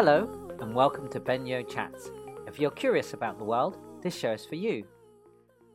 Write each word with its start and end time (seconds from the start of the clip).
Hello, 0.00 0.28
and 0.60 0.76
welcome 0.76 1.08
to 1.08 1.18
Ben 1.18 1.44
Yeoh 1.44 1.68
Chats. 1.68 2.12
If 2.46 2.60
you're 2.60 2.70
curious 2.70 3.14
about 3.14 3.36
the 3.36 3.42
world, 3.42 3.78
this 4.00 4.16
show 4.16 4.30
is 4.30 4.46
for 4.46 4.54
you. 4.54 4.86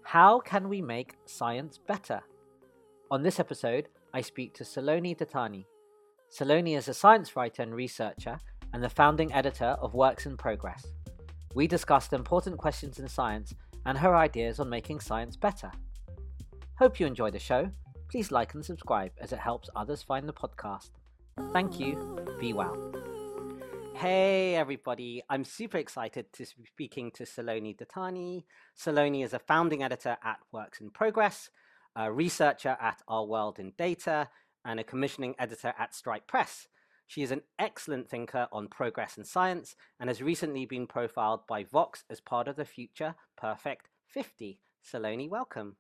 How 0.02 0.40
can 0.40 0.70
we 0.70 0.82
make 0.82 1.18
science 1.26 1.78
better? 1.78 2.22
On 3.12 3.22
this 3.22 3.42
episode, 3.42 3.90
I 4.14 4.22
speak 4.22 4.54
to 4.54 4.64
Saloni 4.64 5.14
Dattani. 5.18 5.66
Saloni 6.32 6.78
is 6.78 6.88
a 6.88 6.94
science 6.94 7.36
writer 7.36 7.64
and 7.64 7.76
researcher 7.76 8.40
and 8.72 8.82
the 8.82 8.88
founding 8.88 9.34
editor 9.34 9.76
of 9.82 9.94
Works 9.94 10.26
in 10.26 10.38
Progress. 10.38 10.88
We 11.54 11.68
discussed 11.68 12.14
important 12.14 12.58
questions 12.58 13.00
in 13.00 13.10
science 13.10 13.54
and 13.86 13.98
her 13.98 14.16
ideas 14.16 14.62
on 14.62 14.70
making 14.70 15.02
science 15.02 15.36
better. 15.36 15.70
Hope 16.80 16.98
you 16.98 17.08
enjoy 17.08 17.30
the 17.30 17.40
show. 17.40 17.70
Please 18.10 18.32
like 18.32 18.54
and 18.54 18.64
subscribe 18.64 19.12
as 19.20 19.34
it 19.34 19.40
helps 19.40 19.70
others 19.76 20.02
find 20.02 20.30
the 20.30 20.34
podcast. 20.34 20.92
Thank 21.52 21.78
you. 21.78 22.26
Be 22.40 22.54
well. 22.54 23.13
Hey 23.96 24.56
everybody, 24.56 25.24
I'm 25.30 25.46
super 25.46 25.78
excited 25.78 26.34
to 26.34 26.46
be 26.58 26.66
speaking 26.66 27.12
to 27.12 27.24
Saloni 27.24 27.78
Dattani. 27.78 28.44
Saloni 28.78 29.24
is 29.24 29.34
a 29.34 29.40
founding 29.40 29.84
editor 29.84 30.18
at 30.24 30.40
Works 30.52 30.82
in 30.82 30.90
Progress, 30.90 31.50
a 31.96 32.12
researcher 32.12 32.76
at 32.82 33.02
Our 33.08 33.26
World 33.26 33.60
in 33.60 33.72
Data, 33.78 34.30
and 34.66 34.80
a 34.80 34.84
commissioning 34.84 35.36
editor 35.38 35.74
at 35.78 35.94
Stripe 35.94 36.28
Press. 36.28 36.68
She 37.08 37.22
is 37.22 37.32
an 37.32 37.42
excellent 37.60 38.10
thinker 38.10 38.48
on 38.52 38.68
progress 38.68 39.18
in 39.18 39.26
science 39.26 39.76
and 40.00 40.10
has 40.10 40.22
recently 40.22 40.66
been 40.66 40.88
profiled 40.88 41.46
by 41.48 41.64
Vox 41.64 42.04
as 42.10 42.20
part 42.20 42.48
of 42.48 42.56
the 42.56 42.66
Future 42.66 43.16
Perfect 43.38 43.90
50. 44.08 44.60
Saloni, 44.84 45.30
welcome. 45.30 45.78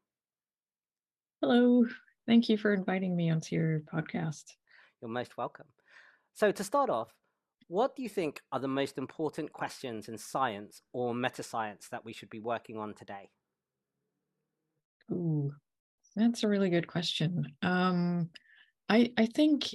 Hello. 1.41 1.86
Thank 2.25 2.48
you 2.48 2.58
for 2.58 2.73
inviting 2.73 3.16
me 3.16 3.31
onto 3.31 3.55
your 3.55 3.81
podcast. 3.94 4.44
You're 5.02 5.09
most 5.09 5.36
welcome. 5.38 5.66
So, 6.36 6.52
to 6.52 6.64
start 6.64 6.89
off, 6.89 7.14
what 7.73 7.95
do 7.95 8.04
you 8.04 8.09
think 8.09 8.40
are 8.52 8.59
the 8.59 8.68
most 8.68 9.00
important 9.00 9.52
questions 9.52 10.08
in 10.08 10.16
science 10.16 10.84
or 10.94 11.16
meta 11.16 11.41
science 11.41 11.88
that 11.90 12.05
we 12.05 12.14
should 12.14 12.30
be 12.30 12.39
working 12.39 12.78
on 12.78 12.94
today? 12.94 13.31
Ooh, 15.11 15.52
that's 16.16 16.44
a 16.44 16.47
really 16.47 16.70
good 16.70 16.86
question. 16.86 17.47
Um, 17.64 18.30
I 18.89 19.12
I 19.17 19.25
think 19.25 19.73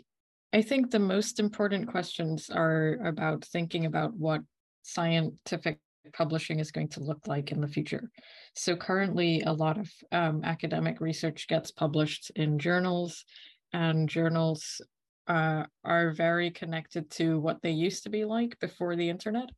I 0.53 0.63
think 0.63 0.93
the 0.93 1.01
most 1.01 1.41
important 1.41 1.89
questions 1.89 2.51
are 2.51 3.01
about 3.05 3.45
thinking 3.45 3.85
about 3.85 4.15
what 4.15 4.43
scientific 4.83 5.81
publishing 6.13 6.61
is 6.61 6.71
going 6.71 6.89
to 6.91 7.01
look 7.01 7.27
like 7.27 7.51
in 7.51 7.61
the 7.61 7.67
future. 7.67 8.11
So 8.55 8.77
currently, 8.77 9.43
a 9.43 9.53
lot 9.53 9.77
of 9.77 9.91
um, 10.13 10.43
academic 10.45 11.01
research 11.01 11.49
gets 11.49 11.73
published 11.73 12.31
in 12.37 12.61
journals, 12.61 13.25
and 13.73 14.09
journals 14.09 14.81
uh, 15.29 15.65
are 15.85 16.13
very 16.13 16.51
connected 16.51 17.11
to 17.11 17.39
what 17.39 17.63
they 17.63 17.71
used 17.71 18.03
to 18.03 18.11
be 18.11 18.25
like 18.25 18.59
before 18.61 18.97
the 18.97 19.09
internet. 19.09 19.51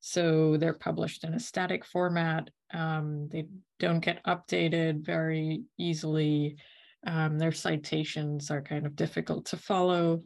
So 0.00 0.58
they're 0.58 0.74
published 0.74 1.24
in 1.24 1.32
a 1.32 1.40
static 1.40 1.84
format. 1.84 2.50
Um, 2.74 3.28
they 3.32 3.46
don't 3.80 4.04
get 4.04 4.22
updated 4.24 5.04
very 5.04 5.62
easily. 5.78 6.56
Um, 7.06 7.38
their 7.38 7.52
citations 7.52 8.50
are 8.50 8.60
kind 8.60 8.84
of 8.84 8.96
difficult 8.96 9.46
to 9.46 9.56
follow. 9.56 10.22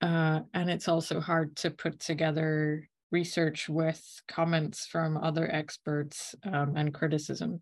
Uh, 0.00 0.40
and 0.52 0.68
it's 0.68 0.88
also 0.88 1.20
hard 1.20 1.54
to 1.56 1.70
put 1.70 2.00
together 2.00 2.88
research 3.12 3.68
with 3.68 4.02
comments 4.28 4.86
from 4.86 5.16
other 5.16 5.48
experts 5.52 6.34
um, 6.44 6.76
and 6.76 6.94
criticism. 6.94 7.60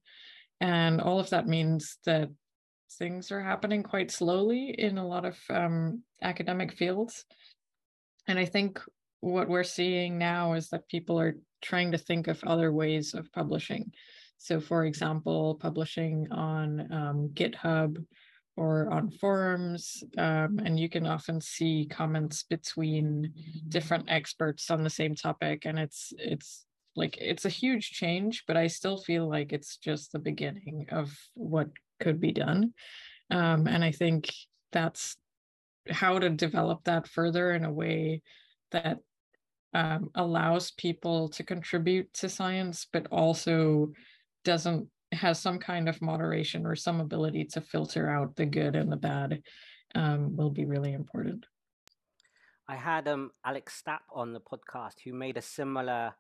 And 0.61 1.01
all 1.01 1.21
of 1.21 1.31
that 1.31 1.47
means 1.47 1.99
that 2.05 2.29
things 2.93 3.31
are 3.31 3.43
happening 3.43 3.83
quite 3.83 4.11
slowly 4.11 4.75
in 4.79 4.99
a 4.99 5.07
lot 5.07 5.25
of 5.25 5.39
um, 5.51 6.03
academic 6.23 6.73
fields. 6.73 7.25
And 8.27 8.39
I 8.39 8.45
think 8.45 8.81
what 9.21 9.49
we're 9.49 9.65
seeing 9.65 10.19
now 10.19 10.53
is 10.55 10.69
that 10.71 10.89
people 10.89 11.19
are 11.19 11.37
trying 11.63 11.93
to 11.93 11.99
think 11.99 12.29
of 12.29 12.43
other 12.45 12.73
ways 12.73 13.15
of 13.15 13.33
publishing. 13.33 13.93
So, 14.39 14.61
for 14.61 14.85
example, 14.85 15.57
publishing 15.61 16.29
on 16.31 16.93
um, 16.93 17.31
GitHub 17.35 18.05
or 18.57 18.93
on 18.93 19.11
forums, 19.11 20.03
um, 20.17 20.61
and 20.65 20.79
you 20.79 20.89
can 20.89 21.07
often 21.07 21.41
see 21.41 21.89
comments 21.91 22.45
between 22.45 23.33
different 23.69 24.07
experts 24.09 24.71
on 24.71 24.83
the 24.83 24.91
same 24.91 25.15
topic, 25.15 25.65
and 25.65 25.79
it's 25.79 26.13
it's 26.19 26.67
like 26.95 27.17
it's 27.21 27.45
a 27.45 27.51
huge 27.51 27.91
change, 27.91 28.45
but 28.47 28.57
I 28.57 28.69
still 28.69 28.97
feel 28.97 29.29
like 29.29 29.53
it's 29.53 29.77
just 29.77 30.13
the 30.13 30.19
beginning 30.19 30.87
of 30.91 31.17
what 31.35 31.69
could 32.01 32.21
be 32.21 32.33
done. 32.33 32.73
Um, 33.31 33.67
and 33.67 33.85
I 33.85 33.93
think 33.93 34.33
that's 34.73 35.17
how 35.91 36.19
to 36.19 36.31
develop 36.31 36.85
that 36.85 37.09
further 37.09 37.53
in 37.53 37.65
a 37.65 37.73
way 37.73 38.23
that 38.73 38.99
um, 39.75 40.11
allows 40.15 40.71
people 40.73 41.29
to 41.31 41.43
contribute 41.43 42.13
to 42.15 42.29
science, 42.29 42.87
but 42.93 43.07
also 43.11 43.93
doesn't 44.45 44.89
has 45.13 45.41
some 45.41 45.59
kind 45.59 45.89
of 45.89 46.03
moderation 46.03 46.67
or 46.67 46.77
some 46.77 47.01
ability 47.01 47.45
to 47.45 47.61
filter 47.61 48.11
out 48.11 48.37
the 48.37 48.45
good 48.45 48.77
and 48.77 48.93
the 48.93 48.97
bad 48.97 49.43
um, 49.95 50.37
will 50.37 50.51
be 50.51 50.67
really 50.67 50.93
important. 50.93 51.47
I 52.69 52.77
had 52.77 53.09
um, 53.09 53.31
Alec 53.45 53.71
Stapp 53.71 54.01
on 54.13 54.35
the 54.35 54.41
podcast 54.41 54.97
who 55.03 55.15
made 55.15 55.39
a 55.39 55.43
similar 55.43 56.13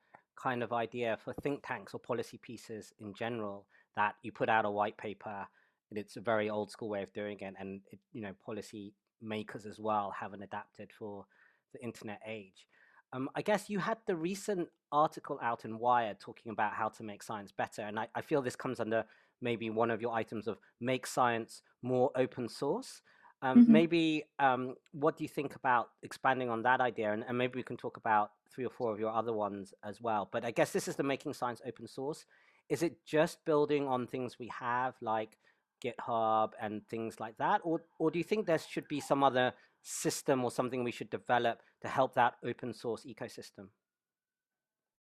kind 0.42 0.62
of 0.62 0.72
idea 0.72 1.18
for 1.22 1.34
think 1.34 1.62
tanks 1.66 1.92
or 1.92 2.00
policy 2.00 2.38
pieces 2.38 2.92
in 3.00 3.12
general 3.12 3.66
that 3.96 4.14
you 4.22 4.32
put 4.32 4.48
out 4.48 4.64
a 4.64 4.70
white 4.70 4.96
paper 4.96 5.46
and 5.90 5.98
it's 5.98 6.16
a 6.16 6.20
very 6.20 6.50
old 6.50 6.70
school 6.70 6.88
way 6.88 7.02
of 7.02 7.12
doing 7.12 7.38
it 7.40 7.54
and 7.58 7.80
it, 7.92 7.98
you 8.12 8.22
know 8.22 8.32
policy 8.44 8.92
makers 9.20 9.66
as 9.66 9.78
well 9.78 10.12
haven't 10.18 10.42
adapted 10.42 10.90
for 10.96 11.24
the 11.72 11.82
internet 11.82 12.20
age. 12.26 12.66
Um, 13.12 13.30
i 13.34 13.42
guess 13.42 13.70
you 13.70 13.78
had 13.78 13.98
the 14.06 14.16
recent 14.16 14.68
article 14.92 15.38
out 15.42 15.64
in 15.64 15.78
wired 15.78 16.20
talking 16.20 16.52
about 16.52 16.74
how 16.74 16.88
to 16.90 17.02
make 17.02 17.22
science 17.22 17.52
better 17.52 17.82
and 17.82 17.98
I, 17.98 18.08
I 18.14 18.20
feel 18.20 18.42
this 18.42 18.56
comes 18.56 18.80
under 18.80 19.04
maybe 19.40 19.70
one 19.70 19.90
of 19.90 20.02
your 20.02 20.12
items 20.12 20.46
of 20.46 20.58
make 20.80 21.06
science 21.06 21.62
more 21.82 22.10
open 22.16 22.48
source. 22.48 23.02
Um, 23.40 23.62
mm-hmm. 23.62 23.72
maybe 23.72 24.24
um, 24.40 24.74
what 24.92 25.16
do 25.16 25.22
you 25.22 25.28
think 25.28 25.54
about 25.54 25.90
expanding 26.02 26.50
on 26.50 26.62
that 26.62 26.80
idea? 26.80 27.12
And, 27.12 27.24
and 27.28 27.38
maybe 27.38 27.56
we 27.56 27.62
can 27.62 27.76
talk 27.76 27.96
about 27.96 28.32
three 28.52 28.64
or 28.66 28.70
four 28.70 28.92
of 28.92 28.98
your 28.98 29.12
other 29.12 29.32
ones 29.32 29.72
as 29.84 30.00
well 30.00 30.28
but 30.32 30.44
i 30.44 30.50
guess 30.50 30.72
this 30.72 30.88
is 30.88 30.96
the 30.96 31.02
making 31.02 31.32
science 31.32 31.60
open 31.66 31.86
source. 31.86 32.26
Is 32.68 32.82
it 32.82 33.04
just 33.06 33.44
building 33.44 33.88
on 33.88 34.06
things 34.06 34.38
we 34.38 34.50
have 34.58 34.94
like 35.00 35.38
GitHub 35.84 36.50
and 36.60 36.86
things 36.88 37.20
like 37.20 37.36
that? 37.38 37.60
Or, 37.64 37.82
or 37.98 38.10
do 38.10 38.18
you 38.18 38.24
think 38.24 38.46
there 38.46 38.58
should 38.58 38.88
be 38.88 39.00
some 39.00 39.22
other 39.22 39.52
system 39.82 40.44
or 40.44 40.50
something 40.50 40.84
we 40.84 40.92
should 40.92 41.10
develop 41.10 41.60
to 41.82 41.88
help 41.88 42.14
that 42.14 42.34
open 42.44 42.72
source 42.74 43.06
ecosystem? 43.06 43.68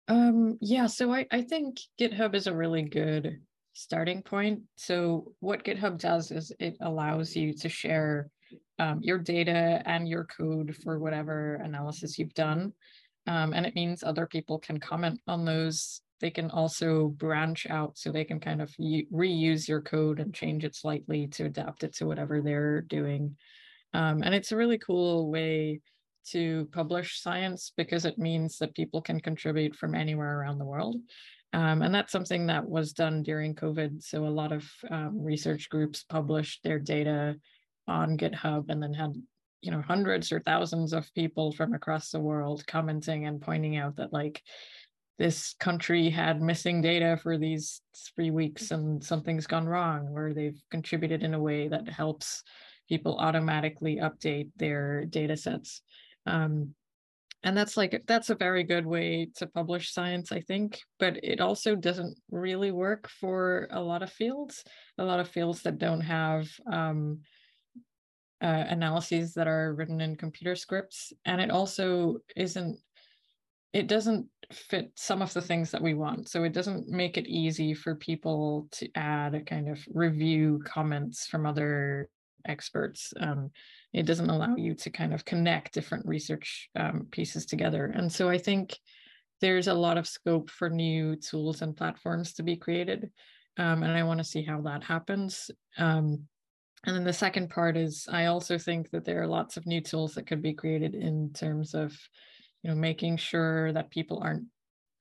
Um, 0.09 0.59
yeah, 0.60 0.87
so 0.87 1.12
I, 1.12 1.26
I 1.32 1.42
think 1.42 1.78
GitHub 2.00 2.34
is 2.34 2.47
a 2.47 2.54
really 2.54 2.82
good 2.82 3.41
starting 3.72 4.22
point. 4.22 4.60
So 4.76 5.32
what 5.41 5.64
GitHub 5.64 5.98
does 5.98 6.31
is 6.31 6.53
it 6.60 6.76
allows 6.81 7.34
you 7.34 7.53
to 7.54 7.69
share 7.69 8.31
um, 8.78 9.00
your 9.03 9.19
data 9.19 9.82
and 9.84 10.08
your 10.08 10.25
code 10.25 10.76
for 10.82 10.98
whatever 10.98 11.56
analysis 11.56 12.19
you've 12.19 12.34
done. 12.34 12.72
Um, 13.26 13.53
and 13.53 13.66
it 13.66 13.75
means 13.75 14.04
other 14.04 14.26
people 14.26 14.58
can 14.58 14.78
comment 14.78 15.20
on 15.26 15.44
those 15.44 16.00
they 16.21 16.31
can 16.31 16.50
also 16.50 17.09
branch 17.09 17.66
out 17.69 17.99
so 17.99 18.10
they 18.10 18.25
can 18.25 18.41
kind 18.41 18.62
of 18.62 18.71
reuse 18.78 19.69
your 19.69 19.82
code 19.82 20.21
and 20.21 20.34
change 20.34 20.65
it 20.65 20.75
slightly 20.75 21.27
to 21.28 21.44
adapt 21.44 21.84
it 21.84 21.94
to 21.97 22.06
whatever 22.06 22.41
they're 22.41 22.81
doing. 22.82 23.37
Um, 23.94 24.22
and 24.22 24.34
it's 24.34 24.53
a 24.53 24.56
really 24.56 24.78
cool 24.78 25.31
way 25.31 25.81
to 26.31 26.69
publish 26.72 27.21
science 27.21 27.72
because 27.76 28.05
it 28.05 28.19
means 28.19 28.59
that 28.59 28.75
people 28.75 29.00
can 29.00 29.21
contribute 29.21 29.76
from 29.76 29.94
anywhere 29.94 30.41
around 30.41 30.59
the 30.59 30.65
world. 30.65 30.97
Um, 31.53 31.82
and 31.82 31.94
that's 31.94 32.12
something 32.12 32.47
that 32.47 32.69
was 32.69 32.93
done 32.93 33.22
during 33.22 33.55
COVID. 33.55 34.03
So 34.03 34.26
a 34.26 34.28
lot 34.28 34.53
of 34.53 34.69
um, 34.91 35.22
research 35.22 35.69
groups 35.71 36.03
published 36.03 36.62
their 36.62 36.78
data 36.78 37.37
on 37.87 38.19
GitHub 38.19 38.69
and 38.69 38.82
then 38.82 38.93
had 38.93 39.15
you 39.62 39.71
know 39.71 39.81
hundreds 39.81 40.32
or 40.32 40.41
thousands 40.41 40.93
of 40.93 41.12
people 41.15 41.53
from 41.53 41.72
across 41.72 42.10
the 42.10 42.21
world 42.21 42.66
commenting 42.66 43.26
and 43.26 43.41
pointing 43.41 43.76
out 43.76 43.97
that 43.97 44.12
like 44.12 44.43
this 45.18 45.54
country 45.58 46.10
had 46.10 46.42
missing 46.42 46.82
data 46.82 47.18
for 47.22 47.38
these 47.38 47.80
three 48.14 48.30
weeks 48.30 48.70
and 48.70 49.02
something's 49.02 49.46
gone 49.46 49.66
wrong, 49.66 50.12
where 50.12 50.34
they've 50.34 50.60
contributed 50.70 51.22
in 51.22 51.34
a 51.34 51.40
way 51.40 51.68
that 51.68 51.88
helps 51.88 52.42
people 52.88 53.16
automatically 53.18 53.96
update 53.96 54.50
their 54.56 55.04
data 55.06 55.36
sets. 55.36 55.82
Um, 56.26 56.74
and 57.46 57.56
that's 57.56 57.76
like 57.76 58.02
that's 58.06 58.30
a 58.30 58.34
very 58.34 58.64
good 58.64 58.84
way 58.84 59.28
to 59.36 59.46
publish 59.46 59.92
science 59.92 60.32
i 60.32 60.40
think 60.40 60.80
but 60.98 61.22
it 61.22 61.40
also 61.40 61.76
doesn't 61.76 62.18
really 62.30 62.72
work 62.72 63.08
for 63.08 63.68
a 63.70 63.80
lot 63.80 64.02
of 64.02 64.12
fields 64.12 64.64
a 64.98 65.04
lot 65.04 65.20
of 65.20 65.28
fields 65.28 65.62
that 65.62 65.78
don't 65.78 66.00
have 66.00 66.48
um, 66.70 67.20
uh, 68.42 68.64
analyses 68.68 69.32
that 69.34 69.46
are 69.46 69.74
written 69.74 70.00
in 70.00 70.16
computer 70.16 70.56
scripts 70.56 71.12
and 71.24 71.40
it 71.40 71.50
also 71.50 72.16
isn't 72.36 72.78
it 73.76 73.88
doesn't 73.88 74.26
fit 74.50 74.90
some 74.94 75.20
of 75.20 75.34
the 75.34 75.43
things 75.43 75.70
that 75.70 75.82
we 75.82 75.93
want. 75.93 76.31
So 76.31 76.44
it 76.44 76.55
doesn't 76.55 76.88
make 76.88 77.19
it 77.19 77.26
easy 77.26 77.75
for 77.75 77.94
people 77.94 78.69
to 78.73 78.88
add 78.94 79.34
a 79.34 79.43
kind 79.43 79.69
of 79.69 79.78
review 79.93 80.62
comments 80.64 81.26
from 81.26 81.44
other 81.44 82.08
experts. 82.46 83.12
Um, 83.20 83.50
it 83.93 84.06
doesn't 84.06 84.31
allow 84.31 84.56
you 84.56 84.75
to 84.76 84.88
kind 84.88 85.12
of 85.12 85.26
connect 85.26 85.75
different 85.75 86.06
research 86.06 86.70
um, 86.75 87.06
pieces 87.11 87.44
together. 87.44 87.93
And 87.94 88.11
so 88.11 88.31
I 88.31 88.38
think 88.38 88.78
there's 89.43 89.69
a 89.69 89.75
lot 89.75 89.99
of 89.99 90.08
scope 90.08 90.49
for 90.49 90.70
new 90.70 91.14
tools 91.17 91.61
and 91.61 91.76
platforms 91.76 92.32
to 92.34 92.43
be 92.43 92.56
created. 92.56 93.11
Um, 93.58 93.82
and 93.82 93.93
I 93.93 94.05
want 94.05 94.19
to 94.19 94.25
see 94.25 94.43
how 94.43 94.62
that 94.62 94.84
happens. 94.84 95.50
Um, 95.76 96.26
and 96.87 96.96
then 96.96 97.05
the 97.05 97.12
second 97.12 97.50
part 97.50 97.76
is 97.76 98.06
I 98.11 98.26
also 98.26 98.56
think 98.56 98.90
that 98.93 99.05
there 99.05 99.20
are 99.20 99.26
lots 99.26 99.58
of 99.58 99.67
new 99.67 99.82
tools 99.82 100.14
that 100.14 100.26
could 100.26 100.40
be 100.40 100.55
created 100.55 100.94
in 100.94 101.32
terms 101.34 101.75
of, 101.75 101.94
you 102.66 102.72
know, 102.72 102.78
making 102.80 103.16
sure 103.16 103.72
that 103.72 103.90
people 103.90 104.20
aren't 104.20 104.44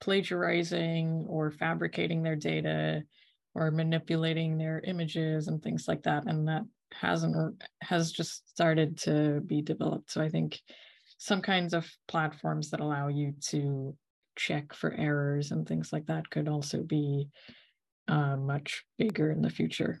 plagiarizing 0.00 1.26
or 1.28 1.50
fabricating 1.50 2.22
their 2.22 2.36
data 2.36 3.02
or 3.56 3.72
manipulating 3.72 4.56
their 4.56 4.80
images 4.84 5.48
and 5.48 5.60
things 5.60 5.88
like 5.88 6.04
that. 6.04 6.26
And 6.26 6.46
that 6.46 6.62
hasn't 6.92 7.60
has 7.82 8.12
just 8.12 8.48
started 8.48 8.96
to 8.98 9.40
be 9.40 9.62
developed. 9.62 10.12
So 10.12 10.22
I 10.22 10.28
think 10.28 10.60
some 11.18 11.42
kinds 11.42 11.74
of 11.74 11.90
platforms 12.06 12.70
that 12.70 12.78
allow 12.78 13.08
you 13.08 13.34
to 13.48 13.96
check 14.36 14.72
for 14.72 14.92
errors 14.92 15.50
and 15.50 15.66
things 15.66 15.92
like 15.92 16.06
that 16.06 16.30
could 16.30 16.46
also 16.46 16.84
be 16.84 17.26
uh, 18.06 18.36
much 18.36 18.84
bigger 18.96 19.32
in 19.32 19.42
the 19.42 19.50
future. 19.50 20.00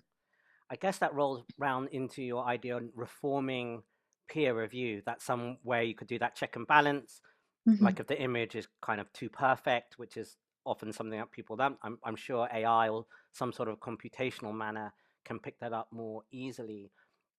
I 0.70 0.76
guess 0.76 0.98
that 0.98 1.14
rolls 1.14 1.42
round 1.58 1.88
into 1.90 2.22
your 2.22 2.46
idea 2.46 2.76
on 2.76 2.90
reforming 2.94 3.82
peer 4.28 4.56
review. 4.56 5.02
That's 5.04 5.24
some 5.24 5.56
way 5.64 5.86
you 5.86 5.96
could 5.96 6.06
do 6.06 6.20
that 6.20 6.36
check 6.36 6.54
and 6.54 6.66
balance. 6.66 7.20
Mm-hmm. 7.68 7.84
Like 7.84 8.00
if 8.00 8.06
the 8.06 8.20
image 8.20 8.54
is 8.54 8.68
kind 8.80 9.00
of 9.00 9.12
too 9.12 9.28
perfect, 9.28 9.98
which 9.98 10.16
is 10.16 10.36
often 10.64 10.92
something 10.92 11.18
that 11.18 11.32
people 11.32 11.56
don't, 11.56 11.76
I'm, 11.82 11.98
I'm 12.04 12.16
sure 12.16 12.48
AI 12.52 12.88
or 12.88 13.06
some 13.32 13.52
sort 13.52 13.68
of 13.68 13.80
computational 13.80 14.54
manner 14.54 14.92
can 15.24 15.38
pick 15.38 15.58
that 15.60 15.72
up 15.72 15.88
more 15.90 16.22
easily. 16.30 16.90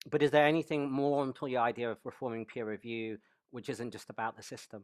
But 0.10 0.22
is 0.22 0.32
there 0.32 0.46
anything 0.46 0.92
more 0.92 1.22
onto 1.22 1.48
your 1.48 1.62
idea 1.62 1.92
of 1.92 1.98
reforming 2.04 2.46
peer 2.46 2.66
review, 2.66 3.18
which 3.52 3.70
isn't 3.70 3.92
just 3.92 4.10
about 4.10 4.36
the 4.38 4.44
system? 4.44 4.84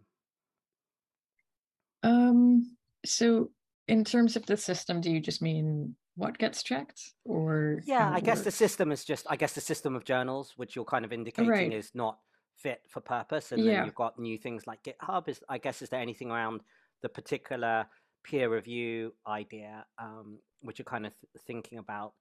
Um, 2.04 2.76
so 3.06 3.52
in 3.88 4.04
terms 4.04 4.36
of 4.36 4.46
the 4.46 4.58
system, 4.58 5.02
do 5.02 5.12
you 5.12 5.20
just 5.20 5.42
mean 5.42 5.96
what 6.16 6.38
gets 6.38 6.62
checked 6.62 7.14
or 7.26 7.82
yeah 7.86 8.12
i 8.14 8.20
guess 8.20 8.38
works? 8.38 8.46
the 8.46 8.52
system 8.52 8.92
is 8.92 9.04
just 9.04 9.26
i 9.30 9.36
guess 9.36 9.54
the 9.54 9.62
system 9.62 9.96
of 9.96 10.06
journals 10.06 10.54
which 10.58 10.76
you're 10.76 10.86
kind 10.86 11.06
of 11.06 11.12
indicating 11.12 11.50
right. 11.50 11.74
is 11.74 11.92
not 11.96 12.20
fit 12.64 12.82
for 12.88 13.02
purpose 13.02 13.52
and 13.52 13.64
yeah. 13.64 13.74
then 13.74 13.86
you've 13.86 13.96
got 13.96 14.18
new 14.18 14.38
things 14.38 14.66
like 14.66 14.82
github 14.84 15.28
is 15.28 15.42
i 15.50 15.58
guess 15.58 15.82
is 15.82 15.90
there 15.90 16.00
anything 16.00 16.32
around 16.32 16.62
the 17.02 17.10
particular 17.10 17.86
peer 18.24 18.50
review 18.50 19.14
idea 19.28 19.86
um, 20.00 20.40
which 20.62 20.80
you're 20.80 20.86
kind 20.86 21.06
of 21.06 21.14
th- 21.20 21.44
thinking 21.46 21.78
about 21.78 22.14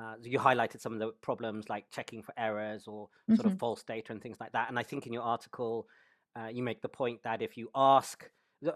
uh, 0.00 0.14
you 0.22 0.38
highlighted 0.38 0.80
some 0.80 0.94
of 0.94 0.98
the 0.98 1.10
problems 1.20 1.68
like 1.68 1.84
checking 1.90 2.22
for 2.22 2.32
errors 2.38 2.84
or 2.86 3.06
mm-hmm. 3.06 3.34
sort 3.34 3.46
of 3.46 3.52
mm-hmm. 3.52 3.58
false 3.58 3.82
data 3.82 4.12
and 4.12 4.22
things 4.22 4.40
like 4.40 4.52
that 4.52 4.68
and 4.68 4.78
i 4.78 4.82
think 4.82 5.06
in 5.06 5.12
your 5.12 5.22
article 5.22 5.86
uh, 6.38 6.48
you 6.48 6.62
make 6.62 6.80
the 6.80 6.88
point 6.88 7.20
that 7.22 7.42
if 7.42 7.56
you 7.56 7.68
ask 7.74 8.30
the 8.62 8.74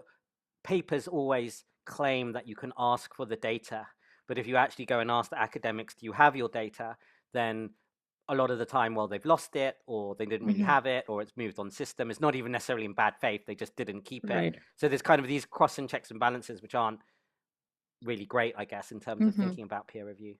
papers 0.63 1.07
always 1.07 1.63
claim 1.85 2.31
that 2.33 2.47
you 2.47 2.55
can 2.55 2.71
ask 2.77 3.13
for 3.15 3.25
the 3.25 3.35
data 3.35 3.87
but 4.27 4.37
if 4.37 4.47
you 4.47 4.55
actually 4.55 4.85
go 4.85 4.99
and 4.99 5.11
ask 5.11 5.29
the 5.29 5.39
academics, 5.39 5.95
do 5.95 6.05
you 6.05 6.13
have 6.13 6.35
your 6.35 6.49
data? 6.49 6.97
Then 7.33 7.71
a 8.27 8.35
lot 8.35 8.49
of 8.51 8.57
the 8.57 8.65
time, 8.65 8.95
well, 8.95 9.07
they've 9.07 9.25
lost 9.25 9.55
it 9.55 9.77
or 9.85 10.15
they 10.15 10.25
didn't 10.25 10.47
really 10.47 10.59
mm-hmm. 10.59 10.67
have 10.67 10.85
it 10.85 11.05
or 11.07 11.21
it's 11.21 11.33
moved 11.37 11.59
on 11.59 11.69
system. 11.69 12.09
It's 12.09 12.19
not 12.19 12.35
even 12.35 12.51
necessarily 12.51 12.85
in 12.85 12.93
bad 12.93 13.15
faith. 13.21 13.41
They 13.45 13.55
just 13.55 13.75
didn't 13.75 14.01
keep 14.01 14.27
right. 14.27 14.55
it. 14.55 14.59
So 14.77 14.87
there's 14.87 15.01
kind 15.01 15.21
of 15.21 15.27
these 15.27 15.45
cross 15.45 15.77
and 15.77 15.89
checks 15.89 16.11
and 16.11 16.19
balances, 16.19 16.61
which 16.61 16.75
aren't 16.75 16.99
really 18.03 18.25
great, 18.25 18.55
I 18.57 18.65
guess, 18.65 18.91
in 18.91 18.99
terms 18.99 19.21
mm-hmm. 19.21 19.41
of 19.41 19.47
thinking 19.47 19.65
about 19.65 19.87
peer 19.87 20.07
review. 20.07 20.35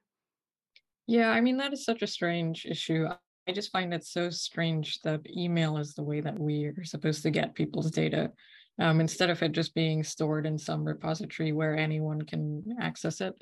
Yeah, 1.07 1.29
I 1.29 1.41
mean, 1.41 1.57
that 1.57 1.73
is 1.73 1.85
such 1.85 2.01
a 2.01 2.07
strange 2.07 2.65
issue. 2.65 3.07
I 3.47 3.51
just 3.51 3.71
find 3.71 3.93
it 3.93 4.03
so 4.03 4.31
strange 4.31 5.01
that 5.01 5.21
email 5.29 5.77
is 5.77 5.93
the 5.93 6.03
way 6.03 6.19
that 6.21 6.39
we 6.39 6.65
are 6.65 6.83
supposed 6.83 7.21
to 7.23 7.29
get 7.29 7.53
people's 7.53 7.91
data 7.91 8.31
um, 8.79 8.99
instead 8.99 9.29
of 9.29 9.41
it 9.43 9.51
just 9.51 9.75
being 9.75 10.03
stored 10.03 10.45
in 10.45 10.57
some 10.57 10.83
repository 10.83 11.51
where 11.51 11.77
anyone 11.77 12.23
can 12.23 12.63
access 12.81 13.21
it. 13.21 13.35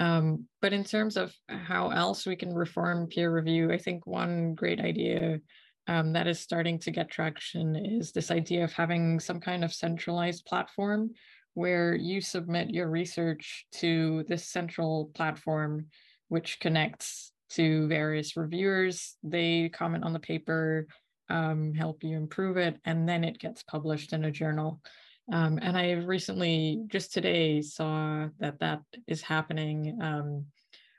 Um, 0.00 0.46
but 0.62 0.72
in 0.72 0.82
terms 0.82 1.16
of 1.16 1.32
how 1.48 1.90
else 1.90 2.26
we 2.26 2.34
can 2.34 2.54
reform 2.54 3.06
peer 3.06 3.32
review, 3.32 3.70
I 3.70 3.76
think 3.76 4.06
one 4.06 4.54
great 4.54 4.80
idea 4.80 5.40
um, 5.86 6.12
that 6.14 6.26
is 6.26 6.40
starting 6.40 6.78
to 6.80 6.90
get 6.90 7.10
traction 7.10 7.76
is 7.76 8.10
this 8.10 8.30
idea 8.30 8.64
of 8.64 8.72
having 8.72 9.20
some 9.20 9.40
kind 9.40 9.62
of 9.62 9.74
centralized 9.74 10.46
platform 10.46 11.10
where 11.54 11.94
you 11.94 12.20
submit 12.20 12.70
your 12.70 12.88
research 12.88 13.66
to 13.72 14.24
this 14.28 14.48
central 14.48 15.10
platform, 15.14 15.86
which 16.28 16.60
connects 16.60 17.32
to 17.50 17.86
various 17.88 18.36
reviewers. 18.36 19.16
They 19.22 19.68
comment 19.68 20.04
on 20.04 20.12
the 20.12 20.20
paper, 20.20 20.86
um, 21.28 21.74
help 21.74 22.04
you 22.04 22.16
improve 22.16 22.56
it, 22.56 22.78
and 22.84 23.08
then 23.08 23.24
it 23.24 23.38
gets 23.38 23.62
published 23.64 24.12
in 24.12 24.24
a 24.24 24.30
journal. 24.30 24.80
Um, 25.32 25.58
and 25.62 25.76
I 25.76 25.92
recently, 25.92 26.82
just 26.88 27.12
today, 27.12 27.62
saw 27.62 28.28
that 28.40 28.58
that 28.60 28.80
is 29.06 29.22
happening 29.22 29.98
um, 30.02 30.46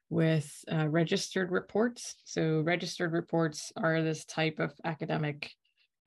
with 0.09 0.49
uh, 0.71 0.87
registered 0.87 1.51
reports. 1.51 2.15
So, 2.23 2.61
registered 2.61 3.11
reports 3.11 3.71
are 3.75 4.01
this 4.01 4.25
type 4.25 4.59
of 4.59 4.73
academic 4.85 5.51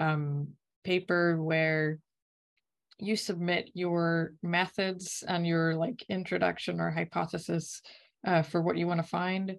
um, 0.00 0.48
paper 0.84 1.42
where 1.42 1.98
you 2.98 3.16
submit 3.16 3.70
your 3.74 4.32
methods 4.42 5.22
and 5.26 5.46
your 5.46 5.74
like 5.74 6.04
introduction 6.08 6.80
or 6.80 6.90
hypothesis 6.90 7.82
uh, 8.26 8.42
for 8.42 8.62
what 8.62 8.78
you 8.78 8.86
want 8.86 9.02
to 9.02 9.08
find 9.08 9.56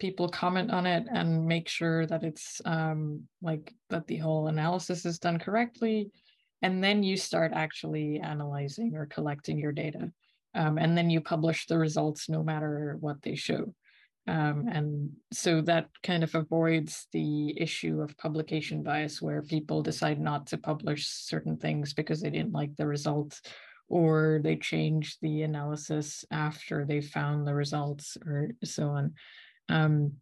people 0.00 0.28
comment 0.28 0.70
on 0.70 0.86
it 0.86 1.06
and 1.10 1.46
make 1.46 1.68
sure 1.68 2.06
that 2.06 2.24
it's 2.24 2.60
um, 2.64 3.22
like 3.42 3.72
that 3.90 4.06
the 4.06 4.16
whole 4.16 4.48
analysis 4.48 5.06
is 5.06 5.18
done 5.18 5.38
correctly 5.38 6.10
and 6.64 6.82
then 6.82 7.02
you 7.02 7.16
start 7.16 7.52
actually 7.54 8.20
analyzing 8.20 8.96
or 8.96 9.04
collecting 9.06 9.58
your 9.58 9.72
data 9.72 10.10
um, 10.54 10.78
and 10.78 10.96
then 10.96 11.10
you 11.10 11.20
publish 11.20 11.66
the 11.66 11.76
results 11.76 12.28
no 12.28 12.42
matter 12.42 12.96
what 13.00 13.20
they 13.22 13.34
show. 13.34 13.74
Um, 14.26 14.66
and 14.72 15.10
so 15.32 15.60
that 15.62 15.88
kind 16.02 16.24
of 16.24 16.34
avoids 16.34 17.06
the 17.12 17.60
issue 17.60 18.00
of 18.00 18.16
publication 18.16 18.82
bias 18.82 19.20
where 19.20 19.42
people 19.42 19.82
decide 19.82 20.18
not 20.18 20.46
to 20.48 20.56
publish 20.56 21.06
certain 21.06 21.58
things 21.58 21.92
because 21.92 22.22
they 22.22 22.30
didn't 22.30 22.52
like 22.52 22.74
the 22.76 22.86
results 22.86 23.42
or 23.88 24.40
they 24.42 24.56
change 24.56 25.18
the 25.20 25.42
analysis 25.42 26.24
after 26.30 26.86
they 26.86 27.02
found 27.02 27.46
the 27.46 27.54
results 27.54 28.16
or 28.24 28.48
so 28.64 28.88
on. 28.88 29.12
Um, 29.68 30.12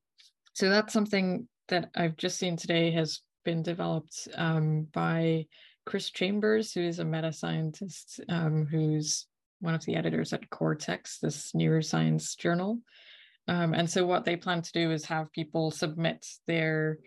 so 0.55 0.69
that's 0.69 0.93
something 0.93 1.49
that 1.69 1.91
i've 1.94 2.17
just 2.17 2.39
seen 2.39 2.56
today 2.56 2.91
has 2.91 3.21
been 3.44 3.62
developed 3.62 4.29
um, 4.37 4.87
by 4.93 5.47
Chris 5.84 6.11
Chambers, 6.11 6.73
who 6.73 6.82
is 6.82 6.99
a 6.99 7.05
meta 7.05 7.32
scientist 7.32 8.20
um, 8.29 8.67
who's 8.67 9.26
one 9.61 9.75
of 9.75 9.84
the 9.84 9.94
editors 9.94 10.32
at 10.32 10.51
Cortex, 10.51 11.19
this 11.19 11.53
neuroscience 11.53 12.36
journal. 12.36 12.81
Um, 13.48 13.74
and 13.74 13.89
so 13.89 14.06
what 14.06 14.24
they 14.24 14.36
plan 14.36 14.62
to 14.62 14.72
do 14.72 14.91
is 14.91 15.05
have 15.06 15.32
people 15.32 15.70
submit 15.70 16.27
their 16.46 16.98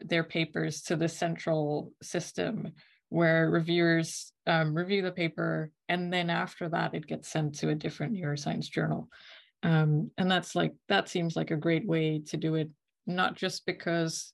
their 0.00 0.24
papers 0.24 0.82
to 0.82 0.96
the 0.96 1.08
central 1.08 1.92
system 2.02 2.72
where 3.08 3.50
reviewers 3.50 4.32
um, 4.46 4.74
review 4.74 5.02
the 5.02 5.12
paper 5.12 5.70
and 5.88 6.12
then 6.12 6.28
after 6.28 6.68
that 6.68 6.94
it 6.94 7.06
gets 7.06 7.28
sent 7.28 7.54
to 7.54 7.68
a 7.68 7.74
different 7.74 8.14
neuroscience 8.14 8.68
journal 8.68 9.08
um, 9.62 10.10
and 10.18 10.28
that's 10.28 10.56
like 10.56 10.72
that 10.88 11.08
seems 11.08 11.36
like 11.36 11.52
a 11.52 11.56
great 11.56 11.86
way 11.86 12.20
to 12.26 12.36
do 12.36 12.56
it 12.56 12.68
not 13.06 13.36
just 13.36 13.64
because 13.64 14.32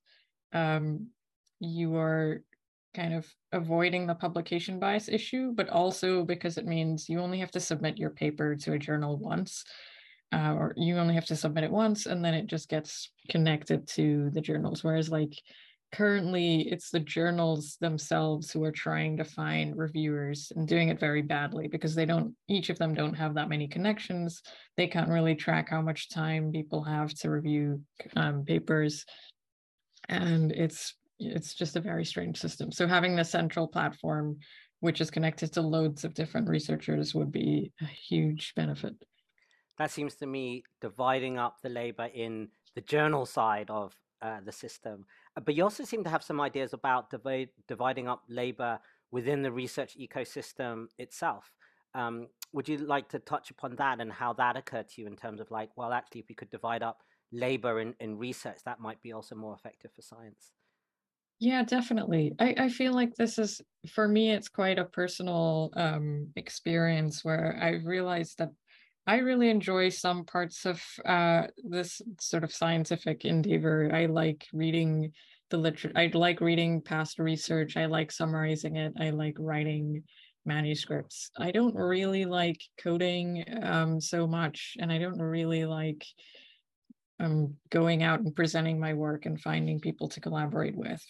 um, 0.55 1.09
you 1.61 1.97
are 1.97 2.43
kind 2.99 3.15
of 3.15 3.25
avoiding 3.53 4.07
the 4.07 4.15
publication 4.15 4.81
bias 4.81 5.09
issue, 5.09 5.53
but 5.55 5.69
also 5.69 6.25
because 6.25 6.59
it 6.59 6.67
means 6.67 7.09
you 7.09 7.21
only 7.21 7.39
have 7.39 7.53
to 7.53 7.61
submit 7.61 7.97
your 7.97 8.11
paper 8.11 8.57
to 8.57 8.73
a 8.73 8.79
journal 8.79 9.17
once, 9.17 9.65
uh, 10.33 10.53
or 10.59 10.75
you 10.77 10.99
only 10.99 11.15
have 11.15 11.27
to 11.27 11.37
submit 11.37 11.63
it 11.63 11.71
once, 11.71 12.07
and 12.07 12.25
then 12.25 12.35
it 12.35 12.49
just 12.49 12.69
gets 12.69 13.13
connected 13.31 13.87
to 13.87 14.31
the 14.31 14.41
journals. 14.41 14.83
Whereas, 14.83 15.09
like, 15.09 15.33
currently, 15.93 16.69
it's 16.73 16.91
the 16.91 17.01
journals 17.01 17.77
themselves 17.81 18.51
who 18.51 18.65
are 18.65 18.73
trying 18.73 19.17
to 19.19 19.25
find 19.25 19.79
reviewers 19.79 20.53
and 20.57 20.67
doing 20.67 20.89
it 20.89 20.99
very 20.99 21.23
badly 21.23 21.69
because 21.69 21.95
they 21.95 22.05
don't, 22.05 22.35
each 22.49 22.69
of 22.69 22.79
them 22.79 22.95
don't 22.95 23.15
have 23.15 23.35
that 23.35 23.49
many 23.49 23.69
connections. 23.69 24.43
They 24.77 24.89
can't 24.89 25.09
really 25.09 25.37
track 25.37 25.69
how 25.71 25.83
much 25.83 26.11
time 26.11 26.51
people 26.51 26.83
have 26.83 27.15
to 27.21 27.31
review 27.31 27.81
um, 28.17 28.45
papers. 28.45 29.07
And 30.09 30.51
it's 30.53 30.95
it's 31.19 31.55
just 31.55 31.77
a 31.77 31.81
very 31.81 32.05
strange 32.05 32.39
system. 32.39 32.71
So 32.73 32.87
having 32.87 33.17
the 33.17 33.25
central 33.25 33.67
platform, 33.67 34.39
which 34.81 35.01
is 35.01 35.11
connected 35.11 35.53
to 35.53 35.63
loads 35.63 36.05
of 36.05 36.15
different 36.15 36.49
researchers, 36.49 37.15
would 37.15 37.33
be 37.33 37.73
a 37.81 37.87
huge 37.87 38.55
benefit. 38.55 38.95
That 39.79 39.91
seems 39.91 40.15
to 40.17 40.27
me 40.27 40.65
dividing 40.81 41.39
up 41.39 41.57
the 41.63 41.69
labor 41.69 42.09
in 42.13 42.49
the 42.75 42.81
journal 42.81 43.27
side 43.27 43.71
of 43.71 43.95
uh, 44.23 44.41
the 44.45 44.53
system. 44.53 45.05
Uh, 45.37 45.41
but 45.41 45.55
you 45.55 45.63
also 45.63 45.85
seem 45.85 46.05
to 46.05 46.11
have 46.11 46.23
some 46.23 46.41
ideas 46.41 46.73
about 46.73 47.11
divide, 47.11 47.51
dividing 47.67 48.09
up 48.09 48.23
labor 48.29 48.81
within 49.11 49.43
the 49.43 49.53
research 49.53 49.97
ecosystem 49.97 50.87
itself. 50.99 51.51
Um, 51.95 52.29
would 52.53 52.69
you 52.69 52.79
like 52.79 53.09
to 53.11 53.19
touch 53.19 53.51
upon 53.51 53.77
that 53.77 54.01
and 54.01 54.13
how 54.13 54.33
that 54.35 54.57
occurred 54.57 54.89
to 54.91 55.01
you 55.01 55.07
in 55.07 55.17
terms 55.17 55.41
of 55.41 55.51
like, 55.51 55.71
well, 55.77 55.93
actually, 55.93 56.21
if 56.21 56.29
we 56.29 56.35
could 56.35 56.51
divide 56.51 56.83
up 56.83 57.03
labor 57.33 57.81
in, 57.81 57.95
in 58.01 58.19
research, 58.19 58.59
that 58.65 58.81
might 58.81 59.01
be 59.03 59.13
also 59.13 59.35
more 59.35 59.55
effective 59.55 59.93
for 59.95 60.03
science. 60.03 60.53
Yeah, 61.41 61.63
definitely. 61.63 62.33
I, 62.41 62.55
I 62.59 62.69
feel 62.69 62.93
like 62.93 63.15
this 63.15 63.39
is, 63.39 63.61
for 63.89 64.09
me, 64.09 64.33
it's 64.33 64.49
quite 64.49 64.79
a 64.79 64.85
personal 64.85 65.71
um, 65.77 66.33
experience 66.35 67.25
where 67.25 67.57
I 67.61 67.75
realized 67.85 68.39
that 68.39 68.51
I 69.07 69.19
really 69.19 69.49
enjoy 69.49 69.91
some 69.91 70.25
parts 70.25 70.67
of 70.67 70.83
uh, 71.07 71.47
this 71.63 72.03
sort 72.21 72.43
of 72.45 72.53
scientific 72.53 73.25
endeavor. 73.25 73.89
I 73.95 74.07
like 74.07 74.47
reading 74.53 75.13
the 75.51 75.59
literature. 75.59 75.93
I 75.95 76.11
like 76.13 76.41
reading 76.41 76.83
past 76.83 77.19
research. 77.21 77.77
I 77.77 77.87
like 77.87 78.11
summarizing 78.11 78.77
it. 78.77 78.93
I 78.99 79.11
like 79.11 79.37
writing 79.39 80.03
manuscripts. 80.45 81.31
I 81.39 81.53
don't 81.53 81.75
really 81.75 82.25
like 82.25 82.61
coding 82.83 83.45
um, 83.63 84.01
so 84.01 84.27
much, 84.27 84.77
and 84.81 84.93
I 84.93 84.99
don't 84.99 85.21
really 85.23 85.65
like 85.65 86.05
um, 87.21 87.55
going 87.71 88.03
out 88.03 88.21
and 88.21 88.35
presenting 88.35 88.79
my 88.79 88.95
work 88.95 89.27
and 89.27 89.41
finding 89.41 89.81
people 89.81 90.09
to 90.09 90.21
collaborate 90.21 90.77
with. 90.77 91.05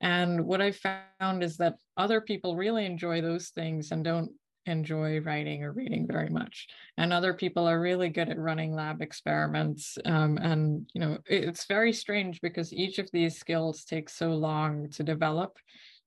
And 0.00 0.44
what 0.44 0.60
I 0.60 0.72
found 0.72 1.42
is 1.42 1.56
that 1.58 1.76
other 1.96 2.20
people 2.20 2.56
really 2.56 2.84
enjoy 2.84 3.20
those 3.20 3.48
things 3.48 3.90
and 3.90 4.04
don't 4.04 4.30
enjoy 4.66 5.20
writing 5.20 5.62
or 5.62 5.72
reading 5.72 6.06
very 6.06 6.28
much. 6.28 6.66
And 6.96 7.12
other 7.12 7.34
people 7.34 7.66
are 7.66 7.80
really 7.80 8.08
good 8.08 8.28
at 8.28 8.38
running 8.38 8.74
lab 8.74 9.02
experiments. 9.02 9.98
Um, 10.04 10.38
and, 10.38 10.88
you 10.94 11.00
know, 11.00 11.18
it's 11.26 11.66
very 11.66 11.92
strange 11.92 12.40
because 12.40 12.72
each 12.72 12.98
of 12.98 13.10
these 13.12 13.38
skills 13.38 13.84
takes 13.84 14.14
so 14.14 14.30
long 14.30 14.90
to 14.90 15.02
develop. 15.02 15.58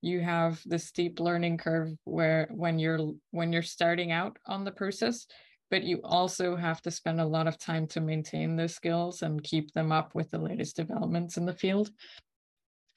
You 0.01 0.21
have 0.21 0.61
the 0.65 0.79
steep 0.79 1.19
learning 1.19 1.57
curve 1.57 1.89
where 2.03 2.47
when 2.51 2.77
you're 2.77 3.13
when 3.31 3.51
you're 3.51 3.63
starting 3.63 4.11
out 4.11 4.37
on 4.45 4.63
the 4.63 4.71
process, 4.71 5.25
but 5.69 5.83
you 5.83 5.99
also 6.03 6.55
have 6.55 6.81
to 6.81 6.91
spend 6.91 7.19
a 7.19 7.25
lot 7.25 7.47
of 7.47 7.57
time 7.57 7.87
to 7.87 8.01
maintain 8.01 8.55
those 8.55 8.73
skills 8.73 9.21
and 9.21 9.43
keep 9.43 9.73
them 9.73 9.91
up 9.91 10.15
with 10.15 10.31
the 10.31 10.37
latest 10.37 10.75
developments 10.75 11.37
in 11.37 11.45
the 11.45 11.53
field. 11.53 11.89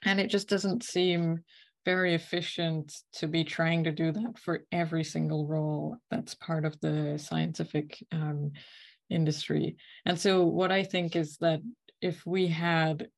And 0.05 0.21
it 0.21 0.29
just 0.29 0.49
doesn't 0.49 0.83
seem 0.83 1.41
very 1.85 2.15
efficient 2.15 2.95
to 3.15 3.27
be 3.27 3.45
trying 3.45 3.85
to 3.85 3.93
do 3.93 4.13
that 4.13 4.39
for 4.39 4.65
every 4.71 5.05
single 5.05 5.47
role 5.47 5.97
that's 6.11 6.35
part 6.35 6.65
of 6.65 6.79
the 6.81 7.19
scientific 7.19 8.05
um, 8.13 8.53
industry. 9.09 9.77
And 10.05 10.19
so, 10.19 10.45
what 10.45 10.71
I 10.71 10.85
think 10.85 11.17
is 11.17 11.37
that 11.39 11.61
if 12.01 12.25
we 12.27 12.47
had 12.47 13.09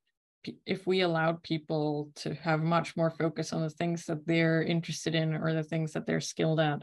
if 0.67 0.87
we 0.87 1.03
allowed 1.03 1.43
people 1.43 2.11
to 2.17 2.35
have 2.35 2.63
much 2.63 2.97
more 2.97 3.11
focus 3.11 3.53
on 3.53 3.63
the 3.63 3.71
things 3.71 4.07
that 4.07 4.27
they're 4.27 4.63
interested 4.63 5.15
in 5.15 5.35
or 5.35 5.53
the 5.53 5.63
things 5.63 5.93
that 5.93 6.05
they're 6.07 6.21
skilled 6.21 6.59
at, 6.59 6.83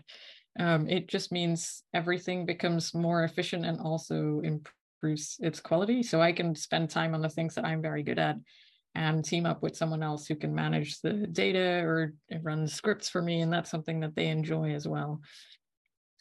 um, 0.60 0.90
it 0.90 1.08
just 1.08 1.32
means 1.32 1.84
everything 1.94 2.46
becomes 2.46 2.94
more 2.94 3.24
efficient 3.24 3.66
and 3.66 3.80
also 3.80 4.42
improves 4.44 5.38
its 5.40 5.60
quality. 5.60 6.04
So 6.04 6.22
I 6.22 6.34
can 6.34 6.54
spend 6.54 6.90
time 6.90 7.16
on 7.16 7.22
the 7.22 7.30
things 7.30 7.56
that 7.56 7.66
I'm 7.66 7.82
very 7.82 8.04
good 8.04 8.20
at 8.20 8.36
and 8.96 9.24
team 9.24 9.46
up 9.46 9.64
with 9.64 9.78
someone 9.78 10.04
else 10.04 10.28
who 10.28 10.36
can 10.36 10.54
manage 10.54 11.00
the 11.00 11.14
data 11.28 11.82
or 11.86 12.14
run 12.42 12.68
scripts 12.68 13.08
for 13.08 13.22
me. 13.22 13.42
And 13.42 13.54
that's 13.54 13.72
something 13.72 14.02
that 14.02 14.16
they 14.16 14.28
enjoy 14.28 14.74
as 14.74 14.88
well. 14.88 15.22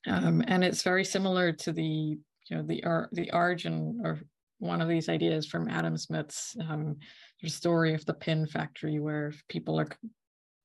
Um, 0.06 0.44
and 0.46 0.62
it's 0.62 0.82
very 0.82 1.04
similar 1.04 1.52
to 1.52 1.72
the, 1.72 1.82
you 1.82 2.56
know, 2.56 2.62
the, 2.62 3.08
the 3.12 3.32
origin 3.32 4.00
or 4.04 4.20
one 4.58 4.80
of 4.80 4.88
these 4.88 5.08
ideas 5.08 5.46
from 5.46 5.68
Adam 5.68 5.96
Smith's 5.96 6.56
um, 6.68 6.96
story 7.44 7.94
of 7.94 8.04
the 8.06 8.14
pin 8.14 8.46
factory, 8.46 9.00
where 9.00 9.32
people 9.48 9.78
are 9.78 9.88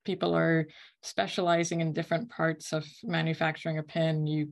people 0.04 0.36
are 0.36 0.68
specializing 1.02 1.82
in 1.82 1.94
different 1.94 2.30
parts 2.30 2.74
of 2.74 2.86
manufacturing 3.04 3.78
a 3.78 3.84
pin. 3.84 4.28
You 4.28 4.50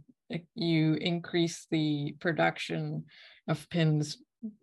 you 0.56 0.94
increase 0.94 1.68
the 1.72 2.16
production 2.20 3.06
of 3.48 3.70
pins 3.70 4.18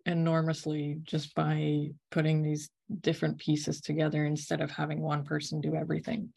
enormously 0.05 0.97
just 1.03 1.35
by 1.35 1.89
putting 2.11 2.41
these 2.41 2.69
different 3.01 3.37
pieces 3.37 3.81
together 3.81 4.25
instead 4.25 4.61
of 4.61 4.71
having 4.71 4.99
one 4.99 5.23
person 5.23 5.61
do 5.61 5.75
everything. 5.75 6.29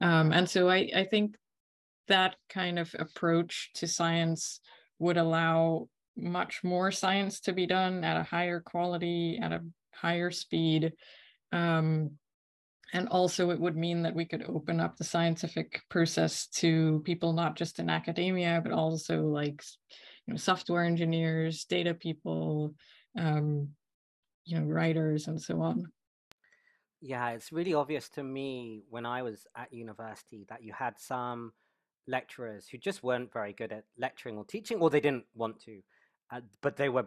Um, 0.00 0.32
and 0.32 0.48
so 0.48 0.68
I, 0.68 0.90
I 0.94 1.04
think 1.04 1.36
that 2.08 2.36
kind 2.48 2.78
of 2.78 2.94
approach 2.98 3.70
to 3.74 3.86
science 3.86 4.60
would 4.98 5.16
allow 5.16 5.88
much 6.16 6.60
more 6.62 6.90
science 6.90 7.40
to 7.40 7.52
be 7.52 7.66
done 7.66 8.04
at 8.04 8.16
a 8.16 8.22
higher 8.22 8.60
quality, 8.60 9.38
at 9.42 9.52
a 9.52 9.64
higher 9.92 10.30
speed. 10.30 10.92
Um, 11.52 12.12
and 12.92 13.08
also, 13.08 13.50
it 13.50 13.60
would 13.60 13.76
mean 13.76 14.02
that 14.02 14.14
we 14.14 14.24
could 14.24 14.44
open 14.48 14.80
up 14.80 14.96
the 14.96 15.04
scientific 15.04 15.80
process 15.88 16.46
to 16.48 17.00
people 17.04 17.32
not 17.32 17.56
just 17.56 17.78
in 17.78 17.88
academia, 17.88 18.60
but 18.62 18.72
also 18.72 19.22
like 19.22 19.62
you 20.26 20.34
know, 20.34 20.38
software 20.38 20.84
engineers, 20.84 21.64
data 21.64 21.94
people, 21.94 22.74
um, 23.18 23.68
you 24.44 24.58
know, 24.58 24.66
writers, 24.66 25.28
and 25.28 25.40
so 25.40 25.60
on. 25.60 25.86
Yeah, 27.00 27.30
it's 27.30 27.52
really 27.52 27.74
obvious 27.74 28.08
to 28.10 28.22
me 28.22 28.82
when 28.90 29.06
I 29.06 29.22
was 29.22 29.46
at 29.56 29.72
university 29.72 30.44
that 30.48 30.62
you 30.62 30.72
had 30.72 30.94
some 30.98 31.52
lecturers 32.06 32.66
who 32.68 32.76
just 32.76 33.02
weren't 33.02 33.32
very 33.32 33.52
good 33.52 33.72
at 33.72 33.84
lecturing 33.98 34.36
or 34.36 34.44
teaching, 34.44 34.80
or 34.80 34.90
they 34.90 35.00
didn't 35.00 35.24
want 35.34 35.60
to, 35.60 35.80
uh, 36.32 36.40
but 36.60 36.76
they 36.76 36.88
were 36.88 37.06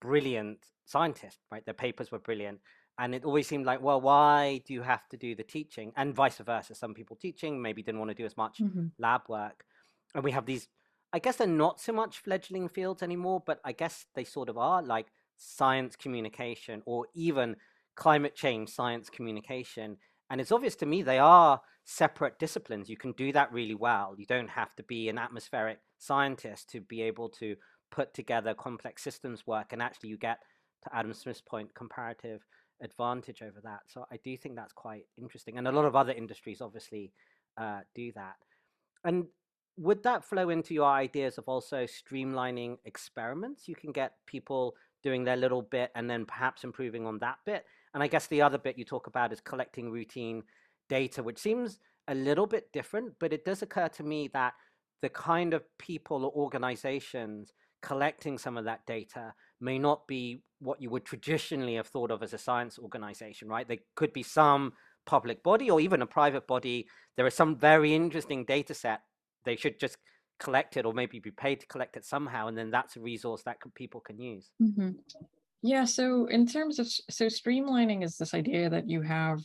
brilliant 0.00 0.58
scientists, 0.86 1.38
right? 1.50 1.64
Their 1.64 1.74
papers 1.74 2.10
were 2.10 2.18
brilliant. 2.18 2.58
And 3.00 3.14
it 3.14 3.24
always 3.24 3.46
seemed 3.46 3.64
like, 3.64 3.80
well, 3.80 3.98
why 3.98 4.60
do 4.66 4.74
you 4.74 4.82
have 4.82 5.08
to 5.08 5.16
do 5.16 5.34
the 5.34 5.42
teaching? 5.42 5.90
And 5.96 6.14
vice 6.14 6.36
versa. 6.36 6.74
Some 6.74 6.92
people 6.92 7.16
teaching 7.16 7.60
maybe 7.60 7.82
didn't 7.82 7.98
want 7.98 8.10
to 8.10 8.14
do 8.14 8.26
as 8.26 8.36
much 8.36 8.58
mm-hmm. 8.58 8.88
lab 8.98 9.22
work. 9.26 9.64
And 10.14 10.22
we 10.22 10.32
have 10.32 10.44
these, 10.44 10.68
I 11.10 11.18
guess 11.18 11.36
they're 11.36 11.46
not 11.46 11.80
so 11.80 11.94
much 11.94 12.18
fledgling 12.18 12.68
fields 12.68 13.02
anymore, 13.02 13.42
but 13.46 13.58
I 13.64 13.72
guess 13.72 14.04
they 14.14 14.24
sort 14.24 14.50
of 14.50 14.58
are 14.58 14.82
like 14.82 15.06
science 15.38 15.96
communication 15.96 16.82
or 16.84 17.06
even 17.14 17.56
climate 17.96 18.36
change 18.36 18.68
science 18.68 19.08
communication. 19.08 19.96
And 20.28 20.38
it's 20.38 20.52
obvious 20.52 20.76
to 20.76 20.86
me 20.86 21.00
they 21.00 21.18
are 21.18 21.62
separate 21.84 22.38
disciplines. 22.38 22.90
You 22.90 22.98
can 22.98 23.12
do 23.12 23.32
that 23.32 23.50
really 23.50 23.74
well. 23.74 24.14
You 24.18 24.26
don't 24.26 24.50
have 24.50 24.76
to 24.76 24.82
be 24.82 25.08
an 25.08 25.16
atmospheric 25.16 25.78
scientist 25.96 26.68
to 26.72 26.82
be 26.82 27.00
able 27.00 27.30
to 27.30 27.56
put 27.90 28.12
together 28.12 28.52
complex 28.52 29.02
systems 29.02 29.46
work. 29.46 29.72
And 29.72 29.80
actually, 29.80 30.10
you 30.10 30.18
get, 30.18 30.40
to 30.84 30.96
Adam 30.96 31.12
Smith's 31.14 31.40
point, 31.40 31.74
comparative 31.74 32.42
advantage 32.82 33.42
over 33.42 33.60
that. 33.62 33.80
So 33.86 34.06
I 34.10 34.18
do 34.22 34.36
think 34.36 34.56
that's 34.56 34.72
quite 34.72 35.04
interesting. 35.18 35.58
And 35.58 35.68
a 35.68 35.72
lot 35.72 35.84
of 35.84 35.96
other 35.96 36.12
industries 36.12 36.60
obviously 36.60 37.12
uh, 37.56 37.80
do 37.94 38.12
that. 38.12 38.36
And 39.04 39.26
would 39.76 40.02
that 40.02 40.24
flow 40.24 40.50
into 40.50 40.74
your 40.74 40.90
ideas 40.90 41.38
of 41.38 41.44
also 41.46 41.86
streamlining 41.86 42.76
experiments? 42.84 43.68
You 43.68 43.74
can 43.74 43.92
get 43.92 44.14
people 44.26 44.74
doing 45.02 45.24
their 45.24 45.36
little 45.36 45.62
bit 45.62 45.90
and 45.94 46.08
then 46.08 46.26
perhaps 46.26 46.64
improving 46.64 47.06
on 47.06 47.18
that 47.20 47.38
bit. 47.46 47.64
And 47.94 48.02
I 48.02 48.06
guess 48.06 48.26
the 48.26 48.42
other 48.42 48.58
bit 48.58 48.78
you 48.78 48.84
talk 48.84 49.06
about 49.06 49.32
is 49.32 49.40
collecting 49.40 49.90
routine 49.90 50.42
data, 50.88 51.22
which 51.22 51.38
seems 51.38 51.78
a 52.08 52.14
little 52.14 52.46
bit 52.46 52.72
different, 52.72 53.14
but 53.18 53.32
it 53.32 53.44
does 53.44 53.62
occur 53.62 53.88
to 53.88 54.02
me 54.02 54.28
that 54.32 54.54
the 55.00 55.08
kind 55.08 55.54
of 55.54 55.62
people 55.78 56.24
or 56.24 56.32
organizations 56.32 57.52
collecting 57.82 58.36
some 58.36 58.56
of 58.56 58.64
that 58.64 58.84
data 58.86 59.32
may 59.60 59.78
not 59.78 60.06
be 60.06 60.42
what 60.60 60.80
you 60.80 60.90
would 60.90 61.04
traditionally 61.12 61.74
have 61.74 61.88
thought 61.88 62.10
of 62.10 62.22
as 62.22 62.32
a 62.32 62.38
science 62.38 62.78
organization, 62.78 63.48
right? 63.48 63.66
There 63.66 63.78
could 63.94 64.12
be 64.12 64.22
some 64.22 64.72
public 65.06 65.42
body 65.42 65.70
or 65.70 65.80
even 65.80 66.02
a 66.02 66.06
private 66.06 66.46
body. 66.46 66.86
There 67.16 67.26
is 67.26 67.34
some 67.34 67.56
very 67.56 67.94
interesting 67.94 68.44
data 68.44 68.74
set. 68.74 69.00
They 69.44 69.56
should 69.56 69.80
just 69.80 69.96
collect 70.38 70.76
it 70.76 70.86
or 70.86 70.92
maybe 70.92 71.18
be 71.18 71.30
paid 71.30 71.60
to 71.60 71.66
collect 71.66 71.96
it 71.96 72.04
somehow. 72.04 72.48
And 72.48 72.56
then 72.56 72.70
that's 72.70 72.96
a 72.96 73.00
resource 73.00 73.42
that 73.44 73.58
people 73.74 74.00
can 74.00 74.18
use. 74.18 74.50
Mm-hmm. 74.62 74.90
Yeah. 75.62 75.84
So, 75.84 76.26
in 76.26 76.46
terms 76.46 76.78
of 76.78 76.88
so 76.88 77.26
streamlining 77.26 78.02
is 78.02 78.16
this 78.16 78.32
idea 78.32 78.70
that 78.70 78.88
you 78.88 79.02
have 79.02 79.40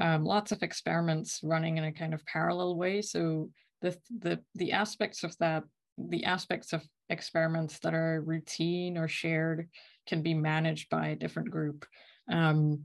um, 0.00 0.24
lots 0.24 0.52
of 0.52 0.62
experiments 0.62 1.40
running 1.42 1.76
in 1.76 1.84
a 1.84 1.92
kind 1.92 2.14
of 2.14 2.24
parallel 2.24 2.76
way. 2.76 3.02
So 3.02 3.50
the 3.82 3.96
the 4.20 4.40
the 4.54 4.72
aspects 4.72 5.24
of 5.24 5.36
that, 5.38 5.64
the 5.98 6.24
aspects 6.24 6.72
of 6.72 6.82
experiments 7.12 7.78
that 7.80 7.94
are 7.94 8.22
routine 8.22 8.98
or 8.98 9.08
shared 9.08 9.68
can 10.08 10.22
be 10.22 10.34
managed 10.34 10.90
by 10.90 11.08
a 11.08 11.16
different 11.16 11.50
group. 11.50 11.86
Um, 12.30 12.84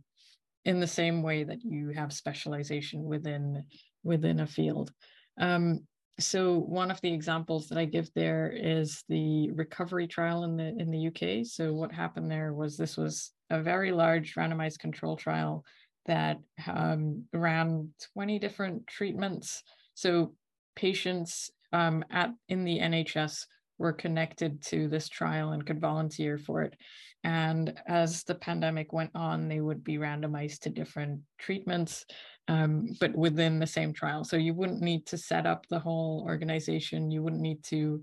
in 0.65 0.81
the 0.81 0.87
same 0.87 1.23
way 1.23 1.45
that 1.45 1.63
you 1.63 1.89
have 1.89 2.11
specialization 2.11 3.05
within 3.05 3.63
within 4.03 4.41
a 4.41 4.47
field. 4.47 4.91
Um, 5.39 5.87
so 6.19 6.57
one 6.57 6.91
of 6.91 6.99
the 7.01 7.13
examples 7.13 7.67
that 7.67 7.77
I 7.77 7.85
give 7.85 8.09
there 8.13 8.51
is 8.53 9.03
the 9.07 9.51
recovery 9.51 10.07
trial 10.07 10.43
in 10.43 10.57
the 10.57 10.75
in 10.77 10.91
the 10.91 11.07
UK. 11.07 11.45
So 11.45 11.73
what 11.73 11.91
happened 11.91 12.29
there 12.29 12.53
was 12.53 12.75
this 12.75 12.97
was 12.97 13.31
a 13.49 13.61
very 13.61 13.91
large 13.91 14.35
randomized 14.35 14.79
control 14.79 15.15
trial 15.15 15.63
that 16.05 16.37
um, 16.67 17.23
ran 17.33 17.89
20 18.13 18.39
different 18.39 18.87
treatments. 18.87 19.63
So 19.93 20.33
patients 20.75 21.49
um, 21.71 22.03
at 22.11 22.31
in 22.49 22.65
the 22.65 22.79
NHS 22.79 23.45
were 23.77 23.93
connected 23.93 24.61
to 24.63 24.87
this 24.87 25.09
trial 25.09 25.51
and 25.51 25.65
could 25.65 25.79
volunteer 25.79 26.37
for 26.37 26.63
it. 26.63 26.75
And 27.23 27.73
as 27.87 28.23
the 28.23 28.35
pandemic 28.35 28.93
went 28.93 29.11
on, 29.15 29.47
they 29.47 29.59
would 29.59 29.83
be 29.83 29.97
randomized 29.97 30.59
to 30.61 30.69
different 30.69 31.21
treatments 31.37 32.05
um, 32.47 32.95
but 32.99 33.15
within 33.15 33.59
the 33.59 33.67
same 33.67 33.93
trial. 33.93 34.23
So 34.23 34.37
you 34.37 34.53
wouldn't 34.53 34.81
need 34.81 35.05
to 35.07 35.17
set 35.17 35.45
up 35.45 35.65
the 35.69 35.79
whole 35.79 36.23
organization. 36.25 37.11
You 37.11 37.21
wouldn't 37.21 37.41
need 37.41 37.63
to 37.65 38.01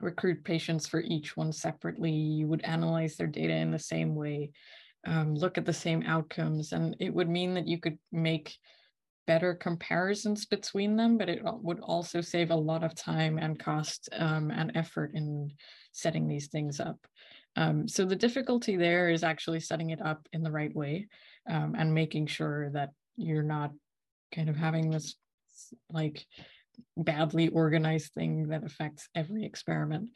recruit 0.00 0.44
patients 0.44 0.86
for 0.86 1.00
each 1.00 1.36
one 1.36 1.52
separately. 1.52 2.12
You 2.12 2.46
would 2.48 2.62
analyze 2.62 3.16
their 3.16 3.26
data 3.26 3.54
in 3.54 3.70
the 3.70 3.78
same 3.78 4.14
way, 4.14 4.50
um, 5.06 5.34
look 5.34 5.58
at 5.58 5.64
the 5.64 5.72
same 5.72 6.02
outcomes, 6.06 6.72
and 6.72 6.96
it 7.00 7.12
would 7.12 7.28
mean 7.28 7.54
that 7.54 7.66
you 7.66 7.80
could 7.80 7.98
make 8.12 8.56
better 9.26 9.54
comparisons 9.54 10.46
between 10.46 10.96
them, 10.96 11.18
but 11.18 11.28
it 11.28 11.40
would 11.44 11.80
also 11.80 12.20
save 12.20 12.50
a 12.50 12.56
lot 12.56 12.84
of 12.84 12.94
time 12.94 13.38
and 13.38 13.58
cost 13.58 14.08
um, 14.12 14.50
and 14.50 14.72
effort 14.74 15.12
in 15.14 15.50
setting 15.92 16.28
these 16.28 16.48
things 16.48 16.80
up. 16.80 16.98
Um, 17.56 17.88
so 17.88 18.04
the 18.04 18.16
difficulty 18.16 18.76
there 18.76 19.08
is 19.08 19.24
actually 19.24 19.60
setting 19.60 19.90
it 19.90 20.00
up 20.02 20.28
in 20.32 20.42
the 20.42 20.50
right 20.50 20.74
way 20.74 21.08
um, 21.48 21.74
and 21.76 21.94
making 21.94 22.26
sure 22.26 22.70
that 22.70 22.90
you're 23.16 23.42
not 23.42 23.72
kind 24.34 24.50
of 24.50 24.56
having 24.56 24.90
this 24.90 25.16
like 25.90 26.26
badly 26.96 27.48
organized 27.48 28.12
thing 28.12 28.48
that 28.48 28.64
affects 28.64 29.08
every 29.14 29.44
experiment. 29.44 30.10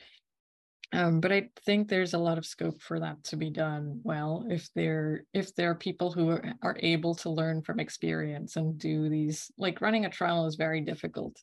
Um, 0.93 1.21
but 1.21 1.31
I 1.31 1.49
think 1.65 1.89
there's 1.89 2.15
a 2.15 2.19
lot 2.19 2.37
of 2.37 2.45
scope 2.45 2.83
for 2.83 2.99
that 2.99 3.23
to 3.25 3.37
be 3.37 3.51
done 3.51 4.01
well 4.03 4.45
if 4.51 4.69
there 4.75 5.25
if 5.33 5.55
there 5.55 5.71
are 5.71 5.77
people 5.77 6.11
who 6.11 6.31
are, 6.31 6.55
are 6.63 6.77
able 6.81 7.15
to 7.17 7.31
learn 7.31 7.63
from 7.63 7.79
experience 7.79 8.57
and 8.57 8.77
do 8.77 9.09
these 9.09 9.53
like 9.57 9.81
running 9.81 10.05
a 10.05 10.11
trial 10.11 10.47
is 10.47 10.57
very 10.57 10.81
difficult. 10.81 11.37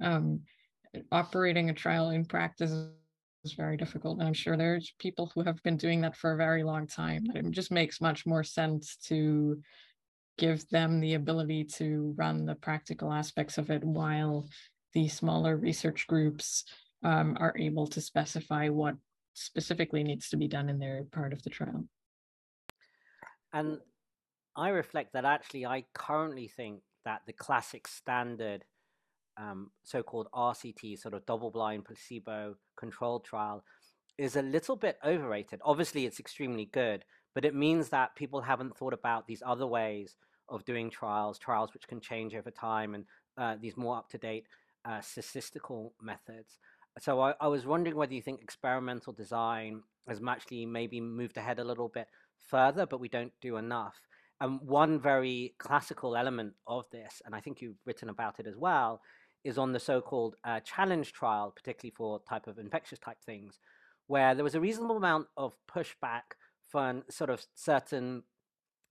Um, 0.00 0.42
operating 1.10 1.70
a 1.70 1.74
trial 1.74 2.10
in 2.10 2.24
practice 2.24 2.70
is 3.44 3.52
very 3.54 3.76
difficult, 3.76 4.18
and 4.18 4.28
I'm 4.28 4.34
sure 4.34 4.56
there's 4.56 4.94
people 4.98 5.32
who 5.34 5.42
have 5.42 5.60
been 5.64 5.76
doing 5.76 6.00
that 6.02 6.16
for 6.16 6.32
a 6.32 6.36
very 6.36 6.62
long 6.62 6.86
time. 6.86 7.24
It 7.34 7.50
just 7.50 7.72
makes 7.72 8.00
much 8.00 8.24
more 8.24 8.44
sense 8.44 8.96
to 9.08 9.60
give 10.38 10.68
them 10.68 11.00
the 11.00 11.14
ability 11.14 11.64
to 11.64 12.14
run 12.16 12.46
the 12.46 12.54
practical 12.54 13.12
aspects 13.12 13.58
of 13.58 13.70
it 13.70 13.82
while 13.82 14.46
the 14.92 15.08
smaller 15.08 15.56
research 15.56 16.06
groups 16.06 16.64
um, 17.02 17.36
are 17.40 17.54
able 17.58 17.86
to 17.88 18.00
specify 18.00 18.68
what 18.68 18.96
specifically 19.34 20.02
needs 20.02 20.28
to 20.30 20.36
be 20.36 20.48
done 20.48 20.68
in 20.68 20.78
their 20.78 21.04
part 21.12 21.32
of 21.32 21.42
the 21.42 21.50
trial. 21.50 21.84
And 23.52 23.78
I 24.56 24.68
reflect 24.68 25.12
that 25.14 25.24
actually, 25.24 25.66
I 25.66 25.84
currently 25.94 26.48
think 26.48 26.80
that 27.04 27.22
the 27.26 27.32
classic 27.32 27.88
standard 27.88 28.64
um, 29.36 29.70
so 29.82 30.02
called 30.02 30.28
RCT, 30.34 30.98
sort 30.98 31.14
of 31.14 31.24
double 31.26 31.50
blind 31.50 31.84
placebo 31.84 32.56
controlled 32.76 33.24
trial, 33.24 33.64
is 34.18 34.36
a 34.36 34.42
little 34.42 34.76
bit 34.76 34.98
overrated. 35.04 35.60
Obviously, 35.64 36.04
it's 36.04 36.20
extremely 36.20 36.66
good, 36.66 37.04
but 37.34 37.44
it 37.44 37.54
means 37.54 37.88
that 37.88 38.14
people 38.14 38.42
haven't 38.42 38.76
thought 38.76 38.92
about 38.92 39.26
these 39.26 39.42
other 39.44 39.66
ways 39.66 40.16
of 40.48 40.64
doing 40.64 40.90
trials, 40.90 41.38
trials 41.38 41.72
which 41.72 41.88
can 41.88 42.00
change 42.00 42.34
over 42.34 42.50
time, 42.50 42.94
and 42.94 43.04
uh, 43.38 43.56
these 43.60 43.76
more 43.76 43.96
up 43.96 44.10
to 44.10 44.18
date 44.18 44.46
uh, 44.84 45.00
statistical 45.00 45.94
methods. 46.00 46.58
So 47.00 47.20
I, 47.20 47.34
I, 47.40 47.48
was 47.48 47.64
wondering 47.64 47.96
whether 47.96 48.12
you 48.12 48.20
think 48.20 48.42
experimental 48.42 49.12
design 49.12 49.82
has 50.06 50.20
actually 50.28 50.66
maybe 50.66 51.00
moved 51.00 51.36
ahead 51.38 51.58
a 51.58 51.64
little 51.64 51.88
bit 51.88 52.06
further, 52.50 52.86
but 52.86 53.00
we 53.00 53.08
don't 53.08 53.32
do 53.40 53.56
enough. 53.56 53.96
And 54.40 54.60
one 54.60 55.00
very 55.00 55.54
classical 55.58 56.16
element 56.16 56.54
of 56.66 56.84
this, 56.90 57.22
and 57.24 57.34
I 57.34 57.40
think 57.40 57.62
you've 57.62 57.78
written 57.86 58.08
about 58.08 58.40
it 58.40 58.46
as 58.46 58.56
well, 58.56 59.00
is 59.44 59.56
on 59.56 59.72
the 59.72 59.80
so-called 59.80 60.36
uh, 60.44 60.60
challenge 60.60 61.12
trial, 61.12 61.52
particularly 61.54 61.94
for 61.96 62.20
type 62.28 62.46
of 62.46 62.58
infectious 62.58 62.98
type 62.98 63.18
things, 63.24 63.58
where 64.06 64.34
there 64.34 64.44
was 64.44 64.54
a 64.54 64.60
reasonable 64.60 64.96
amount 64.96 65.28
of 65.36 65.54
pushback 65.72 66.36
from 66.70 67.04
sort 67.08 67.30
of 67.30 67.44
certain, 67.54 68.22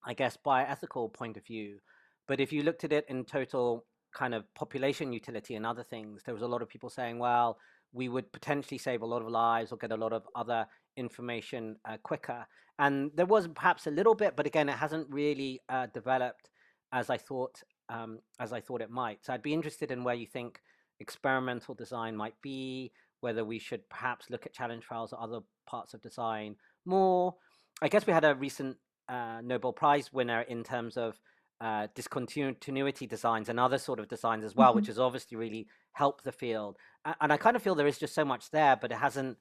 I 0.06 0.14
guess, 0.14 0.38
bioethical 0.44 1.14
point 1.14 1.38
of 1.38 1.46
view. 1.46 1.80
But 2.28 2.40
if 2.40 2.54
you 2.54 2.64
looked 2.64 2.84
at 2.84 2.94
it 2.94 3.06
in 3.10 3.26
total 3.26 3.86
kind 4.14 4.34
of 4.34 4.52
population 4.56 5.14
utility 5.14 5.56
and 5.56 5.66
other 5.66 5.84
things, 5.84 6.24
there 6.24 6.34
was 6.34 6.44
a 6.44 6.48
lot 6.48 6.62
of 6.62 6.70
people 6.70 6.90
saying, 6.90 7.20
well, 7.20 7.58
we 7.94 8.10
would 8.10 8.32
potentially 8.32 8.78
save 8.78 9.02
a 9.02 9.06
lot 9.06 9.22
of 9.22 9.28
lives 9.28 9.72
or 9.72 9.78
get 9.78 9.92
a 9.92 9.98
lot 9.98 10.14
of 10.14 10.24
other 10.36 10.66
information 10.98 11.76
uh, 11.86 11.98
quicker. 12.04 12.46
And 12.80 13.12
there 13.16 13.26
was 13.26 13.48
perhaps 13.48 13.88
a 13.88 13.92
little 13.92 14.16
bit, 14.16 14.36
but 14.36 14.46
again, 14.46 14.70
it 14.70 14.78
hasn't 14.78 15.08
really 15.10 15.62
uh, 15.70 15.88
developed 15.94 16.50
as 16.94 17.10
I 17.10 17.18
thought 17.18 17.62
um, 17.90 18.20
as 18.40 18.54
I 18.54 18.62
thought 18.62 18.82
it 18.82 18.90
might. 18.90 19.26
So 19.26 19.34
I'd 19.34 19.42
be 19.42 19.54
interested 19.54 19.92
in 19.92 20.04
where 20.04 20.16
you 20.16 20.26
think 20.26 20.62
experimental 21.00 21.76
design 21.76 22.16
might 22.16 22.36
be, 22.42 22.92
whether 23.20 23.44
we 23.44 23.60
should 23.60 23.88
perhaps 23.90 24.30
look 24.30 24.46
at 24.46 24.54
challenge 24.54 24.86
trials 24.86 25.12
or 25.12 25.22
other 25.22 25.40
parts 25.66 25.94
of 25.94 26.02
design 26.02 26.56
more. 26.86 27.36
I 27.82 27.90
guess 27.90 28.08
we 28.08 28.14
had 28.14 28.24
a 28.24 28.36
recent 28.36 28.78
uh, 29.10 29.42
Nobel 29.44 29.74
Prize 29.74 30.14
winner 30.14 30.42
in 30.42 30.64
terms 30.64 30.96
of 30.96 31.20
uh, 31.62 31.88
discontinuity 31.94 33.06
designs 33.06 33.48
and 33.48 33.60
other 33.60 33.78
sort 33.78 34.00
of 34.00 34.08
designs 34.08 34.44
as 34.44 34.56
well, 34.56 34.70
mm-hmm. 34.70 34.78
which 34.78 34.88
has 34.88 34.98
obviously 34.98 35.38
really 35.38 35.68
helped 35.94 36.24
the 36.24 36.32
field. 36.32 36.76
And 37.22 37.32
I 37.32 37.38
kind 37.38 37.56
of 37.56 37.62
feel 37.62 37.76
there 37.76 37.88
is 37.88 38.00
just 38.00 38.16
so 38.16 38.26
much 38.26 38.50
there, 38.50 38.76
but 38.76 38.92
it 38.92 38.98
hasn't 38.98 39.38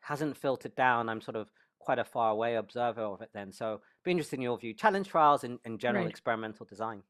hasn't 0.00 0.36
filtered 0.36 0.74
down. 0.74 1.08
I'm 1.08 1.20
sort 1.20 1.36
of 1.36 1.48
quite 1.78 1.98
a 1.98 2.04
far 2.04 2.30
away 2.30 2.56
observer 2.56 3.02
of 3.02 3.22
it 3.22 3.30
then. 3.32 3.52
So 3.52 3.80
be 4.04 4.10
interested 4.10 4.36
in 4.36 4.42
your 4.42 4.58
view. 4.58 4.74
Challenge 4.74 5.08
trials 5.08 5.44
and, 5.44 5.58
and 5.64 5.80
general 5.80 6.04
right. 6.04 6.10
experimental 6.10 6.66
design. 6.66 7.02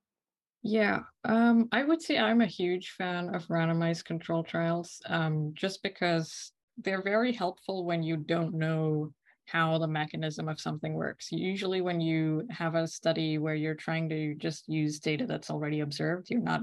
Yeah, 0.63 1.01
um, 1.25 1.69
I 1.73 1.83
would 1.83 2.01
say 2.01 2.19
I'm 2.19 2.41
a 2.41 2.47
huge 2.47 2.91
fan 2.91 3.35
of 3.35 3.45
randomized 3.49 4.05
control 4.05 4.45
trials, 4.45 5.03
um, 5.07 5.51
just 5.55 5.83
because 5.83 6.53
they're 6.79 7.03
very 7.03 7.33
helpful 7.33 7.85
when 7.85 8.05
you 8.05 8.17
don't 8.17 8.55
know 8.55 9.13
how 9.53 9.77
the 9.77 9.87
mechanism 9.87 10.49
of 10.49 10.59
something 10.59 10.95
works. 10.95 11.31
Usually, 11.31 11.83
when 11.83 12.01
you 12.01 12.47
have 12.51 12.75
a 12.75 12.89
study 12.89 13.37
where 13.37 13.55
you're 13.55 13.75
trying 13.75 14.09
to 14.09 14.35
just 14.35 14.67
use 14.67 14.99
data 14.99 15.27
that's 15.27 15.51
already 15.51 15.81
observed, 15.81 16.31
you're 16.31 16.41
not 16.41 16.63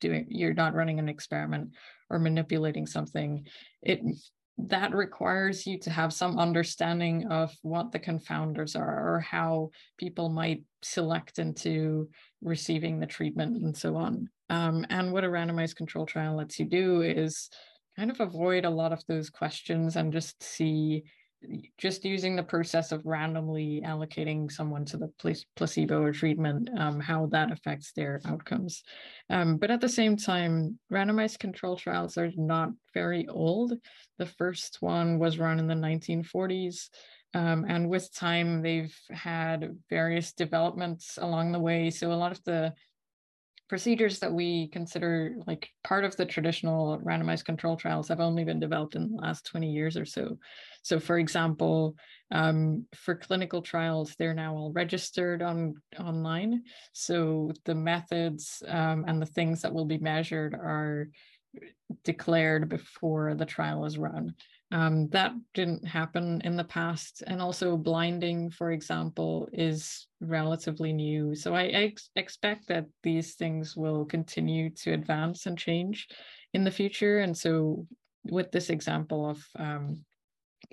doing, 0.00 0.26
you're 0.28 0.52
not 0.52 0.74
running 0.74 0.98
an 0.98 1.08
experiment 1.08 1.70
or 2.10 2.18
manipulating 2.18 2.86
something. 2.86 3.46
It 3.82 4.00
that 4.58 4.94
requires 4.94 5.66
you 5.66 5.78
to 5.78 5.90
have 5.90 6.12
some 6.12 6.38
understanding 6.38 7.26
of 7.30 7.54
what 7.62 7.92
the 7.92 7.98
confounders 7.98 8.74
are 8.74 9.14
or 9.14 9.20
how 9.20 9.70
people 9.98 10.30
might 10.30 10.62
select 10.82 11.38
into 11.38 12.08
receiving 12.42 12.98
the 12.98 13.06
treatment 13.06 13.62
and 13.62 13.76
so 13.76 13.96
on. 13.96 14.28
Um, 14.48 14.86
and 14.88 15.12
what 15.12 15.24
a 15.24 15.28
randomized 15.28 15.76
control 15.76 16.06
trial 16.06 16.36
lets 16.36 16.58
you 16.58 16.64
do 16.64 17.02
is 17.02 17.50
kind 17.98 18.10
of 18.10 18.20
avoid 18.20 18.64
a 18.64 18.70
lot 18.70 18.92
of 18.92 19.02
those 19.08 19.28
questions 19.28 19.96
and 19.96 20.12
just 20.12 20.42
see 20.42 21.04
just 21.78 22.04
using 22.04 22.34
the 22.34 22.42
process 22.42 22.92
of 22.92 23.04
randomly 23.04 23.82
allocating 23.84 24.50
someone 24.50 24.84
to 24.86 24.96
the 24.96 25.42
placebo 25.54 26.02
or 26.02 26.12
treatment, 26.12 26.68
um, 26.78 27.00
how 27.00 27.26
that 27.26 27.52
affects 27.52 27.92
their 27.92 28.20
outcomes. 28.24 28.82
Um, 29.30 29.56
but 29.56 29.70
at 29.70 29.80
the 29.80 29.88
same 29.88 30.16
time, 30.16 30.78
randomized 30.92 31.38
control 31.38 31.76
trials 31.76 32.16
are 32.16 32.30
not 32.36 32.70
very 32.94 33.26
old. 33.28 33.74
The 34.18 34.26
first 34.26 34.78
one 34.80 35.18
was 35.18 35.38
run 35.38 35.58
in 35.58 35.66
the 35.66 35.74
1940s. 35.74 36.88
Um, 37.34 37.66
and 37.68 37.88
with 37.88 38.14
time, 38.14 38.62
they've 38.62 38.96
had 39.10 39.76
various 39.90 40.32
developments 40.32 41.18
along 41.20 41.52
the 41.52 41.60
way. 41.60 41.90
So 41.90 42.12
a 42.12 42.14
lot 42.14 42.32
of 42.32 42.42
the 42.44 42.72
procedures 43.68 44.20
that 44.20 44.32
we 44.32 44.68
consider 44.68 45.36
like 45.46 45.68
part 45.82 46.04
of 46.04 46.16
the 46.16 46.24
traditional 46.24 46.98
randomized 47.00 47.44
control 47.44 47.76
trials 47.76 48.08
have 48.08 48.20
only 48.20 48.44
been 48.44 48.60
developed 48.60 48.94
in 48.94 49.10
the 49.10 49.16
last 49.16 49.46
20 49.46 49.70
years 49.70 49.96
or 49.96 50.04
so. 50.04 50.38
So 50.82 51.00
for 51.00 51.18
example, 51.18 51.96
um, 52.30 52.86
for 52.94 53.16
clinical 53.16 53.62
trials, 53.62 54.14
they're 54.18 54.34
now 54.34 54.54
all 54.54 54.72
registered 54.72 55.42
on 55.42 55.74
online. 55.98 56.62
So 56.92 57.52
the 57.64 57.74
methods 57.74 58.62
um, 58.68 59.04
and 59.08 59.20
the 59.20 59.26
things 59.26 59.62
that 59.62 59.74
will 59.74 59.84
be 59.84 59.98
measured 59.98 60.54
are 60.54 61.08
declared 62.04 62.68
before 62.68 63.34
the 63.34 63.46
trial 63.46 63.84
is 63.84 63.98
run. 63.98 64.34
Um, 64.72 65.08
that 65.10 65.32
didn't 65.54 65.86
happen 65.86 66.40
in 66.44 66.56
the 66.56 66.64
past. 66.64 67.22
And 67.26 67.40
also, 67.40 67.76
blinding, 67.76 68.50
for 68.50 68.72
example, 68.72 69.48
is 69.52 70.08
relatively 70.20 70.92
new. 70.92 71.34
So 71.36 71.54
I, 71.54 71.66
ex- 71.66 72.10
expect 72.16 72.66
that 72.68 72.86
these 73.02 73.34
things 73.34 73.76
will 73.76 74.04
continue 74.04 74.70
to 74.82 74.92
advance 74.92 75.46
and 75.46 75.56
change 75.56 76.08
in 76.52 76.64
the 76.64 76.70
future. 76.70 77.20
And 77.20 77.36
so, 77.36 77.86
with 78.24 78.50
this 78.50 78.70
example 78.70 79.30
of 79.30 79.44
um, 79.56 80.04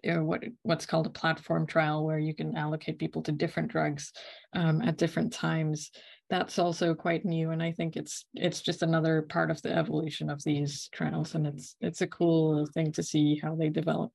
you 0.03 0.13
know, 0.13 0.23
what 0.23 0.43
what's 0.63 0.85
called 0.85 1.07
a 1.07 1.11
platform 1.11 1.65
trial, 1.65 2.03
where 2.05 2.19
you 2.19 2.33
can 2.33 2.57
allocate 2.57 2.99
people 2.99 3.21
to 3.23 3.31
different 3.31 3.71
drugs 3.71 4.11
um, 4.53 4.81
at 4.81 4.97
different 4.97 5.31
times, 5.33 5.91
that's 6.29 6.57
also 6.57 6.93
quite 6.95 7.25
new 7.25 7.51
and 7.51 7.61
i 7.61 7.71
think 7.71 7.95
it's 7.95 8.25
it's 8.33 8.61
just 8.61 8.81
another 8.81 9.21
part 9.23 9.51
of 9.51 9.61
the 9.61 9.71
evolution 9.75 10.29
of 10.29 10.43
these 10.43 10.89
trials 10.93 11.35
and 11.35 11.45
it's 11.45 11.75
it's 11.81 12.01
a 12.01 12.07
cool 12.07 12.65
thing 12.73 12.91
to 12.91 13.03
see 13.03 13.39
how 13.41 13.55
they 13.55 13.69
develop. 13.69 14.11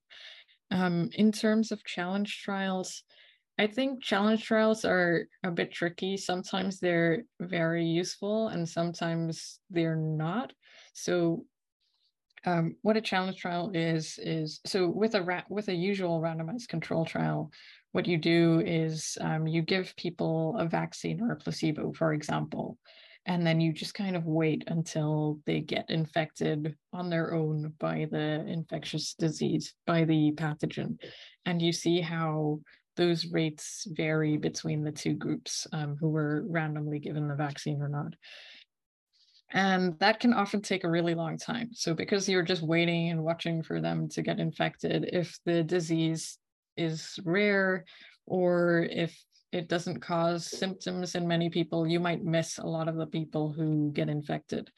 Um, 0.70 1.08
in 1.14 1.32
terms 1.32 1.72
of 1.72 1.84
challenge 1.84 2.42
trials 2.42 3.02
i 3.58 3.66
think 3.66 4.02
challenge 4.02 4.44
trials 4.44 4.84
are 4.84 5.26
a 5.42 5.50
bit 5.50 5.72
tricky. 5.72 6.16
Sometimes 6.16 6.78
they're 6.78 7.24
very 7.40 7.84
useful 7.84 8.48
and 8.48 8.68
sometimes 8.68 9.60
they're 9.70 9.96
not. 9.96 10.52
So 10.92 11.44
um, 12.46 12.76
what 12.82 12.96
a 12.96 13.00
challenge 13.00 13.40
trial 13.40 13.70
is 13.74 14.18
is 14.22 14.60
so 14.64 14.88
with 14.88 15.14
a 15.14 15.22
ra- 15.22 15.42
with 15.48 15.68
a 15.68 15.74
usual 15.74 16.20
randomized 16.20 16.68
control 16.68 17.04
trial 17.04 17.50
what 17.92 18.07
you 18.07 18.18
do 18.18 18.62
is 18.64 19.16
um, 19.20 19.46
you 19.46 19.62
give 19.62 19.96
people 19.96 20.57
a 20.59 20.66
vaccine 20.66 21.22
or 21.22 21.33
a 21.33 21.37
placebo, 21.37 21.92
for 21.92 22.12
example, 22.12 22.79
and 23.27 23.46
then 23.46 23.61
you 23.61 23.72
just 23.72 23.94
kind 23.94 24.16
of 24.16 24.24
wait 24.24 24.64
until 24.68 25.38
they 25.46 25.61
get 25.61 25.90
infected 25.90 26.74
on 26.92 27.11
their 27.11 27.35
own 27.35 27.72
by 27.79 28.07
the 28.11 28.44
infectious 28.46 29.14
disease 29.14 29.74
by 29.87 30.05
the 30.05 30.33
pathogen 30.33 30.96
and 31.44 31.62
you 31.62 31.72
see 31.72 32.01
how 32.01 32.61
those 32.96 33.27
rates 33.27 33.87
vary 33.92 34.37
between 34.37 34.83
the 34.83 34.92
two 34.92 35.14
groups 35.14 35.66
um, 35.72 35.96
who 35.98 36.11
were 36.11 36.44
randomly 36.46 36.98
given 36.98 37.29
the 37.29 37.35
vaccine 37.35 37.81
or 37.81 37.88
not. 37.88 38.12
And 39.51 39.98
that 40.01 40.20
can 40.20 40.35
often 40.35 40.61
take 40.61 40.85
a 40.85 40.90
really 40.90 41.14
long 41.14 41.38
time. 41.38 41.70
So 41.72 41.94
because 41.94 42.29
you're 42.29 42.42
just 42.42 42.61
waiting 42.61 43.09
and 43.09 43.24
watching 43.24 43.62
for 43.62 43.81
them 43.81 44.11
to 44.11 44.20
get 44.20 44.40
infected 44.40 45.09
if 45.11 45.38
the 45.46 45.62
disease 45.62 46.38
is 46.78 47.18
rare 47.24 47.84
or 48.26 48.86
if 48.90 49.18
it 49.52 49.68
doesn't 49.68 50.00
cause 50.00 50.46
symptoms 50.46 51.14
in 51.14 51.26
many 51.26 51.48
people, 51.48 51.86
you 51.86 52.00
might 52.00 52.22
miss 52.22 52.58
a 52.58 52.66
lot 52.66 52.88
of 52.88 52.96
the 52.96 53.06
people 53.06 53.52
who 53.52 53.90
get 53.92 54.08
infected. 54.08 54.70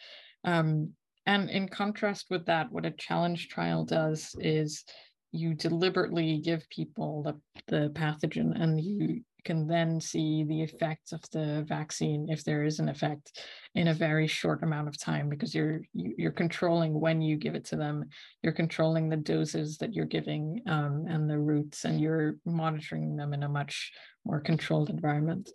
Um, 0.44 0.92
and 1.26 1.50
in 1.50 1.68
contrast 1.68 2.26
with 2.30 2.46
that, 2.46 2.70
what 2.70 2.86
a 2.86 2.92
challenge 2.92 3.48
trial 3.48 3.84
does 3.84 4.34
is 4.38 4.84
you 5.32 5.54
deliberately 5.54 6.38
give 6.38 6.68
people 6.70 7.22
the, 7.22 7.40
the 7.68 7.90
pathogen 7.90 8.60
and 8.60 8.80
you 8.80 9.22
can 9.44 9.66
then 9.66 10.00
see 10.00 10.44
the 10.44 10.62
effects 10.62 11.12
of 11.12 11.22
the 11.32 11.64
vaccine 11.68 12.28
if 12.28 12.44
there 12.44 12.64
is 12.64 12.78
an 12.78 12.88
effect 12.88 13.40
in 13.74 13.88
a 13.88 13.94
very 13.94 14.26
short 14.26 14.62
amount 14.62 14.88
of 14.88 14.98
time 14.98 15.28
because 15.28 15.54
you're 15.54 15.80
you're 15.92 16.32
controlling 16.32 16.98
when 16.98 17.20
you 17.20 17.36
give 17.36 17.54
it 17.54 17.64
to 17.66 17.76
them. 17.76 18.04
You're 18.42 18.52
controlling 18.52 19.08
the 19.08 19.16
doses 19.16 19.78
that 19.78 19.94
you're 19.94 20.06
giving 20.06 20.62
um, 20.66 21.06
and 21.08 21.28
the 21.28 21.38
routes 21.38 21.84
and 21.84 22.00
you're 22.00 22.36
monitoring 22.44 23.16
them 23.16 23.32
in 23.32 23.42
a 23.42 23.48
much 23.48 23.92
more 24.24 24.40
controlled 24.40 24.90
environment. 24.90 25.50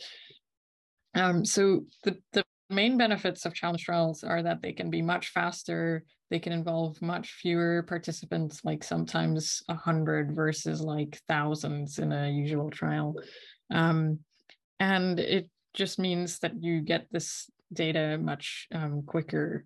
Um, 1.14 1.46
so 1.46 1.86
the, 2.04 2.18
the 2.34 2.44
main 2.70 2.98
benefits 2.98 3.46
of 3.46 3.54
challenge 3.54 3.84
trials 3.84 4.24
are 4.24 4.44
that 4.44 4.62
they 4.62 4.74
can 4.74 4.90
be 4.90 5.02
much 5.02 5.30
faster 5.30 6.04
they 6.32 6.40
can 6.40 6.54
involve 6.54 7.02
much 7.02 7.34
fewer 7.42 7.84
participants 7.84 8.62
like 8.64 8.84
sometimes 8.84 9.62
a 9.70 9.76
hundred 9.76 10.36
versus 10.36 10.82
like 10.82 11.20
thousands 11.28 12.00
in 12.00 12.12
a 12.12 12.30
usual 12.30 12.70
trial 12.70 13.16
um, 13.72 14.20
and 14.80 15.20
it 15.20 15.50
just 15.74 16.00
means 16.00 16.40
that 16.40 16.62
you 16.62 16.82
get 16.82 17.08
this 17.12 17.50
data 17.74 18.18
much 18.18 18.68
um, 18.74 19.04
quicker. 19.06 19.66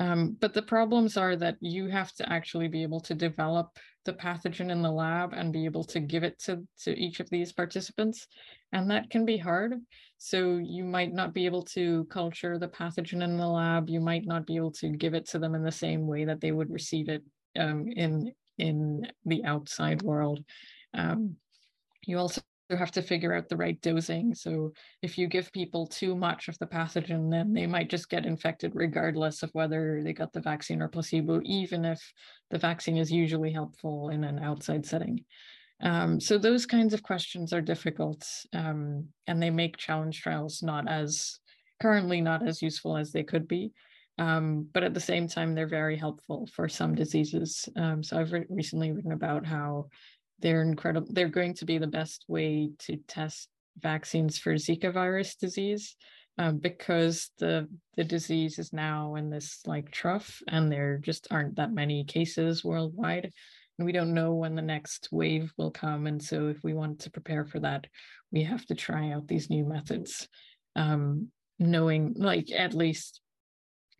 Um, 0.00 0.36
but 0.40 0.52
the 0.54 0.62
problems 0.62 1.16
are 1.16 1.36
that 1.36 1.56
you 1.60 1.88
have 1.88 2.12
to 2.14 2.30
actually 2.32 2.66
be 2.66 2.82
able 2.82 3.00
to 3.02 3.14
develop 3.14 3.78
the 4.04 4.12
pathogen 4.12 4.70
in 4.70 4.82
the 4.82 4.90
lab 4.90 5.32
and 5.32 5.52
be 5.52 5.64
able 5.64 5.84
to 5.84 6.00
give 6.00 6.24
it 6.24 6.38
to, 6.40 6.62
to 6.82 6.98
each 6.98 7.20
of 7.20 7.30
these 7.30 7.52
participants. 7.52 8.26
And 8.72 8.90
that 8.90 9.08
can 9.08 9.24
be 9.24 9.36
hard. 9.36 9.74
So 10.18 10.58
you 10.62 10.84
might 10.84 11.12
not 11.12 11.32
be 11.32 11.46
able 11.46 11.62
to 11.66 12.04
culture 12.06 12.58
the 12.58 12.68
pathogen 12.68 13.22
in 13.22 13.36
the 13.36 13.46
lab. 13.46 13.88
You 13.88 14.00
might 14.00 14.26
not 14.26 14.46
be 14.46 14.56
able 14.56 14.72
to 14.72 14.88
give 14.88 15.14
it 15.14 15.28
to 15.28 15.38
them 15.38 15.54
in 15.54 15.62
the 15.62 15.72
same 15.72 16.06
way 16.06 16.24
that 16.24 16.40
they 16.40 16.50
would 16.50 16.70
receive 16.70 17.08
it 17.08 17.22
um, 17.58 17.86
in, 17.88 18.32
in 18.58 19.06
the 19.24 19.44
outside 19.44 20.02
world. 20.02 20.44
Um, 20.92 21.36
you 22.04 22.18
also 22.18 22.42
have 22.70 22.90
to 22.92 23.02
figure 23.02 23.34
out 23.34 23.48
the 23.48 23.56
right 23.56 23.80
dosing. 23.80 24.34
So 24.34 24.72
if 25.02 25.18
you 25.18 25.26
give 25.26 25.52
people 25.52 25.86
too 25.86 26.16
much 26.16 26.48
of 26.48 26.58
the 26.58 26.66
pathogen, 26.66 27.30
then 27.30 27.52
they 27.52 27.66
might 27.66 27.90
just 27.90 28.08
get 28.08 28.24
infected 28.26 28.72
regardless 28.74 29.42
of 29.42 29.50
whether 29.52 30.02
they 30.02 30.12
got 30.12 30.32
the 30.32 30.40
vaccine 30.40 30.80
or 30.80 30.88
placebo, 30.88 31.40
even 31.44 31.84
if 31.84 32.00
the 32.50 32.58
vaccine 32.58 32.96
is 32.96 33.12
usually 33.12 33.52
helpful 33.52 34.08
in 34.08 34.24
an 34.24 34.38
outside 34.38 34.86
setting. 34.86 35.24
Um, 35.82 36.20
so 36.20 36.38
those 36.38 36.66
kinds 36.66 36.94
of 36.94 37.02
questions 37.02 37.52
are 37.52 37.60
difficult 37.60 38.26
um, 38.54 39.08
and 39.26 39.42
they 39.42 39.50
make 39.50 39.76
challenge 39.76 40.22
trials 40.22 40.62
not 40.62 40.88
as 40.88 41.38
currently 41.82 42.20
not 42.20 42.46
as 42.46 42.62
useful 42.62 42.96
as 42.96 43.12
they 43.12 43.24
could 43.24 43.46
be. 43.46 43.72
Um, 44.16 44.68
but 44.72 44.84
at 44.84 44.94
the 44.94 45.00
same 45.00 45.26
time, 45.26 45.54
they're 45.54 45.66
very 45.66 45.96
helpful 45.96 46.48
for 46.54 46.68
some 46.68 46.94
diseases. 46.94 47.68
Um, 47.76 48.02
so 48.02 48.18
I've 48.18 48.32
re- 48.32 48.46
recently 48.48 48.92
written 48.92 49.12
about 49.12 49.44
how 49.44 49.88
they're 50.44 50.62
incredible. 50.62 51.08
They're 51.10 51.28
going 51.28 51.54
to 51.54 51.64
be 51.64 51.78
the 51.78 51.86
best 51.86 52.26
way 52.28 52.70
to 52.80 52.98
test 53.08 53.48
vaccines 53.78 54.38
for 54.38 54.54
Zika 54.54 54.92
virus 54.92 55.36
disease 55.36 55.96
um, 56.36 56.58
because 56.58 57.30
the 57.38 57.66
the 57.96 58.04
disease 58.04 58.58
is 58.58 58.70
now 58.70 59.14
in 59.14 59.30
this 59.30 59.62
like 59.66 59.90
trough, 59.90 60.42
and 60.46 60.70
there 60.70 60.98
just 60.98 61.28
aren't 61.30 61.56
that 61.56 61.72
many 61.72 62.04
cases 62.04 62.62
worldwide, 62.62 63.32
and 63.78 63.86
we 63.86 63.92
don't 63.92 64.12
know 64.12 64.34
when 64.34 64.54
the 64.54 64.60
next 64.60 65.08
wave 65.10 65.50
will 65.56 65.70
come. 65.70 66.06
And 66.06 66.22
so, 66.22 66.48
if 66.48 66.58
we 66.62 66.74
want 66.74 66.98
to 67.00 67.10
prepare 67.10 67.46
for 67.46 67.60
that, 67.60 67.86
we 68.30 68.42
have 68.42 68.66
to 68.66 68.74
try 68.74 69.12
out 69.12 69.26
these 69.26 69.48
new 69.48 69.64
methods, 69.64 70.28
um, 70.76 71.28
knowing 71.58 72.12
like 72.18 72.52
at 72.52 72.74
least 72.74 73.22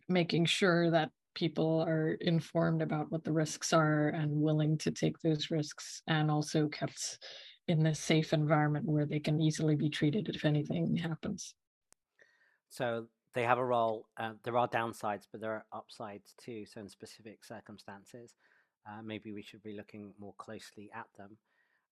making 0.07 0.45
sure 0.45 0.91
that 0.91 1.09
people 1.35 1.85
are 1.87 2.13
informed 2.21 2.81
about 2.81 3.11
what 3.11 3.23
the 3.23 3.31
risks 3.31 3.73
are 3.73 4.07
and 4.09 4.31
willing 4.31 4.77
to 4.79 4.91
take 4.91 5.19
those 5.19 5.51
risks 5.51 6.01
and 6.07 6.31
also 6.31 6.67
kept 6.67 7.19
in 7.67 7.83
this 7.83 7.99
safe 7.99 8.33
environment 8.33 8.85
where 8.85 9.05
they 9.05 9.19
can 9.19 9.39
easily 9.39 9.75
be 9.75 9.89
treated 9.89 10.29
if 10.29 10.45
anything 10.45 10.95
happens. 10.95 11.53
So 12.69 13.07
they 13.33 13.43
have 13.43 13.57
a 13.57 13.65
role. 13.65 14.07
Uh, 14.17 14.33
there 14.43 14.57
are 14.57 14.67
downsides, 14.67 15.27
but 15.31 15.41
there 15.41 15.53
are 15.53 15.65
upsides 15.73 16.33
too. 16.43 16.65
So 16.65 16.79
in 16.79 16.89
specific 16.89 17.43
circumstances, 17.43 18.33
uh, 18.87 19.01
maybe 19.03 19.31
we 19.31 19.41
should 19.41 19.63
be 19.63 19.75
looking 19.75 20.13
more 20.19 20.33
closely 20.37 20.89
at 20.95 21.05
them. 21.17 21.37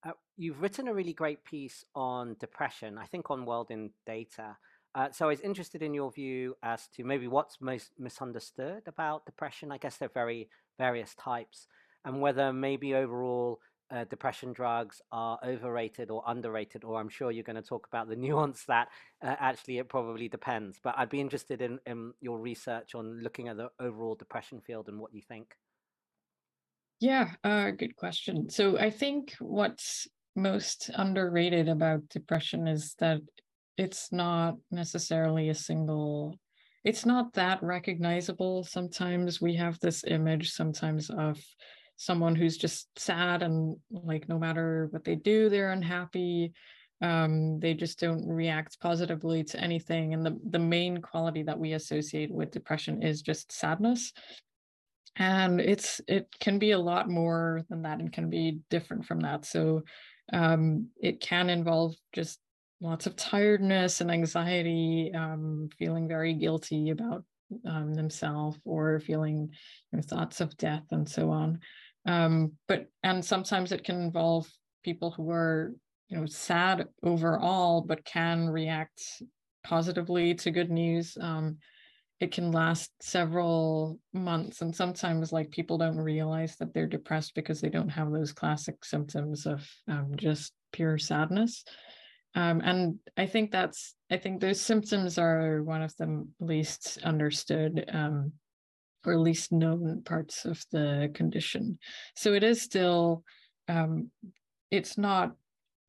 Uh, 0.05 0.11
you've 0.37 0.61
written 0.61 0.87
a 0.87 0.93
really 0.93 1.13
great 1.13 1.43
piece 1.43 1.85
on 1.95 2.35
depression, 2.39 2.97
I 2.97 3.05
think 3.05 3.31
on 3.31 3.45
World 3.45 3.71
in 3.71 3.91
Data, 4.05 4.57
uh, 4.95 5.09
so 5.11 5.25
I 5.25 5.29
was 5.29 5.41
interested 5.41 5.81
in 5.81 5.93
your 5.93 6.11
view 6.11 6.55
as 6.61 6.87
to 6.95 7.03
maybe 7.03 7.27
what's 7.27 7.59
most 7.59 7.91
misunderstood 7.97 8.83
about 8.85 9.25
depression. 9.25 9.71
I 9.71 9.77
guess 9.77 9.97
there 9.97 10.07
are 10.07 10.11
very 10.13 10.49
various 10.77 11.15
types, 11.15 11.67
and 12.05 12.21
whether 12.21 12.53
maybe 12.53 12.93
overall 12.93 13.59
uh, 13.91 14.05
depression 14.05 14.53
drugs 14.53 15.01
are 15.11 15.39
overrated 15.45 16.09
or 16.09 16.23
underrated, 16.27 16.83
or 16.83 16.99
I'm 16.99 17.09
sure 17.09 17.31
you're 17.31 17.43
going 17.43 17.55
to 17.55 17.61
talk 17.61 17.87
about 17.87 18.07
the 18.07 18.15
nuance 18.25 18.65
that 18.65 18.89
uh, 19.23 19.35
actually 19.39 19.77
it 19.77 19.89
probably 19.89 20.27
depends. 20.27 20.79
But 20.83 20.95
I'd 20.97 21.09
be 21.09 21.21
interested 21.21 21.61
in, 21.61 21.79
in 21.85 22.13
your 22.21 22.39
research 22.39 22.95
on 22.95 23.21
looking 23.21 23.47
at 23.47 23.57
the 23.57 23.69
overall 23.79 24.15
depression 24.15 24.61
field 24.61 24.87
and 24.89 24.99
what 24.99 25.13
you 25.13 25.21
think. 25.21 25.55
Yeah, 26.99 27.31
uh, 27.43 27.71
good 27.71 27.95
question. 27.95 28.49
So 28.49 28.77
I 28.77 28.89
think 28.89 29.35
what's 29.39 30.07
most 30.35 30.89
underrated 30.93 31.67
about 31.67 32.07
depression 32.09 32.67
is 32.67 32.95
that 32.99 33.21
it's 33.77 34.11
not 34.11 34.55
necessarily 34.71 35.49
a 35.49 35.55
single 35.55 36.37
it's 36.83 37.05
not 37.05 37.31
that 37.35 37.63
recognizable. 37.63 38.65
Sometimes 38.65 39.39
we 39.39 39.55
have 39.55 39.79
this 39.79 40.03
image 40.05 40.51
sometimes 40.51 41.09
of 41.09 41.39
someone 41.95 42.35
who's 42.35 42.57
just 42.57 42.87
sad 42.99 43.41
and 43.41 43.77
like 43.89 44.27
no 44.27 44.37
matter 44.37 44.87
what 44.91 45.03
they 45.05 45.15
do 45.15 45.49
they're 45.49 45.71
unhappy. 45.71 46.51
Um, 47.01 47.59
they 47.59 47.73
just 47.73 47.99
don't 47.99 48.25
react 48.27 48.79
positively 48.79 49.43
to 49.45 49.59
anything. 49.59 50.13
And 50.13 50.25
the, 50.25 50.39
the 50.49 50.59
main 50.59 51.01
quality 51.01 51.43
that 51.43 51.59
we 51.59 51.73
associate 51.73 52.31
with 52.31 52.51
depression 52.51 53.03
is 53.03 53.21
just 53.21 53.51
sadness. 53.51 54.13
And 55.17 55.59
it's 55.59 56.01
it 56.07 56.27
can 56.39 56.59
be 56.59 56.71
a 56.71 56.79
lot 56.79 57.09
more 57.09 57.63
than 57.69 57.83
that 57.83 57.99
and 57.99 58.11
can 58.11 58.29
be 58.29 58.59
different 58.69 59.05
from 59.05 59.19
that. 59.21 59.45
So 59.45 59.83
um, 60.31 60.87
it 61.01 61.19
can 61.19 61.49
involve 61.49 61.93
just 62.13 62.39
lots 62.83 63.07
of 63.07 63.15
tiredness 63.15 64.01
and 64.01 64.11
anxiety, 64.11 65.11
um, 65.15 65.69
feeling 65.79 66.07
very 66.07 66.33
guilty 66.33 66.89
about 66.89 67.23
um, 67.65 67.93
themselves 67.93 68.59
or 68.65 68.99
feeling 68.99 69.49
you 69.91 69.97
know, 69.97 70.01
thoughts 70.01 70.41
of 70.41 70.55
death 70.57 70.83
and 70.91 71.07
so 71.07 71.31
on. 71.31 71.59
Um, 72.05 72.51
but 72.67 72.87
and 73.01 73.23
sometimes 73.23 73.71
it 73.71 73.85
can 73.85 74.01
involve 74.01 74.45
people 74.83 75.11
who 75.11 75.31
are 75.31 75.73
you 76.09 76.17
know 76.17 76.25
sad 76.25 76.87
overall, 77.01 77.81
but 77.81 78.03
can 78.03 78.49
react 78.49 79.01
positively 79.63 80.35
to 80.35 80.51
good 80.51 80.69
news. 80.69 81.17
Um, 81.19 81.57
it 82.19 82.31
can 82.31 82.51
last 82.51 82.91
several 83.01 83.97
months, 84.13 84.61
and 84.61 84.75
sometimes 84.75 85.31
like 85.31 85.51
people 85.51 85.77
don't 85.77 85.97
realize 85.97 86.57
that 86.57 86.73
they're 86.73 86.87
depressed 86.87 87.33
because 87.33 87.61
they 87.61 87.69
don't 87.69 87.89
have 87.89 88.11
those 88.11 88.33
classic 88.33 88.83
symptoms 88.83 89.45
of 89.45 89.65
um, 89.87 90.11
just 90.17 90.51
pure 90.73 90.97
sadness. 90.97 91.63
Um, 92.35 92.61
and 92.63 92.99
I 93.15 93.25
think 93.25 93.51
that's, 93.51 93.95
I 94.09 94.17
think 94.17 94.41
those 94.41 94.59
symptoms 94.59 95.17
are 95.17 95.63
one 95.63 95.81
of 95.81 95.95
the 95.97 96.27
least 96.39 96.97
understood 97.03 97.85
um, 97.93 98.33
or 99.05 99.17
least 99.17 99.51
known 99.51 100.01
parts 100.03 100.45
of 100.45 100.63
the 100.71 101.11
condition. 101.13 101.77
So 102.15 102.33
it 102.33 102.43
is 102.43 102.61
still, 102.61 103.23
um, 103.67 104.09
it's 104.71 104.97
not, 104.97 105.33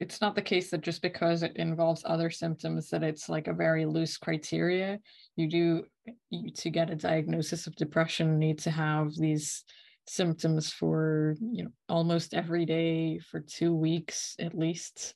it's 0.00 0.20
not 0.20 0.35
the 0.35 0.42
case 0.42 0.70
that 0.70 0.83
just 0.83 1.00
because 1.00 1.42
it 1.42 1.57
involves 1.57 2.02
other 2.04 2.28
symptoms 2.28 2.90
that 2.90 3.02
it's 3.02 3.28
like 3.28 3.46
a 3.46 3.54
very 3.54 3.87
loose 3.87 4.18
criteria. 4.18 4.98
You 5.37 5.48
do, 5.48 5.85
you, 6.30 6.50
to 6.50 6.68
get 6.68 6.90
a 6.90 6.96
diagnosis 6.96 7.66
of 7.66 7.76
depression, 7.76 8.38
need 8.38 8.59
to 8.61 8.70
have 8.70 9.14
these 9.14 9.64
symptoms 10.07 10.70
for, 10.70 11.37
you 11.40 11.64
know, 11.64 11.70
almost 11.88 12.35
every 12.35 12.66
day 12.66 13.18
for 13.30 13.40
two 13.40 13.74
weeks 13.74 14.35
at 14.38 14.59
least 14.59 15.14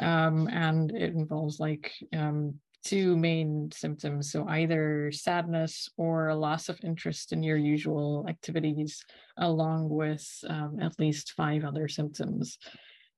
um, 0.00 0.48
and 0.48 0.90
it 0.92 1.14
involves 1.14 1.60
like 1.60 1.92
um, 2.16 2.54
two 2.84 3.16
main 3.16 3.70
symptoms. 3.72 4.30
So 4.30 4.46
either 4.48 5.10
sadness 5.12 5.88
or 5.96 6.28
a 6.28 6.36
loss 6.36 6.68
of 6.68 6.78
interest 6.84 7.32
in 7.32 7.42
your 7.42 7.56
usual 7.56 8.24
activities, 8.28 9.04
along 9.36 9.88
with 9.88 10.26
um, 10.48 10.78
at 10.80 10.98
least 10.98 11.34
five 11.36 11.64
other 11.64 11.88
symptoms. 11.88 12.58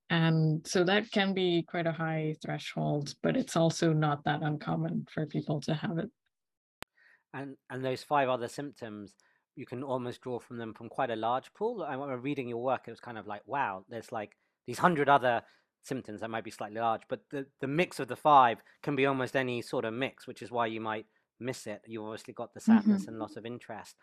And 0.09 0.65
so 0.67 0.83
that 0.83 1.09
can 1.11 1.33
be 1.33 1.63
quite 1.63 1.87
a 1.87 1.91
high 1.93 2.35
threshold, 2.43 3.13
but 3.23 3.37
it's 3.37 3.55
also 3.55 3.93
not 3.93 4.23
that 4.25 4.41
uncommon 4.41 5.07
for 5.13 5.25
people 5.25 5.61
to 5.61 5.73
have 5.73 5.97
it. 5.99 6.09
And 7.33 7.55
and 7.69 7.85
those 7.85 8.03
five 8.03 8.27
other 8.27 8.49
symptoms, 8.49 9.15
you 9.55 9.65
can 9.65 9.83
almost 9.83 10.19
draw 10.19 10.37
from 10.37 10.57
them 10.57 10.73
from 10.73 10.89
quite 10.89 11.11
a 11.11 11.15
large 11.15 11.53
pool. 11.53 11.85
I 11.87 11.93
remember 11.93 12.17
reading 12.17 12.49
your 12.49 12.61
work; 12.61 12.81
it 12.87 12.91
was 12.91 12.99
kind 12.99 13.17
of 13.17 13.25
like, 13.25 13.43
wow, 13.45 13.85
there's 13.87 14.11
like 14.11 14.35
these 14.67 14.79
hundred 14.79 15.07
other 15.07 15.43
symptoms 15.83 16.21
that 16.21 16.29
might 16.29 16.43
be 16.43 16.51
slightly 16.51 16.79
large, 16.79 17.01
but 17.09 17.21
the, 17.31 17.45
the 17.59 17.67
mix 17.67 17.99
of 17.99 18.07
the 18.07 18.15
five 18.15 18.59
can 18.83 18.95
be 18.95 19.05
almost 19.05 19.35
any 19.35 19.61
sort 19.61 19.85
of 19.85 19.93
mix, 19.93 20.27
which 20.27 20.41
is 20.41 20.51
why 20.51 20.67
you 20.67 20.81
might 20.81 21.05
miss 21.39 21.67
it. 21.67 21.81
You've 21.87 22.03
obviously 22.03 22.33
got 22.33 22.53
the 22.53 22.59
sadness 22.59 23.03
mm-hmm. 23.03 23.09
and 23.09 23.19
loss 23.19 23.35
of 23.35 23.45
interest, 23.45 23.95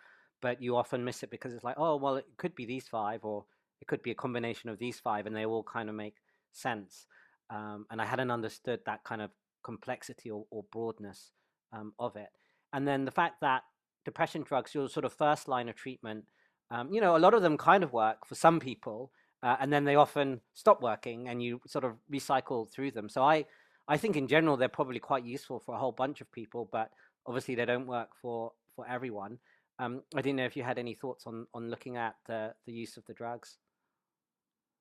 but 0.43 0.61
you 0.61 0.77
often 0.77 1.05
miss 1.05 1.23
it 1.23 1.31
because 1.31 1.53
it's 1.53 1.65
like, 1.65 1.77
oh, 1.79 1.97
well, 1.97 2.17
it 2.17 2.27
could 2.37 2.55
be 2.55 2.67
these 2.67 2.89
five, 2.89 3.25
or 3.25 3.45
it 3.81 3.87
could 3.87 4.03
be 4.03 4.11
a 4.11 4.17
combination 4.17 4.71
of 4.71 4.79
these 4.79 4.99
five, 4.99 5.27
and 5.27 5.35
they 5.35 5.47
all 5.47 5.63
kind 5.63 5.89
of 5.89 5.95
make 5.95 6.17
sense. 6.53 7.07
Um, 7.51 7.87
and 7.91 8.01
I 8.01 8.05
hadn't 8.05 8.31
understood 8.31 8.81
that 8.87 9.05
kind 9.05 9.23
of 9.23 9.31
complexity 9.65 10.31
or, 10.31 10.45
or 10.51 10.65
broadness 10.71 11.31
um, 11.73 11.93
of 11.99 12.17
it. 12.17 12.29
And 12.73 12.87
then 12.87 13.05
the 13.05 13.11
fact 13.11 13.41
that 13.41 13.63
depression 14.05 14.43
drugs, 14.43 14.75
your 14.75 14.89
sort 14.89 15.05
of 15.05 15.13
first 15.13 15.49
line 15.49 15.69
of 15.69 15.77
treatment, 15.77 16.25
um, 16.71 16.93
you 16.93 17.01
know, 17.01 17.17
a 17.17 17.19
lot 17.19 17.35
of 17.35 17.43
them 17.43 17.57
kind 17.57 17.83
of 17.83 17.93
work 17.93 18.27
for 18.27 18.35
some 18.35 18.61
people, 18.61 19.11
uh, 19.43 19.57
and 19.61 19.73
then 19.73 19.85
they 19.85 19.97
often 19.97 20.41
stop 20.55 20.83
working 20.83 21.29
and 21.29 21.43
you 21.43 21.61
sort 21.67 21.85
of 21.85 21.93
recycle 22.13 22.71
through 22.71 22.91
them. 22.91 23.09
So 23.09 23.23
I, 23.23 23.45
I 23.87 23.97
think 23.97 24.17
in 24.17 24.29
general 24.29 24.57
they're 24.57 24.69
probably 24.69 24.99
quite 24.99 25.25
useful 25.25 25.61
for 25.61 25.75
a 25.75 25.79
whole 25.79 25.93
bunch 25.93 26.21
of 26.21 26.31
people, 26.33 26.69
but 26.71 26.91
obviously 27.27 27.55
they 27.55 27.65
don't 27.65 27.87
work 27.87 28.11
for 28.21 28.53
for 28.75 28.87
everyone. 28.89 29.39
Um, 29.81 30.03
I 30.15 30.23
didn't 30.23 30.37
know 30.37 30.45
if 30.45 30.57
you 30.57 30.63
had 30.63 30.79
any 30.79 30.95
thoughts 30.95 31.27
on 31.27 31.47
on 31.55 31.71
looking 31.71 31.97
at 31.97 32.17
the 32.27 32.55
the 32.67 32.73
use 32.73 32.97
of 32.97 33.05
the 33.07 33.15
drugs. 33.15 33.57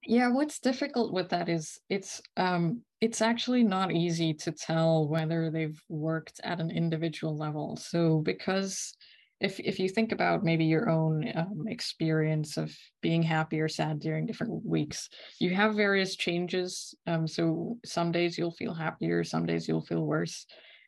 Yeah, 0.04 0.30
what's 0.30 0.60
difficult 0.60 1.12
with 1.12 1.30
that 1.30 1.50
is 1.50 1.80
it's 1.90 2.22
um 2.38 2.82
it's 3.02 3.22
actually 3.22 3.64
not 3.64 3.92
easy 3.92 4.34
to 4.34 4.52
tell 4.52 5.08
whether 5.08 5.52
they've 5.52 5.82
worked 5.90 6.40
at 6.44 6.60
an 6.60 6.72
individual 6.72 7.36
level. 7.36 7.76
So 7.78 8.20
because 8.20 8.96
if 9.40 9.60
if 9.60 9.80
you 9.80 9.88
think 9.88 10.12
about 10.12 10.44
maybe 10.44 10.66
your 10.66 10.90
own 10.90 11.32
um, 11.36 11.66
experience 11.68 12.58
of 12.58 12.76
being 13.02 13.22
happy 13.22 13.60
or 13.60 13.68
sad 13.68 14.00
during 14.00 14.26
different 14.26 14.66
weeks 14.66 15.10
you 15.40 15.54
have 15.54 15.76
various 15.76 16.16
changes 16.16 16.96
um, 17.06 17.28
so 17.28 17.78
some 17.86 18.12
days 18.12 18.38
you'll 18.38 18.52
feel 18.52 18.74
happier 18.74 19.24
some 19.24 19.46
days 19.46 19.68
you'll 19.68 19.86
feel 19.86 20.06
worse 20.06 20.46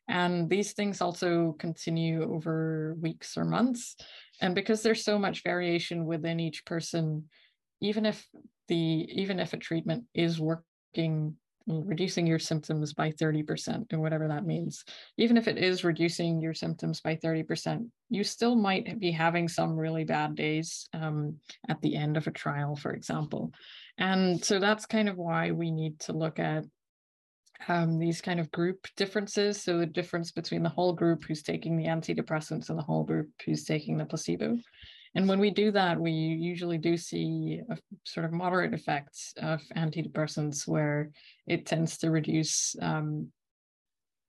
and 0.08 0.50
these 0.50 0.74
things 0.74 1.02
also 1.02 1.56
continue 1.60 2.24
over 2.34 2.96
weeks 3.00 3.38
or 3.38 3.46
months 3.46 3.96
and 4.42 4.56
because 4.56 4.82
there's 4.82 5.04
so 5.04 5.20
much 5.20 5.44
variation 5.44 6.06
within 6.06 6.40
each 6.40 6.66
person 6.66 7.26
even 7.82 8.06
if 8.06 8.28
the 8.68 8.76
even 8.76 9.40
if 9.40 9.54
a 9.54 9.58
treatment 9.58 10.06
is 10.14 10.40
working 10.40 11.36
reducing 11.70 12.26
your 12.26 12.40
symptoms 12.40 12.94
by 12.94 13.12
30% 13.12 13.94
or 13.94 14.00
whatever 14.00 14.28
that 14.28 14.46
means. 14.46 14.84
Even 15.18 15.38
if 15.38 15.48
it 15.48 15.58
is 15.58 15.84
reducing 15.84 16.42
your 16.42 16.54
symptoms 16.54 17.00
by 17.02 17.16
30%, 17.16 17.88
you 18.10 18.24
still 18.24 18.56
might 18.56 19.00
be 19.00 19.12
having 19.12 19.48
some 19.48 19.78
really 19.78 20.04
bad 20.04 20.36
days 20.36 20.88
um, 20.94 21.38
at 21.68 21.82
the 21.82 21.96
end 21.96 22.18
of 22.18 22.28
a 22.28 22.32
trial, 22.32 22.76
for 22.76 22.92
example. 22.92 23.52
And 23.98 24.44
so 24.44 24.60
that's 24.60 24.86
kind 24.86 25.10
of 25.10 25.18
why 25.18 25.52
we 25.52 25.72
need 25.72 26.00
to 26.02 26.14
look 26.14 26.40
at 26.40 26.66
um, 27.68 28.00
these 28.00 28.22
kind 28.22 28.40
of 28.40 28.52
group 28.52 28.88
differences. 28.96 29.62
So 29.62 29.78
the 29.78 29.86
difference 29.86 30.32
between 30.32 30.64
the 30.64 30.70
whole 30.70 30.94
group 30.94 31.24
who's 31.26 31.44
taking 31.44 31.78
the 31.78 31.86
antidepressants 31.86 32.70
and 32.70 32.80
the 32.80 32.84
whole 32.84 33.04
group 33.04 33.30
who's 33.46 33.66
taking 33.66 33.98
the 33.98 34.06
placebo. 34.06 34.58
And 35.16 35.28
when 35.28 35.40
we 35.40 35.50
do 35.50 35.72
that, 35.72 36.00
we 36.00 36.12
usually 36.12 36.78
do 36.78 36.96
see 36.96 37.62
a 37.70 37.78
sort 38.06 38.26
of 38.26 38.32
moderate 38.32 38.74
effects 38.74 39.34
of 39.38 39.62
antidepressants 39.76 40.68
where 40.68 41.10
it 41.48 41.66
tends 41.66 41.98
to 42.00 42.12
reduce 42.12 42.76
um, 42.82 43.30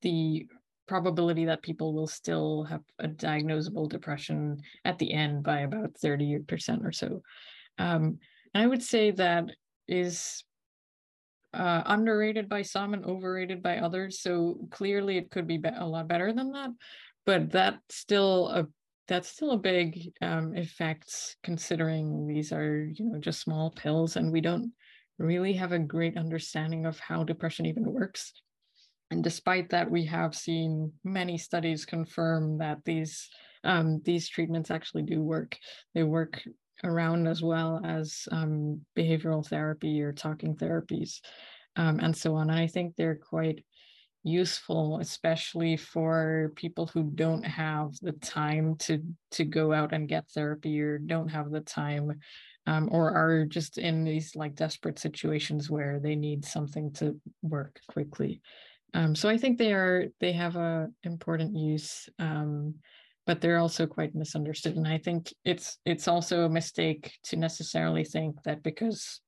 the 0.03 0.47
probability 0.89 1.45
that 1.45 1.63
people 1.63 1.95
will 1.95 2.07
still 2.07 2.65
have 2.65 2.81
a 2.99 3.07
diagnosable 3.07 3.89
depression 3.89 4.61
at 4.85 4.99
the 4.99 5.13
end 5.13 5.43
by 5.43 5.61
about 5.61 5.95
30% 6.03 6.85
or 6.85 6.93
so. 6.93 7.23
Um, 7.79 8.19
and 8.55 8.65
I 8.65 8.67
would 8.67 8.83
say 8.83 9.13
that 9.13 9.45
is 9.87 10.43
uh, 11.53 11.83
underrated 11.87 12.49
by 12.49 12.63
some 12.63 12.95
and 12.95 13.05
overrated 13.05 13.63
by 13.63 13.79
others. 13.79 14.21
So 14.21 14.59
clearly 14.71 15.17
it 15.17 15.31
could 15.31 15.47
be, 15.47 15.59
be 15.59 15.69
a 15.69 15.87
lot 15.87 16.09
better 16.09 16.33
than 16.33 16.53
that, 16.53 16.71
but 17.27 17.51
that's 17.51 17.97
still 17.97 18.49
a 18.49 18.67
that's 19.11 19.29
still 19.29 19.51
a 19.51 19.59
big 19.59 20.13
um, 20.23 20.57
effect 20.57 21.37
considering 21.43 22.29
these 22.29 22.53
are 22.53 22.85
you 22.85 23.05
know 23.05 23.19
just 23.19 23.41
small 23.41 23.73
pills 23.73 24.15
and 24.15 24.31
we 24.33 24.41
don't 24.41 24.73
really 25.19 25.53
have 25.53 25.73
a 25.73 25.79
great 25.79 26.17
understanding 26.17 26.87
of 26.87 26.99
how 26.99 27.25
depression 27.25 27.67
even 27.67 27.93
works. 27.93 28.33
And 29.11 29.23
despite 29.23 29.69
that 29.71 29.91
we 29.91 30.07
have 30.07 30.35
seen 30.35 30.93
many 31.03 31.37
studies 31.37 31.85
confirm 31.85 32.59
that 32.59 32.79
these 32.85 33.29
um, 33.65 34.01
these 34.05 34.29
treatments 34.29 34.71
actually 34.71 35.03
do 35.03 35.21
work. 35.21 35.59
They 35.93 36.05
work 36.05 36.41
around 36.85 37.27
as 37.27 37.43
well 37.43 37.83
as 37.85 38.27
um, 38.33 38.81
behavioral 38.97 39.47
therapy 39.47 40.01
or 40.01 40.13
talking 40.13 40.57
therapies 40.57 41.19
um, 41.77 41.99
and 42.01 42.17
so 42.17 42.37
on. 42.37 42.49
And 42.49 42.59
i 42.59 42.69
think 42.69 42.95
they're 42.95 43.21
quite 43.29 43.65
useful 44.23 44.99
especially 45.01 45.77
for 45.77 46.53
people 46.55 46.87
who 46.87 47.05
don't 47.05 47.45
have 47.45 47.91
the 48.03 48.13
time 48.13 48.77
to 48.77 49.03
to 49.31 49.45
go 49.45 49.73
out 49.73 49.93
and 49.93 50.09
get 50.09 50.29
therapy 50.29 50.81
or 50.81 50.99
don't 50.99 51.29
have 51.29 51.51
the 51.51 51.61
time 51.61 52.13
um, 52.67 52.89
or 52.93 53.13
are 53.13 53.47
just 53.47 53.79
in 53.79 54.05
these 54.05 54.37
like 54.37 54.55
desperate 54.55 54.99
situations 54.99 55.71
where 55.71 55.99
they 55.99 56.15
need 56.15 56.45
something 56.45 56.93
to 56.93 57.19
work 57.43 57.81
quickly. 57.89 58.43
Um, 58.93 59.15
so 59.15 59.29
i 59.29 59.39
think 59.39 59.57
they 59.57 59.73
are 59.73 60.07
they 60.19 60.33
have 60.33 60.57
a 60.57 60.89
important 61.05 61.57
use 61.57 62.09
um, 62.19 62.75
but 63.25 63.41
they're 63.41 63.59
also 63.59 63.87
quite 63.87 64.17
misunderstood 64.17 64.75
and 64.75 64.89
i 64.89 64.99
think 64.99 65.33
it's 65.45 65.79
it's 65.85 66.09
also 66.09 66.45
a 66.45 66.49
mistake 66.49 67.13
to 67.25 67.37
necessarily 67.37 68.03
think 68.03 68.43
that 68.43 68.65
because 68.65 69.21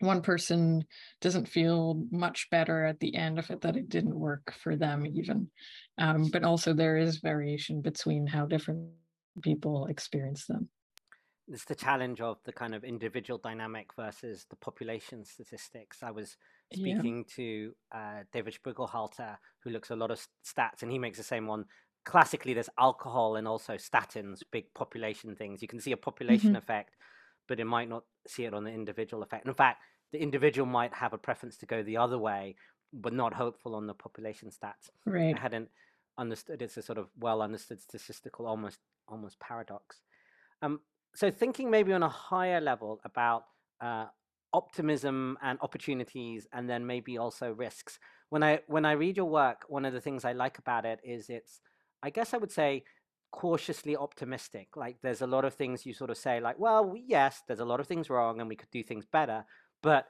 one 0.00 0.20
person 0.20 0.84
doesn't 1.20 1.48
feel 1.48 2.02
much 2.10 2.48
better 2.50 2.84
at 2.84 3.00
the 3.00 3.14
end 3.14 3.38
of 3.38 3.50
it 3.50 3.62
that 3.62 3.76
it 3.76 3.88
didn't 3.88 4.18
work 4.18 4.52
for 4.62 4.76
them 4.76 5.06
even. 5.06 5.48
Um, 5.98 6.30
but 6.30 6.44
also 6.44 6.74
there 6.74 6.98
is 6.98 7.18
variation 7.18 7.80
between 7.80 8.26
how 8.26 8.46
different 8.46 8.90
people 9.42 9.86
experience 9.86 10.46
them. 10.46 10.68
It's 11.48 11.64
the 11.64 11.74
challenge 11.74 12.20
of 12.20 12.38
the 12.44 12.52
kind 12.52 12.74
of 12.74 12.84
individual 12.84 13.38
dynamic 13.38 13.94
versus 13.94 14.46
the 14.50 14.56
population 14.56 15.24
statistics. 15.24 16.02
I 16.02 16.10
was 16.10 16.36
speaking 16.72 17.18
yeah. 17.18 17.34
to 17.36 17.72
uh, 17.94 18.22
david 18.32 18.58
spiegelhalter 18.60 19.36
who 19.62 19.70
looks 19.70 19.90
a 19.90 19.96
lot 19.96 20.10
of 20.10 20.18
stats 20.44 20.82
and 20.82 20.90
he 20.90 20.98
makes 20.98 21.18
the 21.18 21.24
same 21.24 21.46
one. 21.46 21.64
Classically 22.04 22.52
there's 22.52 22.68
alcohol 22.78 23.36
and 23.36 23.48
also 23.48 23.74
statins 23.74 24.42
big 24.50 24.74
population 24.74 25.36
things. 25.36 25.62
You 25.62 25.68
can 25.68 25.80
see 25.80 25.92
a 25.92 25.96
population 25.96 26.50
mm-hmm. 26.50 26.56
effect 26.56 26.96
but 27.48 27.60
it 27.60 27.64
might 27.64 27.88
not 27.88 28.04
see 28.30 28.44
it 28.44 28.54
on 28.54 28.64
the 28.64 28.70
individual 28.70 29.22
effect. 29.22 29.46
In 29.46 29.54
fact, 29.54 29.82
the 30.12 30.18
individual 30.18 30.66
might 30.66 30.94
have 30.94 31.12
a 31.12 31.18
preference 31.18 31.56
to 31.58 31.66
go 31.66 31.82
the 31.82 31.96
other 31.96 32.18
way, 32.18 32.56
but 32.92 33.12
not 33.12 33.34
hopeful 33.34 33.74
on 33.74 33.86
the 33.86 33.94
population 33.94 34.50
stats. 34.50 34.90
Right. 35.04 35.36
I 35.36 35.40
hadn't 35.40 35.68
understood. 36.18 36.62
It's 36.62 36.76
a 36.76 36.82
sort 36.82 36.98
of 36.98 37.08
well 37.18 37.42
understood 37.42 37.80
statistical 37.80 38.46
almost 38.46 38.78
almost 39.08 39.38
paradox. 39.40 40.00
Um, 40.62 40.80
so 41.14 41.30
thinking 41.30 41.70
maybe 41.70 41.92
on 41.92 42.02
a 42.02 42.08
higher 42.08 42.60
level 42.60 43.00
about 43.04 43.44
uh, 43.80 44.06
optimism 44.52 45.38
and 45.42 45.58
opportunities, 45.60 46.46
and 46.52 46.68
then 46.68 46.86
maybe 46.86 47.18
also 47.18 47.52
risks. 47.52 47.98
When 48.30 48.42
I 48.42 48.60
when 48.66 48.84
I 48.84 48.92
read 48.92 49.16
your 49.16 49.26
work, 49.26 49.64
one 49.68 49.84
of 49.84 49.92
the 49.92 50.00
things 50.00 50.24
I 50.24 50.32
like 50.32 50.58
about 50.58 50.84
it 50.84 51.00
is 51.04 51.28
it's, 51.28 51.60
I 52.02 52.10
guess 52.10 52.34
I 52.34 52.38
would 52.38 52.52
say, 52.52 52.84
cautiously 53.30 53.96
optimistic. 53.96 54.76
Like 54.76 54.96
there's 55.02 55.22
a 55.22 55.26
lot 55.26 55.44
of 55.44 55.54
things 55.54 55.86
you 55.86 55.94
sort 55.94 56.10
of 56.10 56.16
say, 56.16 56.40
like, 56.40 56.58
well, 56.58 56.94
yes, 56.96 57.42
there's 57.46 57.60
a 57.60 57.64
lot 57.64 57.80
of 57.80 57.86
things 57.86 58.10
wrong, 58.10 58.40
and 58.40 58.48
we 58.48 58.56
could 58.56 58.70
do 58.70 58.82
things 58.82 59.04
better, 59.04 59.44
but 59.82 60.06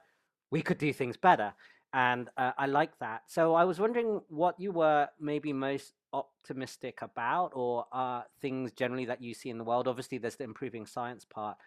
we 0.51 0.61
could 0.61 0.77
do 0.77 0.93
things 0.93 1.17
better. 1.17 1.53
And 1.93 2.29
uh, 2.37 2.51
I 2.57 2.65
like 2.67 2.97
that. 2.99 3.23
So 3.27 3.55
I 3.55 3.63
was 3.63 3.79
wondering 3.79 4.21
what 4.27 4.59
you 4.59 4.71
were 4.71 5.07
maybe 5.19 5.53
most 5.53 5.93
optimistic 6.13 7.01
about, 7.01 7.51
or 7.53 7.85
uh, 7.91 8.21
things 8.41 8.71
generally 8.71 9.05
that 9.05 9.21
you 9.21 9.33
see 9.33 9.49
in 9.49 9.57
the 9.57 9.63
world. 9.63 9.87
Obviously, 9.87 10.17
there's 10.17 10.35
the 10.35 10.43
improving 10.43 10.85
science 10.85 11.25
part. 11.25 11.57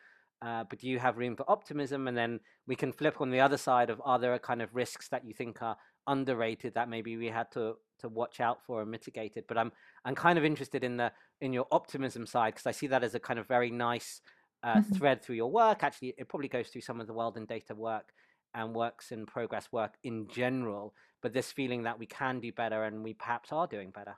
Uh, 0.42 0.64
but 0.68 0.78
do 0.78 0.88
you 0.88 0.98
have 0.98 1.18
room 1.18 1.36
for 1.36 1.50
optimism? 1.50 2.08
And 2.08 2.16
then 2.16 2.40
we 2.66 2.74
can 2.74 2.92
flip 2.92 3.20
on 3.20 3.30
the 3.30 3.40
other 3.40 3.58
side 3.58 3.90
of 3.90 4.00
are 4.04 4.18
there 4.18 4.38
kind 4.38 4.62
of 4.62 4.74
risks 4.74 5.08
that 5.08 5.24
you 5.24 5.34
think 5.34 5.60
are 5.62 5.76
underrated 6.06 6.74
that 6.74 6.88
maybe 6.88 7.16
we 7.16 7.26
had 7.26 7.50
to 7.52 7.74
to 7.98 8.08
watch 8.08 8.40
out 8.40 8.64
for 8.64 8.80
and 8.80 8.90
mitigate 8.90 9.36
it. 9.36 9.46
But 9.46 9.58
I'm 9.58 9.70
I'm 10.04 10.14
kind 10.14 10.38
of 10.38 10.44
interested 10.44 10.82
in 10.82 10.96
the 10.96 11.12
in 11.40 11.52
your 11.52 11.66
optimism 11.70 12.26
side 12.26 12.54
because 12.54 12.66
I 12.66 12.72
see 12.72 12.86
that 12.86 13.04
as 13.04 13.14
a 13.14 13.20
kind 13.20 13.38
of 13.38 13.46
very 13.46 13.70
nice 13.70 14.22
uh, 14.62 14.76
mm-hmm. 14.76 14.94
thread 14.94 15.22
through 15.22 15.36
your 15.36 15.50
work. 15.50 15.82
Actually, 15.82 16.14
it 16.16 16.28
probably 16.28 16.48
goes 16.48 16.68
through 16.68 16.82
some 16.82 17.00
of 17.00 17.06
the 17.06 17.14
World 17.14 17.36
in 17.36 17.44
Data 17.44 17.74
work 17.74 18.12
and 18.54 18.74
works 18.74 19.12
in 19.12 19.26
progress 19.26 19.68
work 19.72 19.94
in 20.02 20.26
general, 20.28 20.94
but 21.22 21.32
this 21.32 21.52
feeling 21.52 21.84
that 21.84 21.98
we 21.98 22.06
can 22.06 22.40
do 22.40 22.52
better 22.52 22.84
and 22.84 23.04
we 23.04 23.14
perhaps 23.14 23.52
are 23.52 23.66
doing 23.66 23.90
better? 23.90 24.16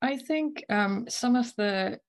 I 0.00 0.16
think 0.16 0.64
um, 0.68 1.06
some 1.08 1.36
of 1.36 1.54
the 1.56 2.00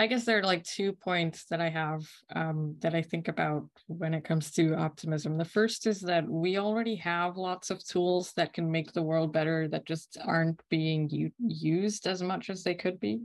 I 0.00 0.06
guess 0.06 0.24
there 0.24 0.38
are 0.38 0.42
like 0.42 0.64
two 0.64 0.94
points 0.94 1.44
that 1.50 1.60
I 1.60 1.68
have 1.68 2.08
um, 2.34 2.74
that 2.80 2.94
I 2.94 3.02
think 3.02 3.28
about 3.28 3.66
when 3.86 4.14
it 4.14 4.24
comes 4.24 4.50
to 4.52 4.74
optimism. 4.74 5.36
The 5.36 5.44
first 5.44 5.86
is 5.86 6.00
that 6.00 6.26
we 6.26 6.56
already 6.56 6.94
have 6.96 7.36
lots 7.36 7.68
of 7.68 7.84
tools 7.86 8.32
that 8.36 8.54
can 8.54 8.70
make 8.70 8.94
the 8.94 9.02
world 9.02 9.30
better 9.30 9.68
that 9.68 9.84
just 9.84 10.16
aren't 10.24 10.58
being 10.70 11.10
u- 11.10 11.30
used 11.38 12.06
as 12.06 12.22
much 12.22 12.48
as 12.48 12.62
they 12.62 12.74
could 12.74 12.98
be. 12.98 13.20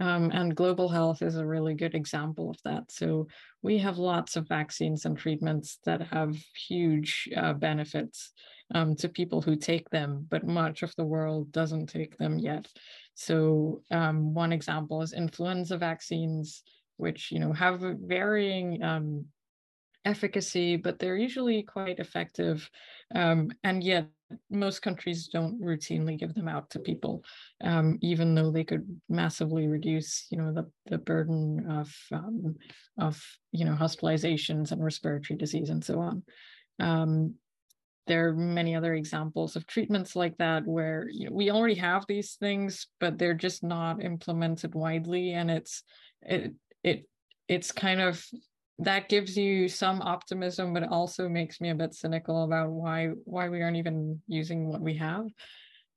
Um, 0.00 0.30
and 0.34 0.54
global 0.54 0.90
health 0.90 1.22
is 1.22 1.38
a 1.38 1.46
really 1.46 1.72
good 1.72 1.94
example 1.94 2.50
of 2.50 2.58
that. 2.62 2.92
So 2.92 3.28
we 3.62 3.78
have 3.78 3.96
lots 3.96 4.36
of 4.36 4.46
vaccines 4.46 5.06
and 5.06 5.16
treatments 5.16 5.78
that 5.86 6.02
have 6.08 6.36
huge 6.68 7.26
uh, 7.38 7.54
benefits 7.54 8.34
um, 8.74 8.94
to 8.96 9.08
people 9.08 9.40
who 9.40 9.56
take 9.56 9.88
them, 9.90 10.26
but 10.28 10.46
much 10.46 10.82
of 10.82 10.94
the 10.96 11.04
world 11.04 11.50
doesn't 11.52 11.86
take 11.86 12.16
them 12.18 12.38
yet. 12.38 12.66
So 13.14 13.82
um, 13.90 14.34
one 14.34 14.52
example 14.52 15.02
is 15.02 15.12
influenza 15.12 15.76
vaccines, 15.76 16.62
which 16.96 17.32
you 17.32 17.40
know 17.40 17.52
have 17.52 17.80
varying 17.80 18.82
um, 18.82 19.26
efficacy, 20.04 20.76
but 20.76 20.98
they're 20.98 21.16
usually 21.16 21.62
quite 21.62 21.98
effective, 21.98 22.68
um, 23.14 23.50
and 23.64 23.82
yet 23.82 24.08
most 24.50 24.82
countries 24.82 25.28
don't 25.28 25.60
routinely 25.60 26.18
give 26.18 26.34
them 26.34 26.48
out 26.48 26.68
to 26.70 26.78
people, 26.78 27.24
um, 27.64 27.98
even 28.02 28.34
though 28.34 28.50
they 28.50 28.64
could 28.64 29.00
massively 29.08 29.66
reduce, 29.66 30.26
you 30.30 30.38
know, 30.38 30.52
the 30.52 30.70
the 30.86 30.98
burden 30.98 31.70
of 31.70 31.94
um, 32.12 32.56
of 32.98 33.22
you 33.52 33.64
know 33.64 33.74
hospitalizations 33.74 34.72
and 34.72 34.84
respiratory 34.84 35.38
disease 35.38 35.70
and 35.70 35.84
so 35.84 36.00
on. 36.00 36.22
Um, 36.78 37.34
there 38.08 38.28
are 38.28 38.34
many 38.34 38.74
other 38.74 38.94
examples 38.94 39.54
of 39.54 39.66
treatments 39.66 40.16
like 40.16 40.36
that 40.38 40.66
where 40.66 41.06
you 41.10 41.26
know, 41.26 41.34
we 41.34 41.50
already 41.50 41.74
have 41.74 42.04
these 42.08 42.34
things 42.34 42.88
but 42.98 43.18
they're 43.18 43.34
just 43.34 43.62
not 43.62 44.02
implemented 44.02 44.74
widely 44.74 45.32
and 45.34 45.50
it's 45.50 45.82
it 46.22 46.54
it 46.82 47.06
it's 47.48 47.70
kind 47.70 48.00
of 48.00 48.24
that 48.78 49.08
gives 49.08 49.36
you 49.36 49.68
some 49.68 50.00
optimism 50.02 50.72
but 50.72 50.88
also 50.88 51.28
makes 51.28 51.60
me 51.60 51.70
a 51.70 51.74
bit 51.74 51.94
cynical 51.94 52.44
about 52.44 52.70
why 52.70 53.08
why 53.24 53.48
we 53.48 53.60
aren't 53.62 53.76
even 53.76 54.20
using 54.28 54.68
what 54.68 54.80
we 54.80 54.96
have. 54.96 55.26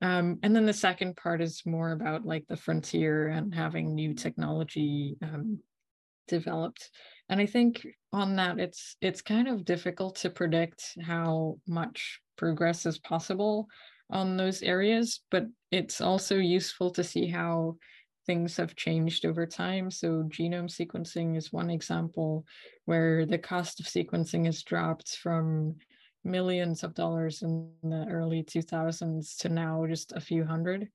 Um, 0.01 0.39
and 0.41 0.55
then 0.55 0.65
the 0.65 0.73
second 0.73 1.15
part 1.15 1.41
is 1.41 1.61
more 1.63 1.91
about 1.91 2.25
like 2.25 2.47
the 2.47 2.57
frontier 2.57 3.27
and 3.27 3.53
having 3.53 3.93
new 3.93 4.15
technology 4.15 5.15
um, 5.21 5.59
developed. 6.27 6.89
And 7.29 7.39
i 7.39 7.45
think 7.45 7.85
on 8.11 8.35
that 8.35 8.59
it's 8.59 8.97
it's 9.01 9.21
kind 9.21 9.47
of 9.47 9.65
difficult 9.65 10.15
to 10.17 10.29
predict 10.29 10.97
how 11.01 11.57
much 11.67 12.19
progress 12.37 12.85
is 12.85 12.99
possible 12.99 13.67
on 14.09 14.35
those 14.35 14.61
areas 14.61 15.21
but 15.31 15.45
it's 15.71 16.01
also 16.01 16.35
useful 16.35 16.91
to 16.91 17.03
see 17.03 17.27
how 17.27 17.77
things 18.25 18.57
have 18.57 18.75
changed 18.75 19.25
over 19.25 19.45
time. 19.45 19.89
So 19.89 20.23
genome 20.23 20.69
sequencing 20.69 21.37
is 21.37 21.51
one 21.51 21.69
example 21.69 22.45
where 22.85 23.25
the 23.25 23.37
cost 23.37 23.79
of 23.79 23.87
sequencing 23.87 24.45
has 24.45 24.63
dropped 24.63 25.17
from 25.17 25.75
millions 26.23 26.83
of 26.83 26.93
dollars 26.93 27.41
in 27.41 27.71
the 27.83 28.05
early 28.09 28.43
2000s 28.43 29.37
to 29.37 29.49
now 29.49 29.85
just 29.87 30.11
a 30.11 30.21
few 30.21 30.45
hundred. 30.45 30.87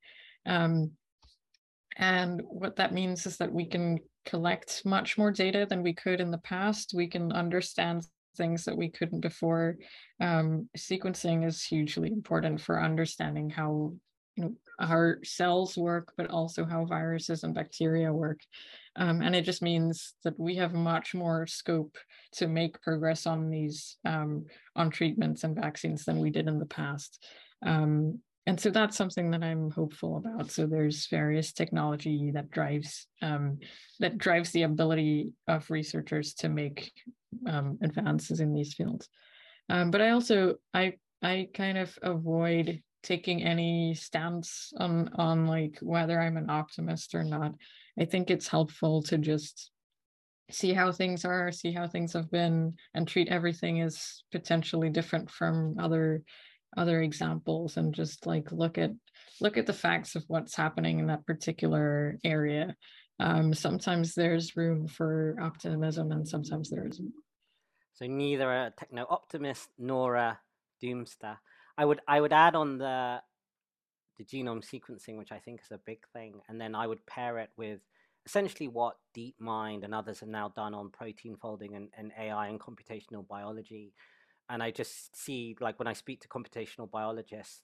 Um, 0.45 0.93
and 1.97 2.43
what 2.45 2.77
that 2.77 2.95
means 2.95 3.27
is 3.27 3.39
that 3.39 3.53
we 3.53 3.67
can 3.67 3.99
collect 4.27 4.83
much 4.85 5.17
more 5.17 5.31
data 5.31 5.67
than 5.69 5.83
we 5.83 5.95
could 5.95 6.21
in 6.21 6.31
the 6.31 6.39
past. 6.39 6.93
We 6.95 7.07
can 7.07 7.33
understand 7.33 8.07
things 8.37 8.65
that 8.65 8.77
we 8.77 8.91
couldn't 8.91 9.21
before. 9.21 9.77
Um, 10.21 10.69
sequencing 10.77 11.47
is 11.47 11.65
hugely 11.65 12.13
important 12.13 12.61
for 12.61 12.83
understanding 12.83 13.49
how 13.49 13.95
you 14.37 14.45
know 14.45 14.53
our 14.79 15.21
cells 15.25 15.79
work, 15.79 16.13
but 16.19 16.29
also 16.29 16.67
how 16.67 16.85
viruses 16.85 17.45
and 17.45 17.55
bacteria 17.55 18.13
work. 18.13 18.41
Um, 18.97 19.23
and 19.23 19.35
it 19.35 19.43
just 19.43 19.63
means 19.63 20.15
that 20.25 20.39
we 20.39 20.57
have 20.57 20.75
much 20.75 21.15
more 21.15 21.47
scope 21.47 21.97
to 22.35 22.47
make 22.47 22.83
progress 22.83 23.27
on 23.27 23.49
these 23.49 23.97
um, 24.05 24.45
on 24.75 24.91
treatments 24.91 25.45
and 25.45 25.57
vaccines 25.57 26.05
than 26.05 26.19
we 26.19 26.31
did 26.31 26.49
in 26.49 26.59
the 26.59 26.67
past. 26.67 27.25
Um, 27.65 28.21
and 28.47 28.61
so 28.61 28.71
that's 28.71 28.97
something 28.97 29.31
that 29.31 29.43
i'm 29.43 29.71
hopeful 29.71 30.17
about. 30.19 30.51
So 30.51 30.67
there's 30.67 31.09
various 31.09 31.53
technology 31.53 32.31
that 32.33 32.51
drives 32.51 33.07
um, 33.23 33.59
that 34.01 34.19
drives 34.19 34.51
the 34.53 34.63
ability 34.63 35.31
of 35.49 35.71
researchers 35.71 36.35
to 36.35 36.49
make 36.49 36.93
um, 37.47 37.79
advances 37.83 38.41
in 38.41 38.55
these 38.55 38.75
fields. 38.75 39.09
Um, 39.69 39.91
but 39.91 40.01
i 40.01 40.11
also 40.11 40.57
i 40.73 40.95
i 41.23 41.49
kind 41.55 41.79
of 41.79 41.97
avoid 42.03 42.83
taking 43.03 43.43
any 43.43 43.95
stance 43.95 44.73
on 44.79 45.11
on 45.15 45.47
like 45.47 45.79
whether 45.81 46.21
i'm 46.21 46.37
an 46.37 46.51
optimist 46.51 47.15
or 47.15 47.25
not. 47.25 47.53
I 47.99 48.05
think 48.05 48.31
it's 48.31 48.49
helpful 48.49 49.03
to 49.05 49.17
just 49.17 49.71
see 50.51 50.73
how 50.73 50.93
things 50.93 51.25
are 51.25 51.51
see 51.51 51.73
how 51.73 51.89
things 51.89 52.13
have 52.13 52.31
been 52.31 52.75
and 52.95 53.09
treat 53.09 53.29
everything 53.29 53.81
as 53.81 54.23
potentially 54.31 54.91
different 54.91 55.31
from 55.31 55.77
other 55.81 56.23
other 56.77 57.03
examples 57.03 57.77
and 57.77 57.95
just 57.95 58.27
like 58.27 58.53
look 58.53 58.79
at 58.79 58.91
look 59.41 59.57
at 59.57 59.67
the 59.67 59.73
facts 59.73 60.15
of 60.15 60.25
what's 60.29 60.57
happening 60.57 60.99
in 60.99 61.07
that 61.07 61.27
particular 61.27 62.19
area. 62.25 62.75
Um, 63.19 63.55
sometimes 63.55 64.15
there's 64.15 64.57
room 64.57 64.89
for 64.89 65.37
optimism 65.41 66.13
and 66.13 66.29
sometimes 66.29 66.71
there 66.71 66.87
isn't. 66.87 67.13
So 67.95 68.07
neither 68.07 68.51
a 68.51 68.73
techno 68.79 69.07
optimist 69.09 69.69
nor 69.79 70.17
a 70.17 70.39
doomster. 70.83 71.39
I 71.79 71.85
would 71.85 72.01
i 72.07 72.21
would 72.21 72.33
add 72.33 72.55
on 72.55 72.79
the 72.79 73.21
the 74.19 74.25
genome 74.25 74.65
sequencing 74.65 75.19
which 75.19 75.33
i 75.33 75.39
think 75.39 75.61
is 75.61 75.71
a 75.71 75.81
big 75.85 75.99
thing 76.13 76.41
and 76.49 76.61
then 76.61 76.75
i 76.75 76.87
would 76.87 77.05
pair 77.07 77.39
it 77.39 77.51
with 77.57 77.81
essentially 78.25 78.69
what 78.69 78.97
deepmind 79.17 79.85
and 79.85 79.95
others 79.95 80.21
have 80.21 80.29
now 80.29 80.49
done 80.57 80.75
on 80.75 80.91
protein 80.91 81.37
folding 81.37 81.75
and, 81.77 81.89
and 81.97 82.13
ai 82.19 82.49
and 82.49 82.61
computational 82.61 83.27
biology 83.29 83.93
and 84.49 84.63
I 84.63 84.71
just 84.71 85.17
see 85.17 85.57
like 85.61 85.79
when 85.79 85.89
I 85.89 85.93
speak 85.93 86.21
to 86.21 86.29
computational 86.29 86.91
biologists, 86.91 87.63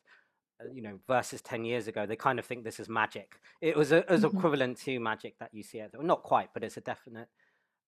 uh, 0.60 0.72
you 0.72 0.82
know, 0.82 0.98
versus 1.06 1.40
ten 1.40 1.64
years 1.64 1.88
ago, 1.88 2.06
they 2.06 2.16
kind 2.16 2.38
of 2.38 2.44
think 2.44 2.64
this 2.64 2.80
is 2.80 2.88
magic. 2.88 3.40
It 3.60 3.76
was 3.76 3.92
a, 3.92 4.10
as 4.10 4.22
mm-hmm. 4.22 4.36
equivalent 4.36 4.78
to 4.80 4.98
magic 5.00 5.38
that 5.38 5.50
you 5.52 5.62
see 5.62 5.78
it, 5.78 5.90
well, 5.94 6.06
not 6.06 6.22
quite, 6.22 6.50
but 6.54 6.64
it's 6.64 6.76
a 6.76 6.80
definite, 6.80 7.28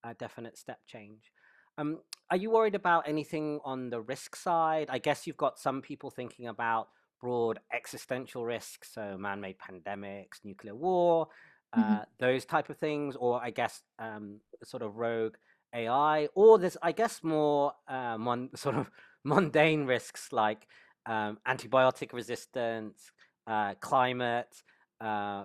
a 0.05 0.15
definite 0.15 0.57
step 0.57 0.79
change. 0.87 1.33
Um, 1.77 1.99
are 2.31 2.37
you 2.37 2.51
worried 2.51 2.77
about 2.77 3.09
anything 3.09 3.61
on 3.65 3.91
the 3.91 4.01
risk 4.01 4.37
side? 4.37 4.89
I 4.91 4.99
guess 4.99 5.27
you've 5.27 5.37
got 5.37 5.59
some 5.59 5.83
people 5.83 6.11
thinking 6.11 6.47
about 6.47 6.89
broad 7.21 7.59
existential 7.73 8.45
risks, 8.45 8.93
so 8.93 9.17
man-made 9.19 9.57
pandemics, 9.59 10.45
nuclear 10.45 10.75
war, 10.75 11.29
uh, 11.73 11.81
mm-hmm. 11.81 12.03
those 12.21 12.45
type 12.45 12.71
of 12.71 12.77
things, 12.77 13.17
or 13.17 13.43
I 13.43 13.51
guess 13.51 13.83
um, 13.99 14.41
sort 14.63 14.83
of 14.83 14.97
rogue 14.97 15.35
AI, 15.75 16.29
or 16.35 16.59
there's, 16.59 16.77
I 16.83 16.93
guess, 16.93 17.23
more 17.23 17.73
uh, 17.89 18.17
sort 18.55 18.77
of 18.77 18.91
mundane 19.25 19.85
risks 19.85 20.33
like 20.33 20.67
um, 21.07 21.39
antibiotic 21.47 22.13
resistance, 22.13 23.11
uh, 23.47 23.75
climate, 23.81 24.63
uh, 25.01 25.45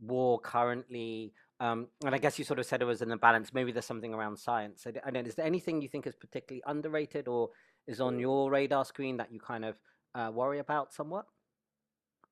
war 0.00 0.40
currently. 0.40 1.32
Um, 1.60 1.88
and 2.04 2.14
I 2.14 2.18
guess 2.18 2.38
you 2.38 2.44
sort 2.44 2.58
of 2.58 2.66
said 2.66 2.82
it 2.82 2.84
was 2.84 3.02
in 3.02 3.08
the 3.08 3.16
balance. 3.16 3.52
Maybe 3.52 3.72
there's 3.72 3.86
something 3.86 4.14
around 4.14 4.38
science. 4.38 4.86
I 4.86 5.10
don't, 5.10 5.26
is 5.26 5.34
there 5.34 5.46
anything 5.46 5.82
you 5.82 5.88
think 5.88 6.06
is 6.06 6.14
particularly 6.14 6.62
underrated 6.66 7.26
or 7.26 7.50
is 7.86 8.00
on 8.00 8.18
your 8.18 8.50
radar 8.50 8.84
screen 8.84 9.16
that 9.16 9.32
you 9.32 9.40
kind 9.40 9.64
of 9.64 9.80
uh, 10.14 10.30
worry 10.32 10.60
about 10.60 10.92
somewhat? 10.92 11.24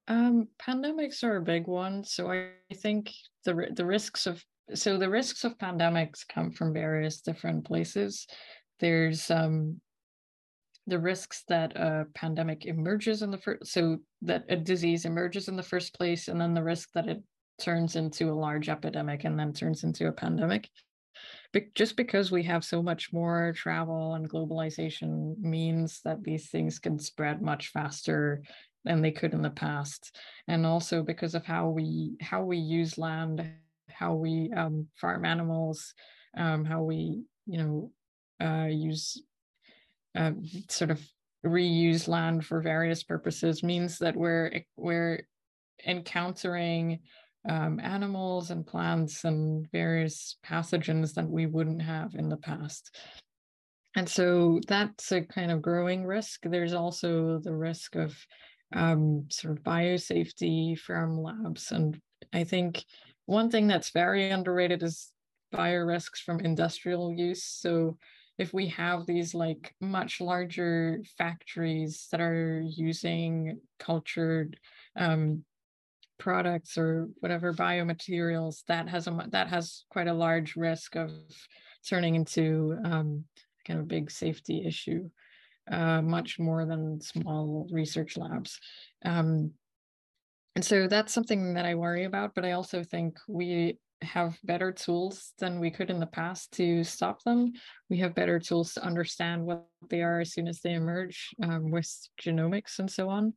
Um, 0.08 0.48
pandemics 0.60 1.24
are 1.24 1.36
a 1.36 1.42
big 1.42 1.66
one. 1.66 2.04
So 2.04 2.30
I 2.30 2.50
think 2.74 3.12
the 3.44 3.68
the 3.74 3.84
risks 3.84 4.26
of 4.26 4.44
so 4.74 4.98
the 4.98 5.08
risks 5.08 5.44
of 5.44 5.58
pandemics 5.58 6.26
come 6.26 6.50
from 6.50 6.72
various 6.72 7.20
different 7.20 7.64
places. 7.64 8.26
There's 8.80 9.30
um, 9.30 9.80
the 10.86 10.98
risks 10.98 11.44
that 11.48 11.76
a 11.76 12.06
pandemic 12.14 12.66
emerges 12.66 13.22
in 13.22 13.30
the 13.30 13.38
first, 13.38 13.66
so 13.66 13.98
that 14.22 14.44
a 14.48 14.56
disease 14.56 15.04
emerges 15.04 15.48
in 15.48 15.56
the 15.56 15.62
first 15.62 15.94
place, 15.94 16.28
and 16.28 16.40
then 16.40 16.54
the 16.54 16.62
risk 16.62 16.90
that 16.94 17.08
it 17.08 17.22
turns 17.60 17.96
into 17.96 18.30
a 18.30 18.34
large 18.34 18.68
epidemic 18.68 19.24
and 19.24 19.38
then 19.38 19.52
turns 19.52 19.84
into 19.84 20.08
a 20.08 20.12
pandemic. 20.12 20.68
But 21.52 21.74
just 21.74 21.96
because 21.96 22.30
we 22.30 22.42
have 22.42 22.64
so 22.64 22.82
much 22.82 23.12
more 23.12 23.54
travel 23.56 24.14
and 24.14 24.28
globalization 24.28 25.38
means 25.38 26.00
that 26.04 26.22
these 26.22 26.50
things 26.50 26.78
can 26.78 26.98
spread 26.98 27.40
much 27.40 27.68
faster 27.68 28.42
than 28.84 29.00
they 29.00 29.10
could 29.10 29.32
in 29.32 29.42
the 29.42 29.50
past 29.50 30.16
and 30.46 30.64
also 30.64 31.02
because 31.02 31.34
of 31.34 31.44
how 31.44 31.68
we 31.68 32.16
how 32.20 32.44
we 32.44 32.56
use 32.56 32.98
land 32.98 33.44
how 33.98 34.14
we 34.14 34.52
um, 34.56 34.86
farm 35.00 35.24
animals, 35.24 35.94
um, 36.36 36.64
how 36.64 36.82
we, 36.82 37.22
you 37.46 37.58
know, 37.58 37.90
uh, 38.40 38.66
use 38.66 39.22
uh, 40.14 40.32
sort 40.68 40.90
of 40.90 41.00
reuse 41.44 42.08
land 42.08 42.44
for 42.44 42.60
various 42.60 43.02
purposes 43.02 43.62
means 43.62 43.98
that 43.98 44.16
we're 44.16 44.62
we're 44.76 45.26
encountering 45.86 47.00
um, 47.48 47.78
animals 47.80 48.50
and 48.50 48.66
plants 48.66 49.24
and 49.24 49.70
various 49.70 50.36
pathogens 50.44 51.14
that 51.14 51.28
we 51.28 51.46
wouldn't 51.46 51.82
have 51.82 52.14
in 52.14 52.28
the 52.28 52.36
past. 52.36 52.94
and 53.94 54.08
so 54.08 54.60
that's 54.66 55.12
a 55.12 55.22
kind 55.22 55.50
of 55.50 55.62
growing 55.62 56.04
risk. 56.04 56.40
There's 56.42 56.74
also 56.74 57.38
the 57.38 57.54
risk 57.54 57.94
of 57.94 58.14
um, 58.74 59.26
sort 59.30 59.56
of 59.56 59.62
biosafety 59.62 60.78
from 60.78 61.22
labs. 61.22 61.72
And 61.72 62.00
I 62.32 62.44
think 62.44 62.84
one 63.26 63.50
thing 63.50 63.66
that's 63.66 63.90
very 63.90 64.30
underrated 64.30 64.82
is 64.82 65.12
bio 65.52 65.76
risks 65.78 66.20
from 66.20 66.40
industrial 66.40 67.12
use. 67.12 67.44
So 67.44 67.98
if 68.38 68.52
we 68.52 68.68
have 68.68 69.06
these 69.06 69.34
like 69.34 69.74
much 69.80 70.20
larger 70.20 71.02
factories 71.16 72.08
that 72.10 72.20
are 72.20 72.62
using 72.64 73.60
cultured 73.78 74.58
um, 74.96 75.44
products 76.18 76.76
or 76.76 77.08
whatever 77.20 77.52
biomaterials, 77.52 78.62
that 78.68 78.88
has 78.88 79.06
a 79.06 79.26
that 79.30 79.48
has 79.48 79.84
quite 79.90 80.08
a 80.08 80.14
large 80.14 80.56
risk 80.56 80.96
of 80.96 81.10
turning 81.88 82.14
into 82.14 82.76
um, 82.84 83.24
kind 83.66 83.80
of 83.80 83.88
big 83.88 84.10
safety 84.10 84.64
issue, 84.66 85.08
uh, 85.70 86.02
much 86.02 86.38
more 86.38 86.66
than 86.66 87.00
small 87.00 87.66
research 87.70 88.16
labs. 88.16 88.58
Um, 89.04 89.52
and 90.56 90.64
so 90.64 90.88
that's 90.88 91.12
something 91.12 91.52
that 91.52 91.66
I 91.66 91.74
worry 91.74 92.04
about, 92.04 92.34
but 92.34 92.46
I 92.46 92.52
also 92.52 92.82
think 92.82 93.18
we 93.28 93.78
have 94.00 94.38
better 94.42 94.72
tools 94.72 95.34
than 95.38 95.60
we 95.60 95.70
could 95.70 95.90
in 95.90 96.00
the 96.00 96.06
past 96.06 96.50
to 96.52 96.82
stop 96.82 97.22
them. 97.24 97.52
We 97.90 97.98
have 97.98 98.14
better 98.14 98.38
tools 98.38 98.72
to 98.72 98.82
understand 98.82 99.44
what 99.44 99.66
they 99.90 100.00
are 100.00 100.20
as 100.20 100.32
soon 100.32 100.48
as 100.48 100.62
they 100.62 100.72
emerge 100.72 101.28
um, 101.42 101.70
with 101.70 101.90
genomics 102.18 102.78
and 102.78 102.90
so 102.90 103.10
on. 103.10 103.34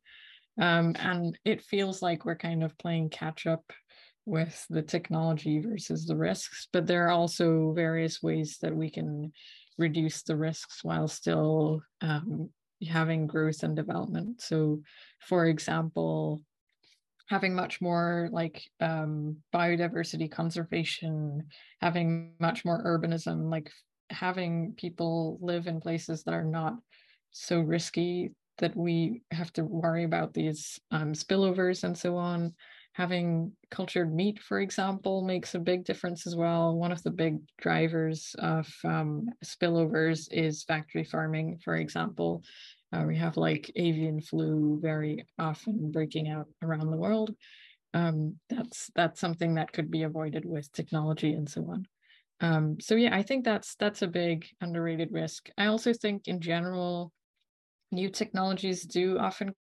Um, 0.58 0.96
and 0.98 1.38
it 1.44 1.62
feels 1.62 2.00
like 2.00 2.24
we're 2.24 2.36
kind 2.36 2.64
of 2.64 2.78
playing 2.78 3.10
catch 3.10 3.46
up 3.46 3.70
with 4.24 4.64
the 4.70 4.82
technology 4.82 5.58
versus 5.58 6.06
the 6.06 6.16
risks, 6.16 6.68
but 6.72 6.86
there 6.86 7.06
are 7.06 7.12
also 7.12 7.74
various 7.74 8.22
ways 8.22 8.56
that 8.62 8.74
we 8.74 8.90
can 8.90 9.30
reduce 9.76 10.22
the 10.22 10.36
risks 10.36 10.82
while 10.82 11.06
still 11.06 11.82
um, 12.00 12.48
having 12.88 13.26
growth 13.26 13.62
and 13.62 13.76
development. 13.76 14.40
So, 14.40 14.80
for 15.28 15.44
example, 15.44 16.40
having 17.30 17.54
much 17.54 17.80
more 17.80 18.28
like 18.32 18.60
um, 18.80 19.36
biodiversity 19.54 20.28
conservation, 20.30 21.46
having 21.80 22.32
much 22.40 22.64
more 22.64 22.82
urbanism, 22.84 23.48
like 23.48 23.70
having 24.10 24.74
people 24.76 25.38
live 25.40 25.68
in 25.68 25.80
places 25.80 26.24
that 26.24 26.34
are 26.34 26.44
not 26.44 26.74
so 27.30 27.60
risky 27.60 28.32
that 28.58 28.76
we 28.76 29.22
have 29.30 29.52
to 29.52 29.64
worry 29.64 30.02
about 30.02 30.34
these 30.34 30.80
um, 30.90 31.12
spillovers 31.12 31.84
and 31.84 31.96
so 31.96 32.16
on 32.16 32.52
having 32.92 33.52
cultured 33.70 34.12
meat, 34.12 34.38
for 34.42 34.60
example, 34.60 35.22
makes 35.22 35.54
a 35.54 35.58
big 35.58 35.84
difference 35.84 36.26
as 36.26 36.34
well. 36.34 36.74
One 36.74 36.92
of 36.92 37.02
the 37.02 37.10
big 37.10 37.38
drivers 37.58 38.34
of 38.38 38.68
um, 38.84 39.28
spillovers 39.44 40.28
is 40.30 40.64
factory 40.64 41.04
farming, 41.04 41.60
for 41.64 41.76
example. 41.76 42.42
Uh, 42.92 43.04
we 43.06 43.16
have 43.16 43.36
like 43.36 43.70
avian 43.76 44.20
flu 44.20 44.78
very 44.82 45.24
often 45.38 45.90
breaking 45.92 46.28
out 46.28 46.46
around 46.62 46.90
the 46.90 46.96
world. 46.96 47.34
Um, 47.94 48.36
that's 48.48 48.90
that's 48.94 49.20
something 49.20 49.54
that 49.54 49.72
could 49.72 49.90
be 49.90 50.02
avoided 50.02 50.44
with 50.44 50.72
technology 50.72 51.32
and 51.32 51.48
so 51.48 51.66
on. 51.70 51.86
Um, 52.40 52.80
so 52.80 52.94
yeah, 52.94 53.14
I 53.14 53.22
think 53.22 53.44
that's 53.44 53.74
that's 53.76 54.02
a 54.02 54.06
big 54.06 54.46
underrated 54.60 55.08
risk. 55.12 55.48
I 55.58 55.66
also 55.66 55.92
think 55.92 56.26
in 56.26 56.40
general, 56.40 57.12
new 57.92 58.08
technologies 58.08 58.84
do 58.84 59.18
often 59.18 59.54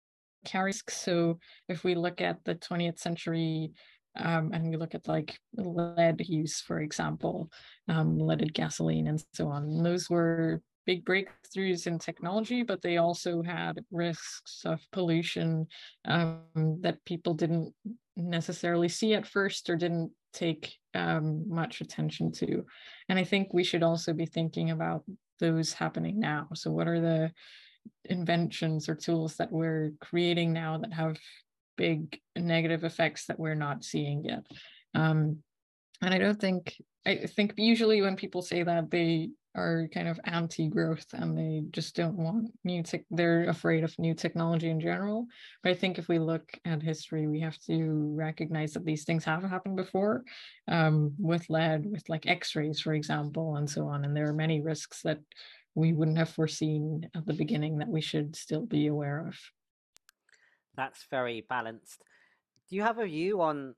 carry 0.45 0.69
risks. 0.69 0.97
So 0.97 1.39
if 1.67 1.83
we 1.83 1.95
look 1.95 2.21
at 2.21 2.43
the 2.43 2.55
20th 2.55 2.99
century 2.99 3.71
um, 4.15 4.51
and 4.53 4.69
we 4.69 4.77
look 4.77 4.95
at 4.95 5.07
like 5.07 5.37
lead 5.55 6.21
use, 6.27 6.61
for 6.61 6.79
example, 6.79 7.49
um, 7.87 8.17
leaded 8.17 8.53
gasoline 8.53 9.07
and 9.07 9.23
so 9.33 9.47
on, 9.49 9.83
those 9.83 10.09
were 10.09 10.61
big 10.87 11.05
breakthroughs 11.05 11.85
in 11.85 11.99
technology, 11.99 12.63
but 12.63 12.81
they 12.81 12.97
also 12.97 13.43
had 13.43 13.83
risks 13.91 14.63
of 14.65 14.79
pollution 14.91 15.67
um, 16.05 16.41
that 16.81 17.05
people 17.05 17.35
didn't 17.35 17.73
necessarily 18.15 18.89
see 18.89 19.13
at 19.13 19.27
first 19.27 19.69
or 19.69 19.75
didn't 19.75 20.11
take 20.33 20.73
um, 20.95 21.47
much 21.47 21.81
attention 21.81 22.31
to. 22.31 22.65
And 23.09 23.19
I 23.19 23.23
think 23.23 23.49
we 23.53 23.63
should 23.63 23.83
also 23.83 24.13
be 24.13 24.25
thinking 24.25 24.71
about 24.71 25.03
those 25.39 25.73
happening 25.73 26.19
now. 26.19 26.47
So, 26.55 26.71
what 26.71 26.87
are 26.87 26.99
the 26.99 27.31
inventions 28.05 28.89
or 28.89 28.95
tools 28.95 29.35
that 29.35 29.51
we're 29.51 29.91
creating 30.01 30.51
now 30.51 30.77
that 30.79 30.93
have 30.93 31.17
big 31.77 32.19
negative 32.35 32.83
effects 32.83 33.27
that 33.27 33.39
we're 33.39 33.55
not 33.55 33.83
seeing 33.83 34.25
yet. 34.25 34.45
Um, 34.95 35.37
and 36.01 36.13
I 36.13 36.17
don't 36.17 36.39
think 36.39 36.75
I 37.05 37.25
think 37.25 37.53
usually 37.55 38.01
when 38.01 38.17
people 38.17 38.41
say 38.41 38.63
that 38.63 38.91
they 38.91 39.29
are 39.57 39.89
kind 39.93 40.07
of 40.07 40.19
anti-growth 40.25 41.07
and 41.13 41.37
they 41.37 41.63
just 41.71 41.95
don't 41.95 42.15
want 42.15 42.51
new 42.63 42.81
tech 42.83 43.03
they're 43.11 43.49
afraid 43.49 43.83
of 43.83 43.97
new 43.97 44.13
technology 44.13 44.69
in 44.69 44.79
general 44.79 45.25
but 45.63 45.71
i 45.71 45.73
think 45.73 45.97
if 45.97 46.07
we 46.07 46.19
look 46.19 46.57
at 46.65 46.81
history 46.81 47.27
we 47.27 47.39
have 47.39 47.57
to 47.59 48.13
recognize 48.15 48.73
that 48.73 48.85
these 48.85 49.03
things 49.03 49.25
have 49.25 49.43
happened 49.43 49.75
before 49.75 50.23
um, 50.67 51.13
with 51.17 51.49
lead 51.49 51.85
with 51.91 52.07
like 52.07 52.27
x-rays 52.27 52.79
for 52.79 52.93
example 52.93 53.57
and 53.57 53.69
so 53.69 53.87
on 53.87 54.05
and 54.05 54.15
there 54.15 54.29
are 54.29 54.33
many 54.33 54.61
risks 54.61 55.01
that 55.01 55.19
we 55.77 55.93
wouldn't 55.93 56.17
have 56.17 56.29
foreseen 56.29 57.07
at 57.15 57.27
the 57.27 57.33
beginning 57.33 57.77
that 57.77 57.87
we 57.87 58.01
should 58.01 58.35
still 58.35 58.65
be 58.65 58.87
aware 58.87 59.27
of. 59.27 59.35
That's 60.75 61.05
very 61.11 61.45
balanced. 61.47 62.03
Do 62.67 62.75
you 62.75 62.81
have 62.81 62.97
a 62.97 63.05
view 63.05 63.41
on 63.41 63.75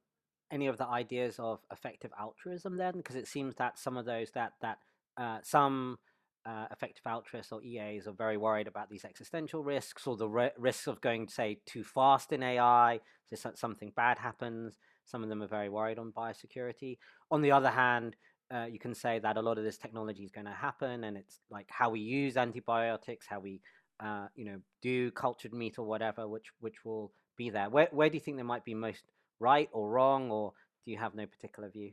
any 0.50 0.68
of 0.68 0.78
the 0.78 0.88
ideas 0.88 1.36
of 1.40 1.60
effective 1.74 2.12
altruism 2.18 2.78
then? 2.78 2.94
Because 2.96 3.18
it 3.18 3.28
seems 3.28 3.56
that 3.56 3.78
some 3.78 3.98
of 3.98 4.06
those 4.06 4.32
that 4.32 4.54
that 4.62 4.78
uh, 5.20 5.40
some 5.44 5.98
uh, 6.46 6.66
effective 6.72 7.06
altruists 7.06 7.52
or 7.52 7.62
EAs 7.62 8.08
are 8.08 8.14
very 8.14 8.38
worried 8.38 8.68
about 8.68 8.90
these 8.90 9.06
existential 9.06 9.64
risks 9.64 10.08
or 10.08 10.16
the 10.16 10.30
risks 10.58 10.88
of 10.88 11.02
going, 11.02 11.28
say, 11.28 11.60
too 11.66 11.84
fast 11.84 12.32
in 12.32 12.42
AI, 12.42 13.00
so 13.34 13.52
something 13.56 13.92
bad 13.96 14.18
happens. 14.18 14.78
Some 15.06 15.24
of 15.24 15.30
them 15.30 15.44
are 15.44 15.48
very 15.48 15.70
worried 15.70 16.00
on 16.00 16.12
biosecurity. 16.12 16.98
On 17.32 17.42
the 17.42 17.52
other 17.52 17.70
hand, 17.70 18.16
uh, 18.54 18.66
you 18.66 18.80
can 18.80 18.96
say 18.96 19.20
that 19.20 19.38
a 19.38 19.42
lot 19.42 19.58
of 19.58 19.64
this 19.64 19.78
technology 19.78 20.24
is 20.24 20.32
going 20.32 20.46
to 20.46 20.54
happen, 20.54 21.04
and 21.04 21.18
it's 21.18 21.40
like 21.52 21.68
how 21.70 21.90
we 21.90 22.00
use 22.00 22.38
antibiotics, 22.38 23.28
how 23.28 23.40
we, 23.40 23.62
uh, 24.00 24.28
you 24.36 24.46
know, 24.46 24.60
do 24.82 25.12
cultured 25.12 25.54
meat 25.54 25.78
or 25.78 25.86
whatever, 25.86 26.28
which 26.28 26.48
which 26.60 26.84
will 26.84 27.12
be 27.38 27.50
there. 27.50 27.70
Where 27.70 27.90
where 27.92 28.10
do 28.10 28.16
you 28.16 28.22
think 28.22 28.38
they 28.38 28.44
might 28.44 28.66
be 28.66 28.74
most 28.74 29.04
right 29.40 29.70
or 29.72 29.90
wrong, 29.90 30.32
or 30.32 30.54
do 30.86 30.92
you 30.92 30.98
have 30.98 31.14
no 31.14 31.28
particular 31.28 31.70
view? 31.70 31.92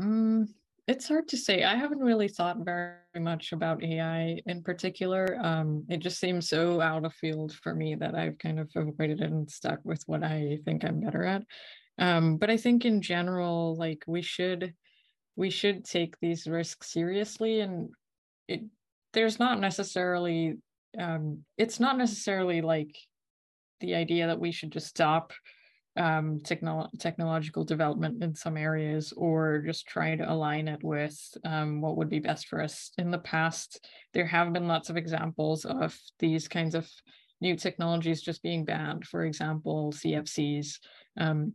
Mm, 0.00 0.48
it's 0.86 1.08
hard 1.08 1.26
to 1.28 1.36
say. 1.36 1.64
I 1.64 1.74
haven't 1.74 1.98
really 1.98 2.28
thought 2.28 2.58
very 2.64 2.94
much 3.18 3.52
about 3.52 3.82
AI 3.82 4.40
in 4.46 4.62
particular. 4.62 5.38
Um, 5.42 5.84
it 5.88 5.98
just 5.98 6.20
seems 6.20 6.48
so 6.48 6.80
out 6.80 7.04
of 7.04 7.12
field 7.14 7.54
for 7.54 7.74
me 7.74 7.96
that 7.96 8.14
I've 8.14 8.38
kind 8.38 8.60
of 8.60 8.70
avoided 8.76 9.20
it 9.20 9.30
and 9.30 9.50
stuck 9.50 9.80
with 9.84 10.02
what 10.06 10.22
I 10.22 10.58
think 10.64 10.84
I'm 10.84 11.00
better 11.00 11.24
at. 11.24 11.42
Um, 11.98 12.36
but 12.36 12.50
I 12.50 12.56
think 12.56 12.84
in 12.84 13.02
general, 13.02 13.74
like 13.76 14.04
we 14.06 14.22
should 14.22 14.74
we 15.34 15.50
should 15.50 15.84
take 15.84 16.18
these 16.20 16.46
risks 16.46 16.92
seriously 16.92 17.60
and 17.60 17.90
it 18.48 18.62
there's 19.12 19.38
not 19.38 19.60
necessarily 19.60 20.56
um, 20.98 21.44
it's 21.58 21.80
not 21.80 21.98
necessarily 21.98 22.62
like 22.62 22.96
the 23.80 23.94
idea 23.94 24.28
that 24.28 24.40
we 24.40 24.52
should 24.52 24.72
just 24.72 24.86
stop 24.86 25.32
um, 25.96 26.40
technolo- 26.40 26.90
technological 26.98 27.64
development 27.64 28.22
in 28.22 28.34
some 28.34 28.56
areas 28.56 29.12
or 29.16 29.62
just 29.66 29.86
try 29.86 30.14
to 30.14 30.30
align 30.30 30.68
it 30.68 30.82
with 30.82 31.18
um, 31.44 31.80
what 31.80 31.96
would 31.96 32.08
be 32.08 32.18
best 32.18 32.48
for 32.48 32.62
us. 32.62 32.90
In 32.98 33.10
the 33.10 33.18
past, 33.18 33.86
there 34.12 34.26
have 34.26 34.52
been 34.52 34.68
lots 34.68 34.90
of 34.90 34.96
examples 34.96 35.64
of 35.64 35.98
these 36.18 36.48
kinds 36.48 36.74
of 36.74 36.88
new 37.40 37.56
technologies 37.56 38.22
just 38.22 38.42
being 38.42 38.64
banned. 38.64 39.06
For 39.06 39.24
example, 39.24 39.92
CFCs. 39.92 40.78
Um, 41.18 41.54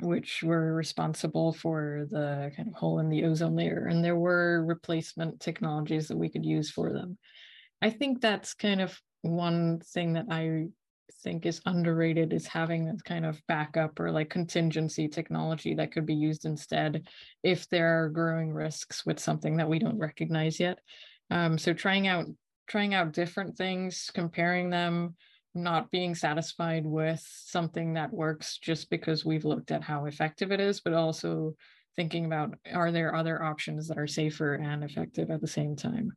which 0.00 0.42
were 0.44 0.74
responsible 0.74 1.52
for 1.52 2.06
the 2.10 2.52
kind 2.56 2.68
of 2.68 2.74
hole 2.74 3.00
in 3.00 3.08
the 3.08 3.24
ozone 3.24 3.56
layer. 3.56 3.86
And 3.90 4.04
there 4.04 4.16
were 4.16 4.64
replacement 4.64 5.40
technologies 5.40 6.08
that 6.08 6.16
we 6.16 6.28
could 6.28 6.44
use 6.44 6.70
for 6.70 6.92
them. 6.92 7.18
I 7.82 7.90
think 7.90 8.20
that's 8.20 8.54
kind 8.54 8.80
of 8.80 8.96
one 9.22 9.80
thing 9.80 10.12
that 10.12 10.26
I 10.30 10.66
think 11.22 11.46
is 11.46 11.60
underrated 11.66 12.32
is 12.32 12.46
having 12.46 12.84
this 12.84 13.02
kind 13.02 13.26
of 13.26 13.40
backup 13.46 13.98
or 14.00 14.10
like 14.10 14.30
contingency 14.30 15.08
technology 15.08 15.74
that 15.74 15.92
could 15.92 16.06
be 16.06 16.14
used 16.14 16.44
instead 16.44 17.08
if 17.42 17.68
there 17.68 18.02
are 18.02 18.08
growing 18.08 18.52
risks 18.52 19.04
with 19.04 19.18
something 19.18 19.56
that 19.56 19.68
we 19.68 19.78
don't 19.78 19.98
recognize 19.98 20.60
yet. 20.60 20.78
Um, 21.30 21.58
so 21.58 21.72
trying 21.72 22.06
out 22.06 22.26
trying 22.68 22.94
out 22.94 23.12
different 23.12 23.56
things, 23.56 24.10
comparing 24.12 24.68
them, 24.68 25.16
not 25.54 25.90
being 25.90 26.14
satisfied 26.14 26.84
with 26.84 27.22
something 27.26 27.94
that 27.94 28.12
works 28.12 28.58
just 28.58 28.90
because 28.90 29.24
we've 29.24 29.46
looked 29.46 29.70
at 29.70 29.82
how 29.82 30.04
effective 30.04 30.52
it 30.52 30.60
is, 30.60 30.80
but 30.80 30.92
also 30.92 31.54
thinking 31.96 32.26
about 32.26 32.54
are 32.72 32.92
there 32.92 33.14
other 33.14 33.42
options 33.42 33.88
that 33.88 33.98
are 33.98 34.06
safer 34.06 34.54
and 34.54 34.84
effective 34.84 35.30
at 35.30 35.40
the 35.40 35.48
same 35.48 35.74
time 35.74 36.12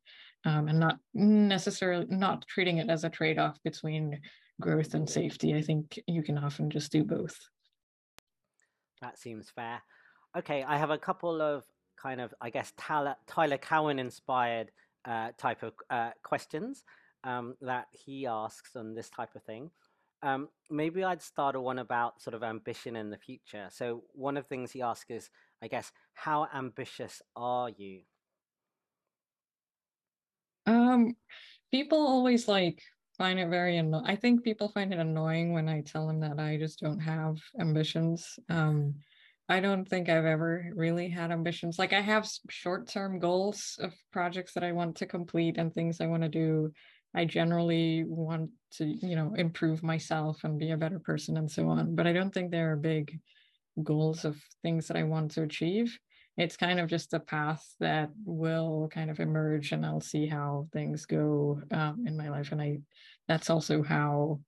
um, 0.46 0.68
and 0.68 0.80
not 0.80 0.98
necessarily 1.14 2.06
not 2.10 2.46
treating 2.48 2.78
it 2.78 2.90
as 2.90 3.04
a 3.04 3.10
trade-off 3.10 3.58
between 3.64 4.20
growth 4.62 4.94
and 4.94 5.10
safety 5.10 5.56
i 5.56 5.62
think 5.62 6.00
you 6.08 6.24
can 6.24 6.38
often 6.38 6.70
just 6.70 6.92
do 6.92 7.04
both 7.04 7.38
that 9.02 9.18
seems 9.18 9.50
fair 9.50 9.82
okay 10.38 10.64
i 10.64 10.78
have 10.78 10.92
a 10.92 10.98
couple 10.98 11.42
of 11.42 11.66
kind 12.02 12.22
of 12.22 12.34
i 12.40 12.50
guess 12.50 12.72
tyler, 12.78 13.16
tyler 13.28 13.58
cowen 13.58 14.00
inspired 14.00 14.72
uh, 15.06 15.30
type 15.38 15.64
of 15.64 15.74
uh, 15.90 16.12
questions 16.24 16.84
um, 17.24 17.56
that 17.62 17.88
he 17.92 18.28
asks 18.28 18.76
on 18.76 18.94
this 18.94 19.10
type 19.10 19.36
of 19.36 19.44
thing. 19.44 19.70
Um, 20.24 20.50
maybe 20.70 21.04
I'd 21.04 21.22
start 21.22 21.56
a 21.56 21.62
one 21.62 21.80
about 21.80 22.22
sort 22.22 22.36
of 22.36 22.44
ambition 22.44 22.96
in 22.96 23.10
the 23.10 23.18
future. 23.18 23.68
So 23.72 24.04
one 24.14 24.38
of 24.38 24.44
the 24.44 24.50
things 24.50 24.72
he 24.72 24.82
asks 24.82 25.10
is, 25.10 25.30
I 25.64 25.68
guess, 25.68 25.92
how 26.14 26.48
ambitious 26.54 27.22
are 27.36 27.70
you? 27.70 28.02
Um, 30.68 31.16
people 31.72 31.98
always 31.98 32.48
like 32.48 32.84
find 33.18 33.40
it 33.40 33.50
very 33.50 33.78
annoying. 33.78 34.06
I 34.06 34.16
think 34.16 34.44
people 34.44 34.70
find 34.70 34.94
it 34.94 35.00
annoying 35.00 35.54
when 35.54 35.70
I 35.70 35.82
tell 35.82 36.08
them 36.08 36.20
that 36.22 36.40
I 36.40 36.58
just 36.58 36.80
don't 36.80 37.00
have 37.00 37.38
ambitions. 37.60 38.40
Um, 38.50 38.96
I 39.50 39.60
don't 39.60 39.88
think 39.88 40.08
I've 40.08 40.26
ever 40.26 40.72
really 40.76 41.10
had 41.10 41.32
ambitions. 41.32 41.78
Like 41.78 41.92
I 41.92 42.02
have 42.02 42.30
short-term 42.50 43.20
goals 43.20 43.78
of 43.82 43.94
projects 44.14 44.54
that 44.54 44.64
I 44.64 44.72
want 44.72 44.96
to 44.98 45.06
complete 45.06 45.58
and 45.58 45.74
things 45.74 46.00
I 46.00 46.08
want 46.08 46.24
to 46.24 46.30
do. 46.30 46.72
I 47.14 47.26
generally 47.26 48.06
want 48.08 48.52
to, 48.76 48.86
you 48.86 49.18
know, 49.18 49.34
improve 49.36 49.84
myself 49.84 50.46
and 50.46 50.58
be 50.58 50.72
a 50.72 50.78
better 50.78 51.00
person 51.00 51.36
and 51.36 51.52
so 51.52 51.68
on. 51.68 51.96
But 51.96 52.08
I 52.08 52.14
don't 52.14 52.34
think 52.34 52.52
there 52.52 52.72
are 52.72 52.78
big 52.78 53.20
goals 53.84 54.24
of 54.24 54.42
things 54.62 54.88
that 54.88 54.96
I 54.96 55.04
want 55.04 55.32
to 55.32 55.44
achieve. 55.44 56.00
It's 56.42 56.58
kind 56.58 56.80
of 56.80 56.90
just 56.90 57.14
a 57.14 57.20
path 57.20 57.64
that 57.80 58.10
will 58.26 58.90
kind 58.92 59.12
of 59.12 59.20
emerge 59.20 59.74
and 59.74 59.86
I'll 59.86 60.02
see 60.02 60.26
how 60.26 60.68
things 60.74 61.06
go 61.06 61.62
um, 61.70 62.04
in 62.08 62.18
my 62.18 62.30
life. 62.30 62.52
And 62.52 62.60
I, 62.60 62.80
that's 63.28 63.52
also 63.52 63.84
how, 63.84 64.40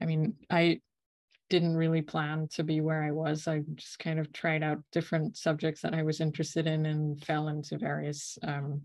I 0.00 0.06
mean, 0.06 0.34
I 0.50 0.80
didn't 1.50 1.76
really 1.76 2.00
plan 2.00 2.46
to 2.52 2.62
be 2.62 2.80
where 2.80 3.02
I 3.02 3.10
was. 3.10 3.48
I 3.48 3.62
just 3.74 3.98
kind 3.98 4.20
of 4.20 4.32
tried 4.32 4.62
out 4.62 4.78
different 4.92 5.36
subjects 5.36 5.82
that 5.82 5.94
I 5.94 6.04
was 6.04 6.20
interested 6.20 6.68
in 6.68 6.86
and 6.86 7.22
fell 7.24 7.48
into 7.48 7.76
various 7.76 8.38
um, 8.44 8.80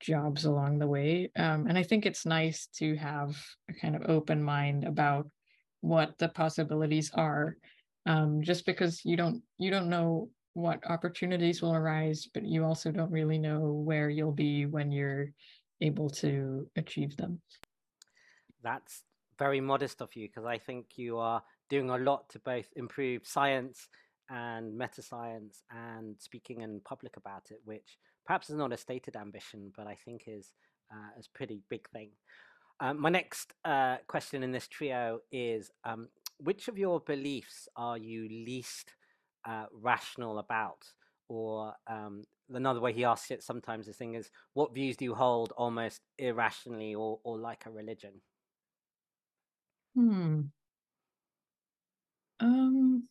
jobs 0.00 0.44
along 0.44 0.80
the 0.80 0.88
way. 0.88 1.30
Um, 1.36 1.68
and 1.68 1.78
I 1.78 1.84
think 1.84 2.04
it's 2.04 2.26
nice 2.26 2.66
to 2.78 2.96
have 2.96 3.36
a 3.70 3.74
kind 3.74 3.94
of 3.94 4.10
open 4.10 4.42
mind 4.42 4.82
about 4.84 5.28
what 5.82 6.18
the 6.18 6.28
possibilities 6.28 7.12
are, 7.14 7.56
um, 8.06 8.42
just 8.42 8.66
because 8.66 9.04
you 9.04 9.16
don't 9.16 9.42
you 9.58 9.70
don't 9.70 9.88
know 9.88 10.28
what 10.54 10.80
opportunities 10.88 11.62
will 11.62 11.74
arise, 11.74 12.28
but 12.32 12.44
you 12.44 12.64
also 12.64 12.90
don't 12.90 13.10
really 13.10 13.38
know 13.38 13.60
where 13.60 14.10
you'll 14.10 14.32
be 14.32 14.66
when 14.66 14.92
you're 14.92 15.32
able 15.80 16.10
to 16.10 16.68
achieve 16.76 17.16
them. 17.16 17.40
That's 18.62 19.02
very 19.38 19.60
modest 19.60 20.00
of 20.02 20.14
you 20.14 20.28
because 20.28 20.44
I 20.44 20.58
think 20.58 20.86
you 20.96 21.18
are 21.18 21.42
doing 21.68 21.90
a 21.90 21.98
lot 21.98 22.28
to 22.30 22.38
both 22.38 22.66
improve 22.76 23.26
science 23.26 23.88
and 24.28 24.76
meta 24.76 25.02
science 25.02 25.62
and 25.70 26.16
speaking 26.18 26.60
in 26.60 26.80
public 26.84 27.16
about 27.16 27.50
it, 27.50 27.60
which 27.64 27.98
perhaps 28.26 28.50
is 28.50 28.56
not 28.56 28.72
a 28.72 28.76
stated 28.76 29.16
ambition, 29.16 29.72
but 29.76 29.86
I 29.86 29.96
think 30.04 30.24
is 30.26 30.52
uh, 30.92 31.18
a 31.18 31.22
pretty 31.34 31.60
big 31.68 31.88
thing. 31.90 32.10
Um, 32.80 33.00
my 33.00 33.10
next 33.10 33.52
uh, 33.64 33.96
question 34.06 34.42
in 34.42 34.52
this 34.52 34.68
trio 34.68 35.20
is 35.30 35.70
um, 35.84 36.08
which 36.38 36.68
of 36.68 36.78
your 36.78 37.00
beliefs 37.00 37.68
are 37.76 37.98
you 37.98 38.28
least 38.28 38.94
uh, 39.44 39.66
rational 39.72 40.38
about? 40.38 40.84
Or 41.28 41.74
um, 41.86 42.24
another 42.50 42.80
way 42.80 42.92
he 42.92 43.04
asks 43.04 43.30
it 43.30 43.42
sometimes, 43.42 43.86
the 43.86 43.92
thing 43.92 44.14
is, 44.14 44.30
what 44.54 44.74
views 44.74 44.96
do 44.96 45.04
you 45.04 45.14
hold 45.14 45.52
almost 45.56 46.00
irrationally 46.18 46.94
or, 46.94 47.20
or 47.24 47.38
like 47.38 47.66
a 47.66 47.70
religion? 47.70 48.20
Hmm. 49.94 50.52
Um, 52.40 53.08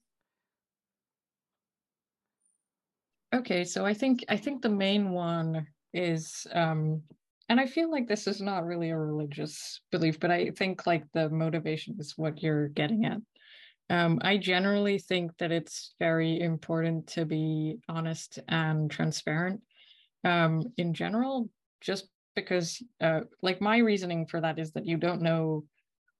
okay, 3.33 3.63
so 3.63 3.85
I 3.85 3.93
think 3.93 4.23
I 4.29 4.37
think 4.37 4.61
the 4.61 4.69
main 4.69 5.11
one 5.11 5.67
is 5.93 6.47
um 6.53 7.01
and 7.49 7.59
I 7.59 7.65
feel 7.65 7.91
like 7.91 8.07
this 8.07 8.27
is 8.27 8.41
not 8.41 8.65
really 8.65 8.91
a 8.91 8.97
religious 8.97 9.81
belief, 9.91 10.19
but 10.19 10.31
I 10.31 10.51
think 10.51 10.87
like 10.87 11.03
the 11.13 11.29
motivation 11.29 11.95
is 11.99 12.17
what 12.17 12.41
you're 12.41 12.69
getting 12.69 13.05
at. 13.05 13.17
Um, 13.91 14.19
I 14.21 14.37
generally 14.37 14.97
think 14.97 15.37
that 15.39 15.51
it's 15.51 15.95
very 15.99 16.39
important 16.39 17.07
to 17.07 17.25
be 17.25 17.79
honest 17.89 18.39
and 18.47 18.89
transparent 18.89 19.59
um, 20.23 20.63
in 20.77 20.93
general, 20.93 21.49
just 21.81 22.07
because, 22.33 22.81
uh, 23.01 23.21
like, 23.41 23.59
my 23.59 23.79
reasoning 23.79 24.27
for 24.27 24.39
that 24.39 24.59
is 24.59 24.71
that 24.71 24.85
you 24.85 24.95
don't 24.95 25.21
know 25.21 25.65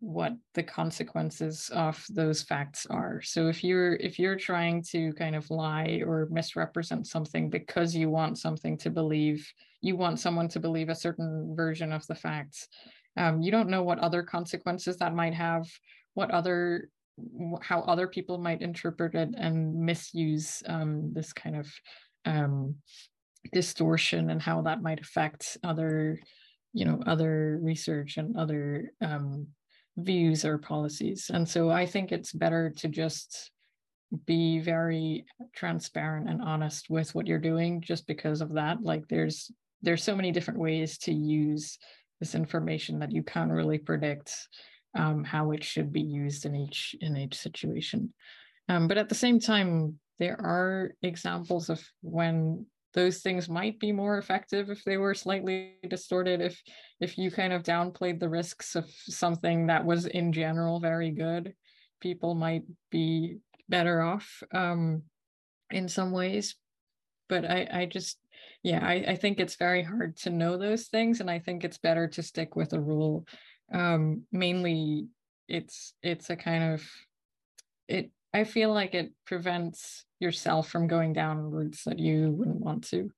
what 0.02 0.34
the 0.54 0.64
consequences 0.64 1.72
of 1.74 2.04
those 2.10 2.42
facts 2.42 2.86
are. 2.90 3.22
So 3.22 3.48
if 3.48 3.64
you're 3.64 3.96
if 3.96 4.20
you're 4.20 4.36
trying 4.36 4.84
to 4.92 5.14
kind 5.14 5.36
of 5.36 5.50
lie 5.50 6.02
or 6.06 6.28
misrepresent 6.30 7.08
something 7.08 7.50
because 7.50 7.96
you 7.96 8.10
want 8.10 8.38
something 8.38 8.78
to 8.80 8.90
believe 8.90 9.48
you 9.80 9.96
want 9.96 10.20
someone 10.20 10.50
to 10.50 10.60
believe 10.60 10.90
a 10.90 10.96
certain 10.96 11.54
version 11.56 11.94
of 11.94 12.06
the 12.08 12.16
facts 12.16 12.68
um, 13.16 13.42
you 13.42 13.52
don't 13.52 13.70
know 13.70 13.84
what 13.84 14.00
other 14.00 14.24
consequences 14.24 14.98
that 14.98 15.14
might 15.14 15.36
have 15.36 15.68
what 16.16 16.32
other 16.32 16.90
how 17.62 17.82
other 17.82 18.08
people 18.08 18.38
might 18.38 18.62
interpret 18.62 19.16
it 19.16 19.30
and 19.38 19.76
misuse 19.76 20.64
um, 20.68 21.12
this 21.14 21.34
kind 21.34 21.56
of 21.56 21.68
um, 22.26 22.76
distortion 23.52 24.30
and 24.30 24.42
how 24.42 24.62
that 24.62 24.82
might 24.82 25.02
affect 25.02 25.58
other 25.64 26.20
you 26.74 26.86
know 26.86 27.02
other 27.06 27.60
research 27.62 28.18
and 28.18 28.38
other 28.38 28.92
um, 29.02 29.48
views 29.98 30.46
or 30.46 30.58
policies. 30.58 31.30
And 31.34 31.48
so 31.48 31.70
I 31.70 31.86
think 31.86 32.12
it's 32.12 32.32
better 32.32 32.70
to 32.78 32.88
just 32.88 33.52
be 34.26 34.60
very 34.60 35.26
transparent 35.56 36.30
and 36.30 36.42
honest 36.42 36.90
with 36.90 37.16
what 37.16 37.28
you're 37.28 37.40
doing 37.40 37.82
just 37.82 38.08
because 38.08 38.42
of 38.42 38.54
that. 38.54 38.82
Like 38.82 39.08
there's 39.08 39.52
there's 39.82 40.04
so 40.04 40.16
many 40.16 40.32
different 40.32 40.60
ways 40.60 40.98
to 41.00 41.14
use 41.14 41.78
this 42.20 42.36
information 42.36 43.00
that 43.00 43.12
you 43.12 43.24
can't 43.24 43.52
really 43.52 43.80
predict 43.80 44.34
um, 44.96 45.24
how 45.24 45.52
it 45.52 45.64
should 45.64 45.92
be 45.92 46.02
used 46.02 46.46
in 46.46 46.56
each 46.56 46.96
in 47.02 47.18
each 47.18 47.36
situation. 47.36 48.14
Um, 48.70 48.88
but 48.88 48.98
at 48.98 49.10
the 49.10 49.16
same 49.16 49.40
time, 49.40 50.00
there 50.20 50.40
are 50.40 50.94
examples 51.02 51.70
of 51.70 51.84
when 52.02 52.66
those 52.94 53.20
things 53.22 53.50
might 53.50 53.80
be 53.80 53.92
more 53.92 54.18
effective 54.18 54.70
if 54.70 54.84
they 54.84 54.98
were 54.98 55.14
slightly 55.14 55.76
distorted 55.90 56.42
if 56.42 56.62
if 57.00 57.18
you 57.18 57.32
kind 57.32 57.54
of 57.54 57.64
downplayed 57.64 58.20
the 58.20 58.30
risks 58.30 58.76
of 58.76 58.90
something 58.90 59.68
that 59.68 59.86
was 59.86 60.06
in 60.06 60.32
general 60.32 60.80
very 60.80 61.12
good 61.12 61.54
people 62.02 62.36
might 62.36 62.64
be 62.92 63.38
better 63.70 64.02
off 64.02 64.44
um, 64.54 65.02
in 65.70 65.88
some 65.88 66.12
ways 66.12 66.56
but 67.30 67.46
i 67.46 67.68
i 67.72 67.86
just 67.86 68.20
yeah 68.64 68.86
I, 68.86 68.94
I 69.08 69.16
think 69.16 69.40
it's 69.40 69.56
very 69.56 69.84
hard 69.84 70.18
to 70.18 70.30
know 70.30 70.58
those 70.58 70.88
things 70.88 71.22
and 71.22 71.32
i 71.32 71.40
think 71.40 71.64
it's 71.64 71.78
better 71.78 72.08
to 72.10 72.22
stick 72.22 72.56
with 72.56 72.74
a 72.74 72.80
rule 72.80 73.26
um, 73.74 74.24
mainly 74.32 75.08
it's 75.48 75.94
it's 76.02 76.30
a 76.30 76.36
kind 76.36 76.74
of 76.74 76.84
it 77.88 78.12
I 78.34 78.44
feel 78.46 78.74
like 78.74 78.94
it 78.94 79.12
prevents 79.26 80.06
yourself 80.20 80.70
from 80.70 80.88
going 80.88 81.14
down 81.14 81.52
routes 81.52 81.84
that 81.84 82.00
you 82.00 82.32
wouldn't 82.32 82.62
want 82.62 82.88
to. 82.90 83.12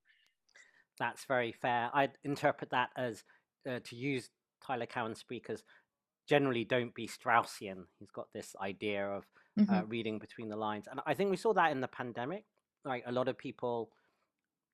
That's 0.99 1.25
very 1.25 1.51
fair. 1.51 1.91
I'd 1.93 2.13
interpret 2.23 2.71
that 2.71 2.89
as 2.97 3.23
uh, 3.69 3.79
to 3.83 3.95
use 3.95 4.29
Tyler 4.65 4.85
Cowen 4.85 5.15
speakers 5.15 5.63
generally 6.27 6.63
don't 6.63 6.95
be 6.95 7.07
Straussian. 7.07 7.83
He's 7.99 8.11
got 8.11 8.27
this 8.33 8.55
idea 8.61 9.05
of 9.07 9.23
uh, 9.59 9.61
mm-hmm. 9.61 9.73
uh, 9.73 9.81
reading 9.83 10.19
between 10.19 10.49
the 10.49 10.55
lines. 10.55 10.87
And 10.89 10.99
I 11.05 11.13
think 11.13 11.29
we 11.29 11.37
saw 11.37 11.53
that 11.53 11.71
in 11.71 11.81
the 11.81 11.87
pandemic. 11.87 12.45
Like 12.85 13.03
a 13.05 13.11
lot 13.11 13.27
of 13.27 13.37
people, 13.37 13.91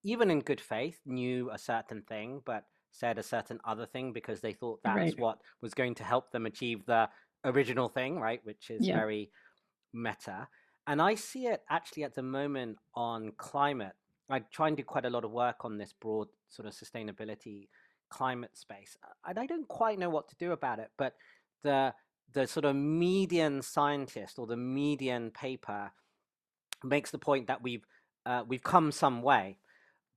even 0.04 0.32
in 0.32 0.40
good 0.40 0.62
faith, 0.62 1.00
knew 1.06 1.50
a 1.52 1.58
certain 1.58 2.04
thing, 2.04 2.42
but 2.46 2.64
said 2.92 3.18
a 3.18 3.24
certain 3.24 3.60
other 3.66 3.86
thing 3.86 4.14
because 4.14 4.42
they 4.42 4.54
thought 4.54 4.80
that's 4.84 4.98
right. 4.98 5.20
what 5.20 5.42
was 5.62 5.74
going 5.74 5.96
to 5.96 6.04
help 6.04 6.32
them 6.32 6.46
achieve 6.46 6.86
the 6.86 7.10
original 7.46 7.90
thing, 7.90 8.20
right? 8.20 8.42
Which 8.44 8.70
is 8.70 8.88
yeah. 8.88 8.96
very 8.96 9.32
meta. 9.94 10.48
And 10.88 11.02
I 11.02 11.16
see 11.16 11.46
it 11.48 11.62
actually 11.70 12.04
at 12.04 12.16
the 12.16 12.24
moment 12.24 12.78
on 12.96 13.32
climate. 13.38 13.94
I 14.30 14.40
try 14.40 14.68
and 14.68 14.78
do 14.78 14.84
quite 14.84 15.06
a 15.06 15.10
lot 15.10 15.24
of 15.24 15.32
work 15.32 15.66
on 15.66 15.78
this 15.78 15.94
broad 15.94 16.28
sort 16.50 16.68
of 16.68 16.74
sustainability 16.74 17.68
climate 18.10 18.58
space. 18.58 18.98
And 19.28 19.40
I 19.40 19.46
don't 19.46 19.68
quite 19.68 20.00
know 20.00 20.10
what 20.10 20.28
to 20.30 20.36
do 20.36 20.52
about 20.52 20.80
it, 20.80 20.90
but 20.98 21.16
the 21.64 21.94
the 22.32 22.46
sort 22.46 22.66
of 22.66 22.76
median 22.76 23.62
scientist 23.62 24.38
or 24.38 24.46
the 24.46 24.58
median 24.58 25.32
paper 25.32 25.92
makes 26.84 27.10
the 27.12 27.18
point 27.18 27.48
that 27.48 27.64
we've 27.64 27.86
uh, 28.26 28.44
we've 28.48 28.64
come 28.64 28.92
some 28.92 29.22
way, 29.22 29.58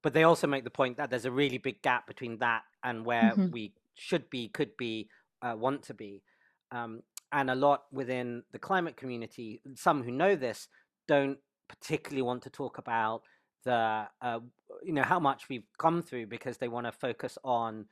but 0.03 0.15
they 0.15 0.25
also 0.25 0.47
make 0.47 0.65
the 0.65 0.71
point 0.71 0.97
that 0.97 1.11
there's 1.11 1.25
a 1.25 1.31
really 1.31 1.59
big 1.59 1.81
gap 1.83 2.07
between 2.07 2.39
that 2.39 2.63
and 2.83 3.05
where 3.05 3.33
mm-hmm. 3.33 3.51
we 3.51 3.73
should 3.95 4.29
be, 4.31 4.49
could 4.49 4.77
be, 4.77 5.09
uh, 5.43 5.55
want 5.57 5.83
to 5.85 5.95
be. 5.95 6.23
Um, 6.71 7.03
and 7.31 7.51
a 7.51 7.55
lot 7.55 7.85
within 7.93 8.43
the 8.53 8.59
climate 8.59 8.97
community, 8.97 9.63
some 9.75 10.03
who 10.03 10.11
know 10.11 10.37
this 10.37 10.69
don't 11.09 11.39
particularly 11.69 12.23
want 12.23 12.43
to 12.43 12.51
talk 12.51 12.79
about 12.79 13.23
the 13.65 14.07
uh, 14.21 14.41
you 14.83 14.93
know 14.93 15.03
how 15.03 15.21
much 15.21 15.49
we've 15.49 15.67
come 15.79 16.03
through 16.03 16.27
because 16.27 16.59
they 16.59 16.69
want 16.69 16.87
to 16.87 16.93
focus 16.93 17.39
on 17.45 17.87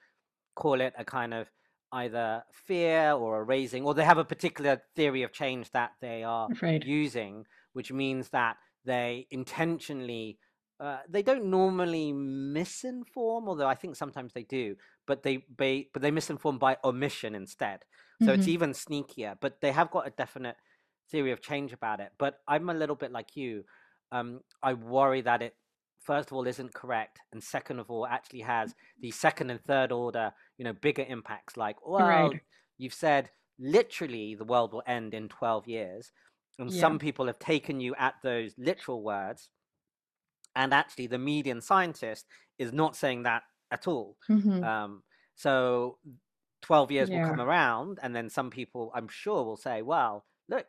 call 0.57 0.81
it 0.81 0.93
a 0.99 1.05
kind 1.05 1.33
of 1.33 1.51
either 1.93 2.43
fear 2.53 3.13
or 3.13 3.41
a 3.41 3.43
raising 3.43 3.85
or 3.85 3.95
they 3.95 4.05
have 4.05 4.19
a 4.19 4.25
particular 4.25 4.83
theory 4.95 5.23
of 5.23 5.33
change 5.33 5.71
that 5.73 5.93
they 6.01 6.23
are 6.23 6.49
using 6.85 7.45
which 7.73 7.93
means 7.93 8.29
that 8.31 8.57
they 8.85 9.27
intentionally 9.31 10.39
uh, 10.81 10.99
they 11.09 11.23
don't 11.23 11.45
normally 11.45 12.13
misinform, 12.13 13.47
although 13.47 13.67
I 13.67 13.75
think 13.75 13.97
sometimes 13.97 14.33
they 14.33 14.45
do, 14.45 14.77
but 15.07 15.23
they, 15.23 15.45
they 15.59 15.89
but 15.93 16.01
they 16.01 16.11
misinform 16.11 16.59
by 16.59 16.79
omission 16.83 17.35
instead. 17.35 17.81
So 18.23 18.29
mm-hmm. 18.29 18.41
it's 18.41 18.49
even 18.49 18.71
sneakier. 18.73 19.35
But 19.41 19.61
they 19.61 19.73
have 19.73 19.91
got 19.91 20.07
a 20.07 20.11
definite 20.11 20.57
theory 21.11 21.33
of 21.33 21.43
change 21.43 21.73
about 21.73 22.01
it. 22.01 22.13
But 22.19 22.39
I'm 22.49 22.71
a 22.71 22.75
little 22.75 22.97
bit 22.97 23.13
like 23.13 23.37
you. 23.37 23.65
Um, 24.11 24.41
I 24.63 24.73
worry 24.75 25.21
that 25.23 25.43
it 25.43 25.55
first 26.01 26.31
of 26.31 26.37
all 26.37 26.47
isn't 26.47 26.73
correct, 26.73 27.19
and 27.31 27.43
second 27.43 27.79
of 27.79 27.91
all 27.91 28.07
actually 28.07 28.41
has 28.41 28.75
the 29.01 29.11
second 29.11 29.51
and 29.51 29.61
third 29.61 29.93
order, 29.93 30.33
you 30.57 30.65
know, 30.65 30.73
bigger 30.73 31.05
impacts. 31.07 31.59
Like, 31.59 31.77
well, 31.87 32.09
right. 32.09 32.41
you've 32.79 32.95
said 32.95 33.31
literally 33.59 34.35
the 34.35 34.47
world 34.47 34.73
will 34.73 34.83
end 34.87 35.13
in 35.13 35.29
12 35.29 35.69
years, 35.69 36.11
and 36.59 36.71
yeah. 36.71 36.81
some 36.81 36.99
people 36.99 37.27
have 37.27 37.39
taken 37.39 37.81
you 37.81 37.95
at 37.99 38.15
those 38.23 38.55
literal 38.57 39.03
words 39.03 39.51
and 40.57 40.75
actually 40.75 41.07
the 41.07 41.19
median 41.19 41.61
scientist 41.61 42.27
is 42.59 42.73
not 42.73 42.97
saying 42.97 43.25
that 43.25 43.43
at 43.71 43.87
all 43.87 44.17
mm-hmm. 44.29 44.63
um, 44.65 45.03
so 45.35 45.99
12 46.63 46.91
years 46.91 47.09
yeah. 47.09 47.23
will 47.23 47.31
come 47.31 47.41
around 47.41 47.99
and 48.03 48.15
then 48.15 48.29
some 48.29 48.51
people 48.51 48.93
i'm 48.95 49.09
sure 49.09 49.45
will 49.45 49.57
say 49.57 49.83
well 49.83 50.25
look 50.49 50.67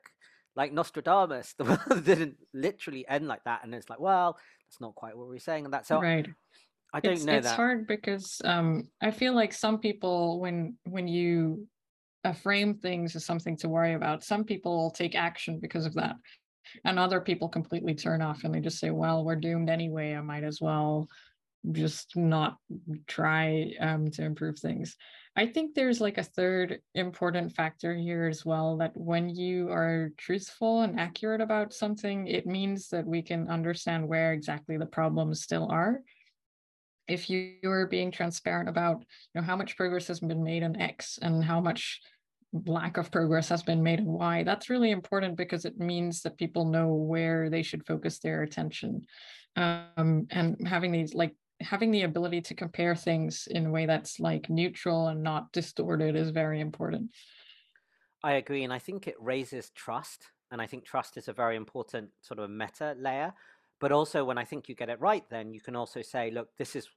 like 0.55 0.71
nostradamus 0.73 1.53
the 1.57 1.63
world 1.63 2.05
didn't 2.05 2.35
literally 2.53 3.05
end 3.07 3.27
like 3.27 3.43
that 3.43 3.61
and 3.63 3.73
it's 3.73 3.89
like 3.89 3.99
well 3.99 4.37
that's 4.67 4.79
not 4.79 4.95
quite 4.95 5.17
what 5.17 5.27
we're 5.27 5.39
saying 5.39 5.65
and 5.65 5.73
that's 5.73 5.87
so 5.87 5.99
right 5.99 6.27
i 6.93 6.99
don't 6.99 7.13
it's, 7.13 7.25
know 7.25 7.33
it's 7.33 7.47
that. 7.47 7.55
hard 7.55 7.87
because 7.87 8.41
um, 8.45 8.87
i 9.01 9.11
feel 9.11 9.33
like 9.33 9.53
some 9.53 9.79
people 9.79 10.39
when 10.39 10.77
when 10.85 11.07
you 11.07 11.67
uh, 12.23 12.33
frame 12.33 12.75
things 12.75 13.15
as 13.15 13.25
something 13.25 13.57
to 13.57 13.67
worry 13.67 13.93
about 13.93 14.23
some 14.23 14.43
people 14.43 14.91
take 14.91 15.15
action 15.15 15.59
because 15.59 15.85
of 15.85 15.93
that 15.95 16.15
and 16.85 16.99
other 16.99 17.21
people 17.21 17.49
completely 17.49 17.95
turn 17.95 18.21
off 18.21 18.43
and 18.43 18.53
they 18.53 18.59
just 18.59 18.79
say 18.79 18.89
well 18.89 19.23
we're 19.23 19.35
doomed 19.35 19.69
anyway. 19.69 20.13
I 20.13 20.21
might 20.21 20.43
as 20.43 20.59
well 20.61 21.07
just 21.71 22.15
not 22.15 22.57
try 23.07 23.73
um, 23.79 24.09
to 24.11 24.23
improve 24.23 24.57
things. 24.57 24.95
I 25.35 25.45
think 25.45 25.73
there's 25.73 26.01
like 26.01 26.17
a 26.17 26.23
third 26.23 26.79
important 26.93 27.53
factor 27.53 27.95
here 27.95 28.27
as 28.27 28.45
well 28.45 28.77
that 28.77 28.97
when 28.97 29.29
you 29.29 29.69
are 29.69 30.11
truthful 30.17 30.81
and 30.81 30.99
accurate 30.99 31.39
about 31.39 31.73
something 31.73 32.27
it 32.27 32.45
means 32.45 32.89
that 32.89 33.05
we 33.05 33.21
can 33.21 33.47
understand 33.47 34.07
where 34.07 34.33
exactly 34.33 34.77
the 34.77 34.85
problems 34.85 35.41
still 35.41 35.69
are. 35.71 36.01
If 37.07 37.29
you 37.29 37.55
are 37.65 37.87
being 37.87 38.11
transparent 38.11 38.69
about 38.69 38.99
you 38.99 39.41
know 39.41 39.41
how 39.41 39.55
much 39.55 39.77
progress 39.77 40.07
has 40.07 40.19
been 40.19 40.43
made 40.43 40.63
on 40.63 40.79
x 40.79 41.19
and 41.21 41.43
how 41.43 41.61
much 41.61 42.01
lack 42.53 42.97
of 42.97 43.11
progress 43.11 43.49
has 43.49 43.63
been 43.63 43.81
made 43.81 43.99
and 43.99 44.07
why 44.07 44.43
that's 44.43 44.69
really 44.69 44.91
important 44.91 45.37
because 45.37 45.63
it 45.63 45.79
means 45.79 46.21
that 46.21 46.37
people 46.37 46.65
know 46.65 46.93
where 46.93 47.49
they 47.49 47.63
should 47.63 47.85
focus 47.85 48.19
their 48.19 48.43
attention 48.43 49.05
um, 49.55 50.27
and 50.31 50.67
having 50.67 50.91
these 50.91 51.13
like 51.13 51.35
having 51.61 51.91
the 51.91 52.03
ability 52.03 52.41
to 52.41 52.55
compare 52.55 52.95
things 52.95 53.47
in 53.51 53.67
a 53.67 53.69
way 53.69 53.85
that's 53.85 54.19
like 54.19 54.49
neutral 54.49 55.07
and 55.07 55.21
not 55.23 55.51
distorted 55.53 56.15
is 56.15 56.31
very 56.31 56.59
important 56.59 57.09
i 58.23 58.33
agree 58.33 58.63
and 58.63 58.73
i 58.73 58.79
think 58.79 59.07
it 59.07 59.15
raises 59.19 59.69
trust 59.69 60.25
and 60.51 60.61
i 60.61 60.67
think 60.67 60.83
trust 60.83 61.15
is 61.15 61.29
a 61.29 61.33
very 61.33 61.55
important 61.55 62.09
sort 62.21 62.39
of 62.39 62.49
meta 62.49 62.95
layer 62.99 63.33
but 63.79 63.93
also 63.93 64.25
when 64.25 64.37
i 64.37 64.43
think 64.43 64.67
you 64.67 64.75
get 64.75 64.89
it 64.89 64.99
right 64.99 65.23
then 65.29 65.53
you 65.53 65.61
can 65.61 65.75
also 65.75 66.01
say 66.01 66.31
look 66.31 66.49
this 66.57 66.75
is 66.75 66.89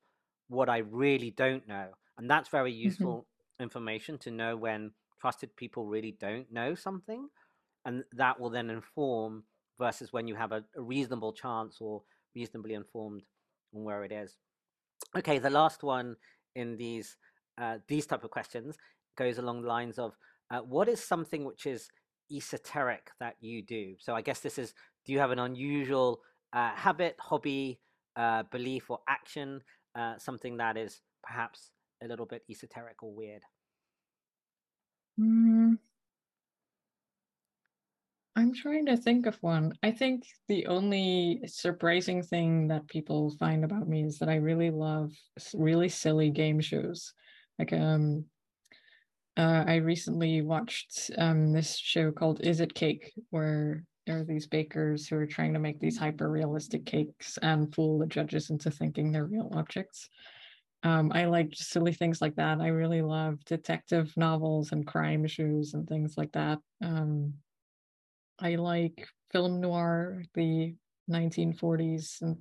what 0.48 0.68
i 0.68 0.78
really 0.78 1.30
don't 1.30 1.68
know 1.68 1.88
and 2.18 2.28
that's 2.28 2.48
very 2.48 2.72
mm-hmm. 2.72 2.86
useful 2.86 3.18
mm-hmm. 3.18 3.62
information 3.62 4.18
to 4.18 4.30
know 4.32 4.56
when 4.56 4.90
trusted 5.24 5.56
people 5.56 5.86
really 5.86 6.14
don't 6.20 6.52
know 6.52 6.74
something 6.74 7.30
and 7.86 8.04
that 8.12 8.38
will 8.38 8.50
then 8.50 8.68
inform 8.68 9.42
versus 9.78 10.12
when 10.12 10.28
you 10.28 10.34
have 10.34 10.52
a, 10.52 10.62
a 10.76 10.82
reasonable 10.82 11.32
chance 11.32 11.78
or 11.80 12.02
reasonably 12.36 12.74
informed 12.74 13.22
on 13.74 13.84
where 13.84 14.04
it 14.04 14.12
is. 14.12 14.36
Okay 15.16 15.38
the 15.38 15.48
last 15.48 15.82
one 15.82 16.16
in 16.54 16.76
these 16.76 17.16
uh, 17.56 17.78
these 17.88 18.04
type 18.04 18.22
of 18.22 18.30
questions 18.30 18.76
goes 19.16 19.38
along 19.38 19.62
the 19.62 19.68
lines 19.68 19.98
of 19.98 20.12
uh, 20.50 20.58
what 20.58 20.90
is 20.90 21.02
something 21.02 21.46
which 21.46 21.64
is 21.64 21.88
esoteric 22.30 23.08
that 23.18 23.36
you 23.40 23.62
do? 23.62 23.94
So 23.98 24.14
i 24.14 24.20
guess 24.20 24.40
this 24.40 24.58
is 24.58 24.74
do 25.06 25.14
you 25.14 25.20
have 25.20 25.30
an 25.30 25.38
unusual 25.38 26.20
uh, 26.52 26.72
habit 26.74 27.16
hobby 27.18 27.80
uh, 28.16 28.42
belief 28.52 28.90
or 28.90 28.98
action 29.08 29.62
uh, 29.94 30.18
something 30.18 30.58
that 30.58 30.76
is 30.76 31.00
perhaps 31.22 31.70
a 32.02 32.06
little 32.06 32.26
bit 32.26 32.42
esoteric 32.50 33.02
or 33.02 33.10
weird 33.14 33.40
Mm, 35.18 35.76
I'm 38.36 38.52
trying 38.52 38.86
to 38.86 38.96
think 38.96 39.26
of 39.26 39.36
one. 39.42 39.74
I 39.82 39.92
think 39.92 40.24
the 40.48 40.66
only 40.66 41.42
surprising 41.46 42.22
thing 42.22 42.68
that 42.68 42.88
people 42.88 43.30
find 43.38 43.64
about 43.64 43.88
me 43.88 44.02
is 44.04 44.18
that 44.18 44.28
I 44.28 44.36
really 44.36 44.70
love 44.70 45.12
really 45.54 45.88
silly 45.88 46.30
game 46.30 46.60
shows. 46.60 47.12
Like 47.58 47.72
um 47.72 48.24
uh, 49.36 49.64
I 49.66 49.76
recently 49.76 50.42
watched 50.42 51.10
um, 51.18 51.52
this 51.52 51.76
show 51.76 52.12
called 52.12 52.40
Is 52.42 52.60
It 52.60 52.74
Cake, 52.74 53.12
where 53.30 53.84
there 54.06 54.20
are 54.20 54.24
these 54.24 54.46
bakers 54.46 55.08
who 55.08 55.16
are 55.16 55.26
trying 55.26 55.54
to 55.54 55.58
make 55.58 55.80
these 55.80 55.98
hyper 55.98 56.30
realistic 56.30 56.86
cakes 56.86 57.38
and 57.42 57.74
fool 57.74 57.98
the 57.98 58.06
judges 58.06 58.50
into 58.50 58.70
thinking 58.70 59.10
they're 59.10 59.24
real 59.24 59.50
objects. 59.54 60.08
Um, 60.84 61.10
I 61.14 61.24
like 61.24 61.48
silly 61.54 61.94
things 61.94 62.20
like 62.20 62.36
that. 62.36 62.60
I 62.60 62.68
really 62.68 63.00
love 63.00 63.42
detective 63.46 64.12
novels 64.16 64.70
and 64.72 64.86
crime 64.86 65.26
shows 65.26 65.72
and 65.72 65.88
things 65.88 66.14
like 66.18 66.32
that. 66.32 66.58
Um, 66.82 67.34
I 68.38 68.56
like 68.56 69.08
film 69.32 69.60
noir, 69.60 70.22
the 70.34 70.74
1940s 71.08 72.18
and 72.20 72.36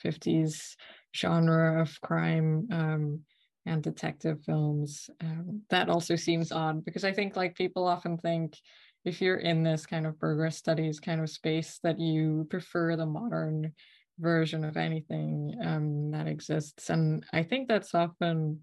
50s 0.00 0.76
genre 1.16 1.80
of 1.80 1.98
crime 2.02 2.68
um, 2.70 3.20
and 3.64 3.82
detective 3.82 4.42
films. 4.44 5.08
Um, 5.22 5.62
that 5.70 5.88
also 5.88 6.14
seems 6.14 6.52
odd 6.52 6.84
because 6.84 7.04
I 7.04 7.12
think 7.12 7.36
like 7.36 7.54
people 7.54 7.86
often 7.86 8.18
think 8.18 8.58
if 9.06 9.22
you're 9.22 9.38
in 9.38 9.62
this 9.62 9.86
kind 9.86 10.06
of 10.06 10.18
progress 10.18 10.58
studies 10.58 11.00
kind 11.00 11.22
of 11.22 11.30
space 11.30 11.78
that 11.82 11.98
you 11.98 12.46
prefer 12.50 12.96
the 12.96 13.06
modern 13.06 13.72
version 14.18 14.64
of 14.64 14.76
anything 14.76 15.54
um, 15.64 16.10
that 16.10 16.26
exists. 16.26 16.90
And 16.90 17.24
I 17.32 17.42
think 17.42 17.68
that's 17.68 17.94
often, 17.94 18.62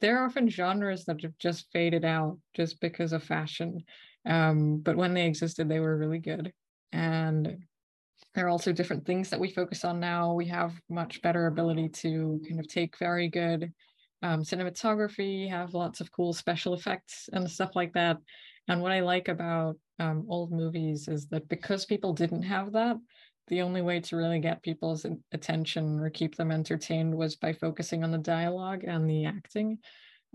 there 0.00 0.18
are 0.18 0.26
often 0.26 0.48
genres 0.48 1.04
that 1.04 1.22
have 1.22 1.36
just 1.38 1.66
faded 1.72 2.04
out 2.04 2.38
just 2.54 2.80
because 2.80 3.12
of 3.12 3.22
fashion. 3.22 3.82
Um, 4.26 4.78
but 4.78 4.96
when 4.96 5.14
they 5.14 5.26
existed, 5.26 5.68
they 5.68 5.80
were 5.80 5.96
really 5.96 6.18
good. 6.18 6.52
And 6.92 7.58
there 8.34 8.46
are 8.46 8.50
also 8.50 8.72
different 8.72 9.04
things 9.04 9.30
that 9.30 9.40
we 9.40 9.50
focus 9.50 9.84
on 9.84 10.00
now. 10.00 10.32
We 10.32 10.46
have 10.46 10.72
much 10.88 11.20
better 11.22 11.46
ability 11.46 11.88
to 11.88 12.40
kind 12.48 12.60
of 12.60 12.68
take 12.68 12.98
very 12.98 13.28
good 13.28 13.72
um, 14.22 14.42
cinematography, 14.42 15.50
have 15.50 15.74
lots 15.74 16.00
of 16.00 16.12
cool 16.12 16.32
special 16.32 16.74
effects 16.74 17.28
and 17.32 17.50
stuff 17.50 17.74
like 17.74 17.92
that. 17.94 18.16
And 18.68 18.80
what 18.80 18.92
I 18.92 19.00
like 19.00 19.28
about 19.28 19.76
um, 19.98 20.24
old 20.28 20.52
movies 20.52 21.08
is 21.08 21.26
that 21.28 21.48
because 21.48 21.84
people 21.84 22.12
didn't 22.12 22.42
have 22.42 22.72
that, 22.72 22.96
the 23.48 23.62
only 23.62 23.82
way 23.82 24.00
to 24.00 24.16
really 24.16 24.38
get 24.38 24.62
people's 24.62 25.04
attention 25.32 25.98
or 25.98 26.10
keep 26.10 26.36
them 26.36 26.50
entertained 26.50 27.14
was 27.14 27.36
by 27.36 27.52
focusing 27.52 28.04
on 28.04 28.10
the 28.10 28.18
dialogue 28.18 28.84
and 28.84 29.08
the 29.08 29.26
acting. 29.26 29.78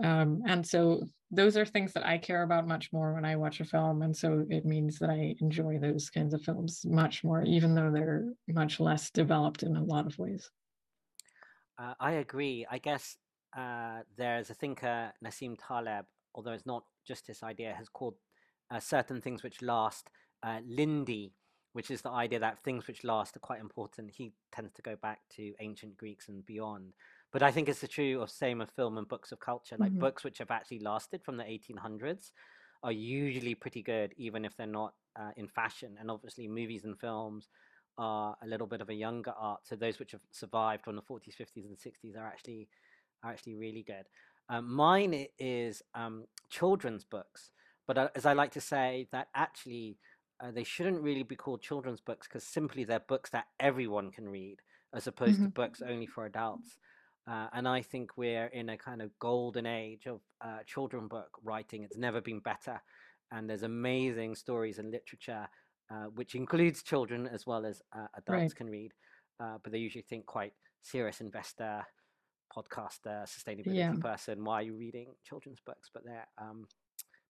Um, 0.04 0.44
and 0.46 0.66
so 0.66 1.02
those 1.32 1.58
are 1.58 1.66
things 1.66 1.94
that 1.94 2.06
I 2.06 2.18
care 2.18 2.44
about 2.44 2.68
much 2.68 2.94
more 2.94 3.14
when 3.14 3.26
I 3.26 3.36
watch 3.36 3.60
a 3.60 3.66
film. 3.66 4.02
And 4.02 4.16
so 4.16 4.46
it 4.50 4.66
means 4.66 5.00
that 5.00 5.10
I 5.10 5.36
enjoy 5.42 5.80
those 5.80 6.10
kinds 6.10 6.34
of 6.34 6.42
films 6.42 6.86
much 6.86 7.24
more, 7.24 7.44
even 7.44 7.74
though 7.74 7.92
they're 7.92 8.26
much 8.48 8.80
less 8.80 9.10
developed 9.10 9.64
in 9.64 9.76
a 9.76 9.84
lot 9.84 10.06
of 10.06 10.18
ways. 10.20 10.50
Uh, 11.78 11.94
I 12.00 12.14
agree. 12.14 12.66
I 12.70 12.78
guess 12.78 13.18
uh, 13.58 14.02
there's 14.18 14.50
a 14.50 14.54
thinker, 14.54 15.12
Nassim 15.24 15.58
Taleb, 15.60 16.06
although 16.36 16.52
it's 16.52 16.66
not 16.66 16.84
just 17.08 17.28
this 17.28 17.44
idea, 17.44 17.74
has 17.74 17.90
called 17.90 18.16
uh, 18.72 18.80
certain 18.80 19.22
things 19.22 19.44
which 19.44 19.62
last 19.62 20.10
uh, 20.44 20.60
Lindy 20.68 21.34
which 21.78 21.92
is 21.92 22.02
the 22.02 22.10
idea 22.10 22.40
that 22.40 22.58
things 22.64 22.88
which 22.88 23.04
last 23.04 23.38
are 23.38 23.40
quite 23.40 23.60
important. 23.60 24.10
He 24.10 24.34
tends 24.52 24.74
to 24.74 24.82
go 24.82 24.96
back 24.96 25.20
to 25.36 25.54
ancient 25.60 25.96
Greeks 25.96 26.28
and 26.28 26.44
beyond. 26.44 26.94
But 27.32 27.44
I 27.44 27.52
think 27.52 27.70
it's 27.70 27.82
the 27.82 27.88
true 27.88 28.20
of 28.20 28.32
same 28.32 28.62
of 28.62 28.72
film 28.72 28.98
and 28.98 29.08
books 29.08 29.32
of 29.32 29.40
culture. 29.40 29.76
Like 29.78 29.92
mm-hmm. 29.92 30.00
books 30.00 30.24
which 30.24 30.40
have 30.40 30.50
actually 30.50 30.80
lasted 30.80 31.24
from 31.24 31.38
the 31.38 31.44
1800s 31.44 32.32
are 32.82 32.92
usually 32.92 33.54
pretty 33.54 33.84
good, 33.84 34.16
even 34.18 34.44
if 34.44 34.58
they're 34.58 34.66
not 34.66 34.96
uh, 35.16 35.30
in 35.38 35.48
fashion. 35.48 35.98
And 36.00 36.10
obviously, 36.10 36.48
movies 36.48 36.84
and 36.84 37.00
films 37.00 37.48
are 38.00 38.36
a 38.42 38.48
little 38.48 38.66
bit 38.66 38.82
of 38.82 38.90
a 38.90 38.96
younger 38.96 39.36
art. 39.40 39.60
So 39.68 39.76
those 39.76 40.00
which 40.00 40.14
have 40.14 40.22
survived 40.32 40.84
from 40.84 40.96
the 40.96 41.04
40s, 41.04 41.36
50s, 41.40 41.68
and 41.68 41.78
60s 41.78 42.18
are 42.18 42.26
actually 42.26 42.70
are 43.24 43.30
actually 43.30 43.54
really 43.54 43.84
good. 43.84 44.08
Um, 44.50 44.74
mine 44.74 45.28
is 45.38 45.84
um, 45.94 46.24
children's 46.50 47.04
books, 47.04 47.52
but 47.86 48.00
uh, 48.00 48.08
as 48.16 48.26
I 48.26 48.34
like 48.34 48.54
to 48.54 48.62
say, 48.62 49.08
that 49.12 49.28
actually 49.36 49.98
uh, 50.40 50.52
they 50.52 50.64
shouldn't 50.64 51.02
really 51.02 51.24
be 51.24 51.36
called 51.36 51.62
children's 51.62 52.02
books 52.02 52.28
because 52.28 52.44
simply 52.44 52.84
they're 52.84 53.00
books 53.00 53.30
that 53.32 53.48
everyone 53.60 54.12
can 54.12 54.30
read 54.30 54.58
as 54.94 55.08
opposed 55.08 55.36
mm-hmm. 55.36 55.46
to 55.46 55.50
books 55.52 55.82
only 55.82 56.06
for 56.06 56.26
adults. 56.26 56.78
Uh, 57.30 57.48
and 57.54 57.68
I 57.68 57.82
think 57.82 58.18
we're 58.18 58.48
in 58.48 58.70
a 58.70 58.78
kind 58.78 59.02
of 59.02 59.18
golden 59.20 59.66
age 59.66 60.08
of 60.08 60.22
uh, 60.40 60.60
children 60.66 61.08
book 61.08 61.30
writing. 61.44 61.84
It's 61.84 61.98
never 61.98 62.22
been 62.22 62.40
better. 62.40 62.82
And 63.32 63.50
there's 63.50 63.64
amazing 63.64 64.36
stories 64.36 64.80
and 64.80 64.92
literature, 64.92 65.48
uh, 65.92 66.06
which 66.16 66.36
includes 66.36 66.84
children 66.84 67.28
as 67.28 67.46
well 67.46 67.66
as 67.66 67.82
uh, 67.94 68.08
adults 68.16 68.30
right. 68.30 68.56
can 68.56 68.70
read. 68.70 68.94
uh, 69.40 69.58
but 69.64 69.72
they 69.72 69.78
usually 69.78 70.04
think 70.04 70.26
quite 70.26 70.54
serious 70.82 71.22
investor, 71.22 71.86
podcaster, 72.56 73.24
sustainability 73.26 73.76
Yeah. 73.76 73.94
person. 74.00 74.44
Why 74.44 74.56
are 74.56 74.64
you 74.64 74.76
reading 74.76 75.14
children's 75.24 75.60
books? 75.66 75.90
But 75.94 76.06
they're 76.06 76.28
um, 76.38 76.66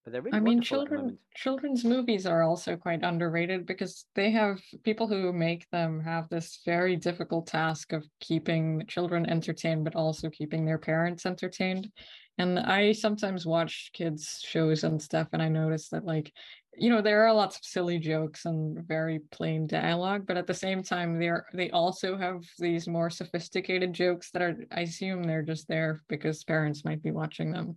but 0.04 0.12
they're 0.12 0.22
really 0.22 0.36
I 0.36 0.40
mean, 0.40 0.56
wonderful 0.56 0.82
at 0.82 0.90
the 0.90 0.96
children 0.96 1.18
children's 1.34 1.84
movies 1.84 2.26
are 2.26 2.42
also 2.42 2.76
quite 2.76 3.02
underrated 3.02 3.66
because 3.66 4.06
they 4.14 4.30
have 4.30 4.60
people 4.82 5.06
who 5.06 5.32
make 5.32 5.68
them 5.70 6.00
have 6.00 6.28
this 6.28 6.60
very 6.64 6.96
difficult 6.96 7.46
task 7.46 7.92
of 7.92 8.04
keeping 8.20 8.84
children 8.86 9.28
entertained, 9.28 9.84
but 9.84 9.96
also 9.96 10.30
keeping 10.30 10.64
their 10.64 10.78
parents 10.78 11.26
entertained. 11.26 11.90
And 12.38 12.58
I 12.58 12.92
sometimes 12.92 13.46
watch 13.46 13.90
kids 13.92 14.40
shows 14.44 14.84
and 14.84 15.02
stuff, 15.02 15.28
and 15.32 15.42
I 15.42 15.48
notice 15.48 15.88
that 15.88 16.04
like, 16.04 16.32
you 16.76 16.88
know, 16.88 17.02
there 17.02 17.26
are 17.26 17.34
lots 17.34 17.56
of 17.56 17.64
silly 17.64 17.98
jokes 17.98 18.44
and 18.44 18.86
very 18.86 19.18
plain 19.32 19.66
dialogue, 19.66 20.24
but 20.26 20.36
at 20.36 20.46
the 20.46 20.54
same 20.54 20.82
time, 20.82 21.18
they're 21.18 21.46
they 21.52 21.70
also 21.70 22.16
have 22.16 22.44
these 22.58 22.86
more 22.86 23.10
sophisticated 23.10 23.92
jokes 23.92 24.30
that 24.30 24.42
are, 24.42 24.56
I 24.70 24.82
assume 24.82 25.24
they're 25.24 25.42
just 25.42 25.66
there 25.66 26.02
because 26.08 26.44
parents 26.44 26.84
might 26.84 27.02
be 27.02 27.10
watching 27.10 27.50
them 27.50 27.76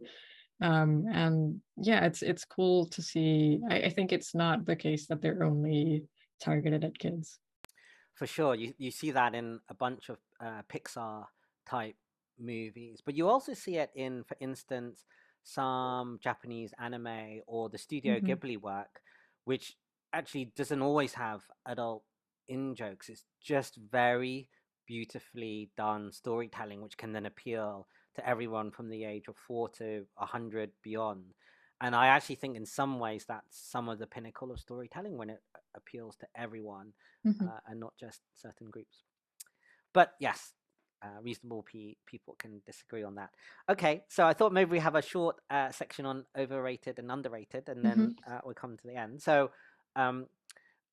um 0.62 1.06
and 1.12 1.62
yeah 1.78 2.06
it's 2.06 2.22
it's 2.22 2.46
cool 2.46 2.86
to 2.88 3.02
see 3.02 3.60
I, 3.70 3.84
I 3.84 3.90
think 3.90 4.12
it's 4.12 4.36
not 4.36 4.66
the 4.66 4.76
case 4.76 5.08
that 5.08 5.22
they're 5.22 5.44
only 5.44 6.08
targeted 6.40 6.84
at 6.84 7.00
kids 7.00 7.40
For 8.14 8.28
sure, 8.28 8.56
you 8.56 8.74
you 8.78 8.92
see 8.92 9.12
that 9.12 9.34
in 9.34 9.60
a 9.70 9.74
bunch 9.74 10.10
of 10.10 10.20
uh, 10.40 10.62
Pixar 10.70 11.26
type 11.66 11.96
movies, 12.38 13.02
but 13.04 13.16
you 13.16 13.28
also 13.28 13.54
see 13.54 13.78
it 13.78 13.92
in, 13.96 14.24
for 14.24 14.38
instance, 14.40 15.06
some 15.44 16.20
Japanese 16.22 16.74
anime 16.80 17.42
or 17.48 17.70
the 17.70 17.78
Studio 17.78 18.20
Mhm. 18.20 18.20
Ghibli 18.20 18.58
work, 18.58 19.02
which 19.46 19.78
actually 20.14 20.46
doesn't 20.46 20.82
always 20.82 21.14
have 21.14 21.44
adult 21.66 22.04
in 22.48 22.76
jokes. 22.76 23.10
It's 23.10 23.26
just 23.40 23.78
very 23.78 24.50
beautifully 24.86 25.72
done 25.78 26.12
storytelling, 26.12 26.82
which 26.82 26.98
can 26.98 27.14
then 27.14 27.26
appeal 27.26 27.88
to 28.16 28.28
everyone 28.28 28.72
from 28.72 28.90
the 28.90 29.04
age 29.04 29.28
of 29.28 29.36
four 29.38 29.70
to 29.70 30.06
a 30.18 30.26
hundred 30.26 30.72
beyond. 30.82 31.34
And 31.80 31.96
I 31.96 32.08
actually 32.08 32.36
think, 32.36 32.56
in 32.56 32.66
some 32.66 33.00
ways, 33.00 33.26
that's 33.28 33.58
some 33.58 33.90
of 33.90 33.98
the 34.00 34.08
pinnacle 34.08 34.52
of 34.52 34.60
storytelling 34.60 35.18
when 35.18 35.30
it 35.30 35.42
appeals 35.76 36.16
to 36.18 36.28
everyone 36.36 36.94
Mhm. 37.26 37.48
uh, 37.48 37.60
and 37.68 37.80
not 37.80 37.94
just 37.98 38.22
certain 38.36 38.70
groups. 38.70 39.04
But 39.94 40.14
yes, 40.20 40.54
uh, 41.02 41.22
reasonable 41.22 41.64
pe- 41.64 41.96
people 42.06 42.36
can 42.38 42.62
disagree 42.66 43.04
on 43.04 43.16
that. 43.16 43.32
Okay, 43.70 44.04
so 44.10 44.26
I 44.26 44.34
thought 44.34 44.54
maybe 44.54 44.72
we 44.72 44.80
have 44.80 44.96
a 44.96 45.02
short 45.02 45.38
uh, 45.50 45.72
section 45.72 46.06
on 46.06 46.26
overrated 46.38 47.00
and 47.00 47.12
underrated, 47.12 47.68
and 47.70 47.84
then 47.84 48.16
uh, 48.28 48.40
we'll 48.44 48.54
come 48.54 48.78
to 48.78 48.88
the 48.88 48.96
end. 48.96 49.22
So, 49.22 49.52
um, 49.96 50.28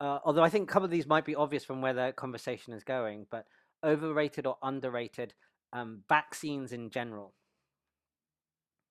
uh, 0.00 0.18
although 0.24 0.42
I 0.42 0.48
think 0.50 0.68
a 0.68 0.72
couple 0.72 0.84
of 0.86 0.90
these 0.90 1.06
might 1.06 1.24
be 1.24 1.34
obvious 1.34 1.64
from 1.64 1.82
where 1.82 1.94
the 1.94 2.12
conversation 2.16 2.72
is 2.72 2.84
going, 2.84 3.26
but 3.30 3.46
overrated 3.84 4.46
or 4.46 4.56
underrated 4.62 5.34
um, 5.72 6.02
vaccines 6.08 6.72
in 6.72 6.90
general. 6.90 7.34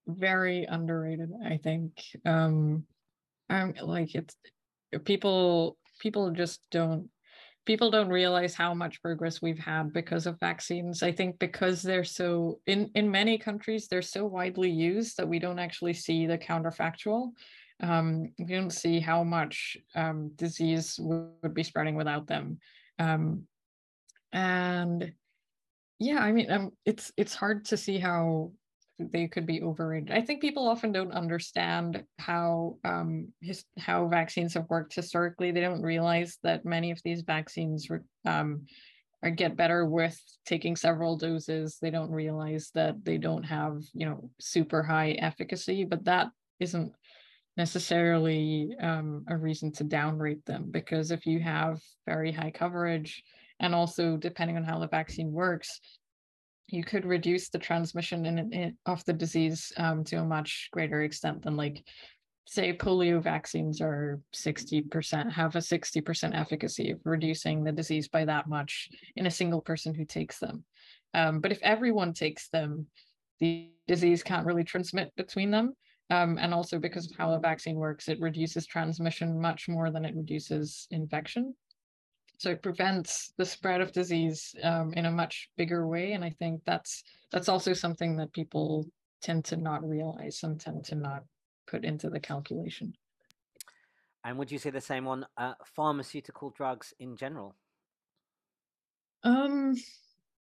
very 0.07 0.63
underrated 0.65 1.31
i 1.45 1.57
think. 1.57 1.91
Um 2.25 2.85
i'm 3.49 3.73
like 3.81 4.15
it's 4.15 4.35
people 5.05 5.77
people 5.99 6.31
just 6.31 6.61
don't 6.71 7.09
people 7.65 7.91
don't 7.91 8.07
realize 8.09 8.55
how 8.55 8.73
much 8.73 9.01
progress 9.01 9.41
we've 9.41 9.59
had 9.59 9.91
because 9.91 10.25
of 10.25 10.39
vaccines. 10.39 11.03
I 11.03 11.11
think 11.11 11.37
because 11.37 11.81
they're 11.81 12.05
so 12.05 12.61
in 12.65 12.89
in 12.95 13.11
many 13.11 13.37
countries 13.37 13.87
they're 13.87 14.01
so 14.01 14.25
widely 14.25 14.69
used 14.71 15.17
that 15.17 15.27
we 15.27 15.39
don't 15.39 15.59
actually 15.59 15.93
see 15.93 16.25
the 16.25 16.37
counterfactual. 16.37 17.31
Um 17.83 18.31
we 18.39 18.45
don't 18.45 18.71
see 18.83 19.01
how 19.01 19.23
much 19.25 19.75
um 19.95 20.31
disease 20.35 20.97
would 21.01 21.53
be 21.53 21.63
spreading 21.63 21.95
without 21.95 22.27
them. 22.27 22.59
Um 22.99 23.43
and 24.31 25.11
yeah 25.99 26.19
i 26.19 26.31
mean 26.31 26.51
um, 26.51 26.71
it's 26.85 27.11
it's 27.17 27.35
hard 27.35 27.65
to 27.65 27.77
see 27.77 27.97
how 27.97 28.51
they 28.99 29.27
could 29.27 29.45
be 29.45 29.61
overrated. 29.61 30.11
I 30.11 30.21
think 30.21 30.41
people 30.41 30.67
often 30.67 30.91
don't 30.91 31.11
understand 31.11 32.03
how 32.19 32.77
um 32.83 33.31
his, 33.41 33.63
how 33.77 34.07
vaccines 34.07 34.55
have 34.55 34.69
worked 34.69 34.95
historically. 34.95 35.51
They 35.51 35.61
don't 35.61 35.81
realize 35.81 36.37
that 36.43 36.65
many 36.65 36.91
of 36.91 36.99
these 37.03 37.21
vaccines 37.21 37.87
um 38.25 38.65
are 39.23 39.29
get 39.29 39.55
better 39.57 39.85
with 39.85 40.19
taking 40.45 40.75
several 40.75 41.17
doses. 41.17 41.77
They 41.81 41.89
don't 41.89 42.11
realize 42.11 42.71
that 42.75 43.03
they 43.03 43.17
don't 43.17 43.43
have 43.43 43.81
you 43.93 44.07
know 44.07 44.31
super 44.39 44.83
high 44.83 45.11
efficacy 45.11 45.83
but 45.83 46.05
that 46.05 46.29
isn't 46.59 46.91
necessarily 47.55 48.75
um, 48.79 49.25
a 49.27 49.35
reason 49.35 49.71
to 49.71 49.83
downrate 49.83 50.45
them 50.45 50.67
because 50.69 51.09
if 51.09 51.25
you 51.25 51.39
have 51.39 51.79
very 52.05 52.31
high 52.31 52.51
coverage 52.51 53.23
and 53.59 53.73
also 53.73 54.17
depending 54.17 54.57
on 54.57 54.63
how 54.63 54.79
the 54.79 54.87
vaccine 54.87 55.31
works 55.31 55.79
you 56.69 56.83
could 56.83 57.05
reduce 57.05 57.49
the 57.49 57.57
transmission 57.57 58.25
in, 58.25 58.53
in, 58.53 58.77
of 58.85 59.03
the 59.05 59.13
disease 59.13 59.71
um, 59.77 60.03
to 60.03 60.17
a 60.17 60.25
much 60.25 60.69
greater 60.71 61.01
extent 61.01 61.41
than 61.43 61.55
like 61.55 61.83
say 62.45 62.75
polio 62.75 63.21
vaccines 63.21 63.81
are 63.81 64.19
60% 64.33 65.31
have 65.31 65.55
a 65.55 65.59
60% 65.59 66.39
efficacy 66.39 66.91
of 66.91 66.99
reducing 67.03 67.63
the 67.63 67.71
disease 67.71 68.07
by 68.07 68.25
that 68.25 68.47
much 68.47 68.89
in 69.15 69.25
a 69.25 69.31
single 69.31 69.61
person 69.61 69.93
who 69.93 70.05
takes 70.05 70.39
them. 70.39 70.63
Um, 71.13 71.39
but 71.39 71.51
if 71.51 71.59
everyone 71.61 72.13
takes 72.13 72.49
them 72.49 72.87
the 73.39 73.69
disease 73.87 74.23
can't 74.23 74.45
really 74.45 74.63
transmit 74.63 75.11
between 75.15 75.51
them 75.51 75.73
um, 76.09 76.37
and 76.37 76.53
also 76.53 76.79
because 76.79 77.09
of 77.09 77.17
how 77.17 77.31
the 77.31 77.39
vaccine 77.39 77.75
works 77.75 78.09
it 78.09 78.19
reduces 78.19 78.65
transmission 78.65 79.39
much 79.39 79.69
more 79.69 79.89
than 79.89 80.03
it 80.03 80.15
reduces 80.15 80.87
infection 80.91 81.53
so 82.37 82.51
it 82.51 82.61
prevents 82.61 83.33
the 83.37 83.45
spread 83.45 83.81
of 83.81 83.91
disease 83.91 84.55
um, 84.63 84.93
in 84.93 85.05
a 85.05 85.11
much 85.11 85.49
bigger 85.57 85.87
way 85.87 86.13
and 86.13 86.23
i 86.23 86.29
think 86.39 86.61
that's 86.65 87.03
that's 87.31 87.49
also 87.49 87.73
something 87.73 88.15
that 88.17 88.31
people 88.33 88.85
tend 89.21 89.45
to 89.45 89.57
not 89.57 89.87
realize 89.87 90.39
and 90.43 90.59
tend 90.59 90.85
to 90.85 90.95
not 90.95 91.23
put 91.67 91.83
into 91.83 92.09
the 92.09 92.19
calculation. 92.19 92.93
And 94.23 94.37
would 94.37 94.51
you 94.51 94.57
say 94.57 94.69
the 94.69 94.81
same 94.81 95.07
on 95.07 95.25
uh, 95.37 95.53
pharmaceutical 95.75 96.49
drugs 96.51 96.93
in 96.99 97.15
general? 97.15 97.55
um 99.23 99.73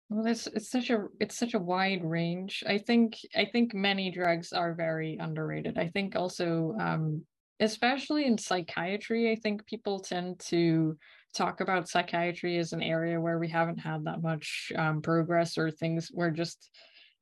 well 0.09 0.25
it's 0.25 0.47
it's 0.47 0.71
such 0.71 0.89
a 0.89 1.05
it's 1.19 1.37
such 1.37 1.53
a 1.53 1.59
wide 1.59 2.03
range. 2.03 2.63
I 2.65 2.77
think 2.77 3.17
i 3.35 3.45
think 3.45 3.73
many 3.73 4.09
drugs 4.09 4.53
are 4.53 4.73
very 4.73 5.17
underrated. 5.19 5.77
I 5.77 5.89
think 5.89 6.15
also 6.15 6.73
um 6.79 7.23
especially 7.59 8.25
in 8.25 8.37
psychiatry 8.37 9.31
i 9.31 9.35
think 9.35 9.65
people 9.65 9.99
tend 9.99 10.39
to 10.39 10.97
talk 11.33 11.61
about 11.61 11.89
psychiatry 11.89 12.57
as 12.57 12.73
an 12.73 12.81
area 12.81 13.19
where 13.19 13.39
we 13.39 13.47
haven't 13.47 13.79
had 13.79 14.03
that 14.05 14.21
much 14.21 14.71
um, 14.75 15.01
progress 15.01 15.57
or 15.57 15.71
things 15.71 16.11
we're 16.13 16.29
just 16.29 16.69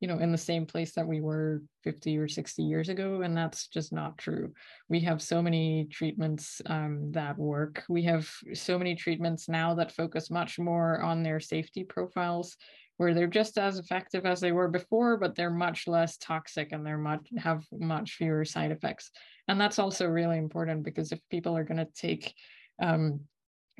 you 0.01 0.07
know 0.07 0.17
in 0.17 0.31
the 0.31 0.37
same 0.37 0.65
place 0.65 0.93
that 0.95 1.07
we 1.07 1.21
were 1.21 1.61
50 1.83 2.17
or 2.17 2.27
60 2.27 2.63
years 2.63 2.89
ago 2.89 3.21
and 3.21 3.37
that's 3.37 3.67
just 3.67 3.93
not 3.93 4.17
true. 4.17 4.51
We 4.89 4.99
have 5.01 5.21
so 5.21 5.41
many 5.41 5.87
treatments 5.91 6.61
um, 6.65 7.11
that 7.11 7.37
work. 7.37 7.83
We 7.87 8.03
have 8.03 8.29
so 8.53 8.77
many 8.77 8.95
treatments 8.95 9.47
now 9.47 9.75
that 9.75 9.91
focus 9.91 10.29
much 10.29 10.59
more 10.59 11.01
on 11.01 11.23
their 11.23 11.39
safety 11.39 11.83
profiles 11.83 12.57
where 13.01 13.15
they're 13.15 13.25
just 13.25 13.57
as 13.57 13.79
effective 13.79 14.27
as 14.27 14.39
they 14.39 14.51
were 14.51 14.67
before 14.67 15.17
but 15.17 15.33
they're 15.33 15.49
much 15.49 15.87
less 15.87 16.17
toxic 16.17 16.71
and 16.71 16.85
they're 16.85 16.99
much 16.99 17.27
have 17.35 17.65
much 17.71 18.11
fewer 18.11 18.45
side 18.45 18.69
effects. 18.69 19.09
And 19.47 19.59
that's 19.59 19.79
also 19.79 20.05
really 20.05 20.37
important 20.37 20.83
because 20.83 21.11
if 21.11 21.19
people 21.31 21.57
are 21.57 21.63
going 21.63 21.79
to 21.79 21.87
take 21.95 22.35
um, 22.79 23.21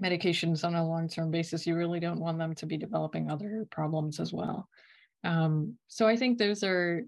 medications 0.01 0.65
on 0.65 0.74
a 0.74 0.88
long-term 0.88 1.30
basis 1.30 1.67
you 1.67 1.76
really 1.76 1.99
don't 1.99 2.19
want 2.19 2.39
them 2.39 2.55
to 2.55 2.65
be 2.65 2.78
developing 2.78 3.30
other 3.30 3.67
problems 3.69 4.19
as 4.19 4.34
well. 4.34 4.67
Um, 5.24 5.78
so 5.88 6.07
i 6.07 6.15
think 6.15 6.39
those 6.39 6.63
are 6.63 7.03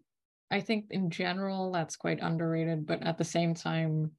i 0.51 0.59
think 0.61 0.86
in 0.91 1.09
general 1.09 1.72
that's 1.72 1.95
quite 1.95 2.20
underrated 2.22 2.86
but 2.86 3.01
at 3.01 3.18
the 3.18 3.24
same 3.24 3.55
time 3.55 4.11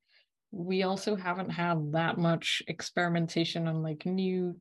we 0.51 0.83
also 0.83 1.15
haven't 1.15 1.51
had 1.51 1.93
that 1.93 2.19
much 2.19 2.61
experimentation 2.67 3.69
on 3.69 3.85
like 3.85 4.05
new 4.05 4.57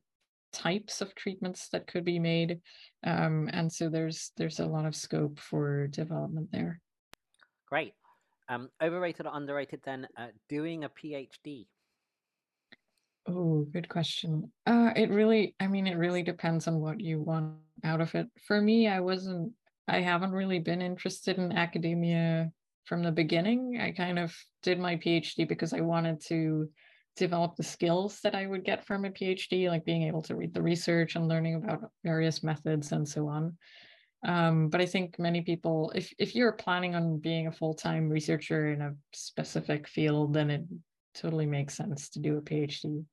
types 0.54 1.00
of 1.00 1.14
treatments 1.14 1.68
that 1.68 1.86
could 1.86 2.04
be 2.04 2.18
made 2.18 2.60
um, 3.04 3.50
and 3.52 3.70
so 3.70 3.88
there's 3.88 4.30
there's 4.36 4.60
a 4.60 4.66
lot 4.66 4.86
of 4.86 4.94
scope 4.96 5.38
for 5.38 5.86
development 5.88 6.48
there 6.52 6.80
Great. 7.74 7.94
Um, 8.48 8.68
overrated 8.80 9.26
or 9.26 9.32
underrated 9.34 9.80
then? 9.84 10.06
Uh, 10.16 10.28
doing 10.48 10.84
a 10.84 10.88
PhD. 10.88 11.66
Oh, 13.26 13.66
good 13.72 13.88
question. 13.88 14.52
Uh, 14.66 14.90
it 14.94 15.10
really, 15.10 15.56
I 15.58 15.66
mean, 15.66 15.86
it 15.86 15.96
really 15.96 16.22
depends 16.22 16.68
on 16.68 16.78
what 16.78 17.00
you 17.00 17.20
want 17.20 17.54
out 17.82 18.00
of 18.00 18.14
it. 18.14 18.28
For 18.46 18.60
me, 18.60 18.86
I 18.86 19.00
wasn't, 19.00 19.52
I 19.88 20.02
haven't 20.02 20.32
really 20.32 20.58
been 20.60 20.82
interested 20.82 21.38
in 21.38 21.50
academia 21.50 22.52
from 22.84 23.02
the 23.02 23.10
beginning. 23.10 23.80
I 23.80 23.92
kind 23.92 24.18
of 24.18 24.32
did 24.62 24.78
my 24.78 24.96
PhD 24.96 25.48
because 25.48 25.72
I 25.72 25.80
wanted 25.80 26.20
to 26.26 26.68
develop 27.16 27.56
the 27.56 27.62
skills 27.62 28.20
that 28.22 28.34
I 28.34 28.46
would 28.46 28.64
get 28.64 28.84
from 28.84 29.04
a 29.04 29.10
PhD, 29.10 29.68
like 29.68 29.84
being 29.84 30.02
able 30.02 30.22
to 30.22 30.34
read 30.34 30.54
the 30.54 30.62
research 30.62 31.16
and 31.16 31.28
learning 31.28 31.56
about 31.56 31.90
various 32.04 32.42
methods 32.42 32.92
and 32.92 33.08
so 33.08 33.28
on. 33.28 33.56
Um, 34.26 34.68
but 34.68 34.80
I 34.80 34.86
think 34.86 35.18
many 35.18 35.42
people, 35.42 35.92
if 35.94 36.12
if 36.18 36.34
you're 36.34 36.52
planning 36.52 36.94
on 36.94 37.18
being 37.18 37.46
a 37.46 37.52
full-time 37.52 38.08
researcher 38.08 38.72
in 38.72 38.80
a 38.80 38.94
specific 39.12 39.86
field, 39.86 40.32
then 40.32 40.50
it 40.50 40.64
totally 41.14 41.46
makes 41.46 41.76
sense 41.76 42.08
to 42.10 42.20
do 42.20 42.38
a 42.38 42.42
PhD. 42.42 43.04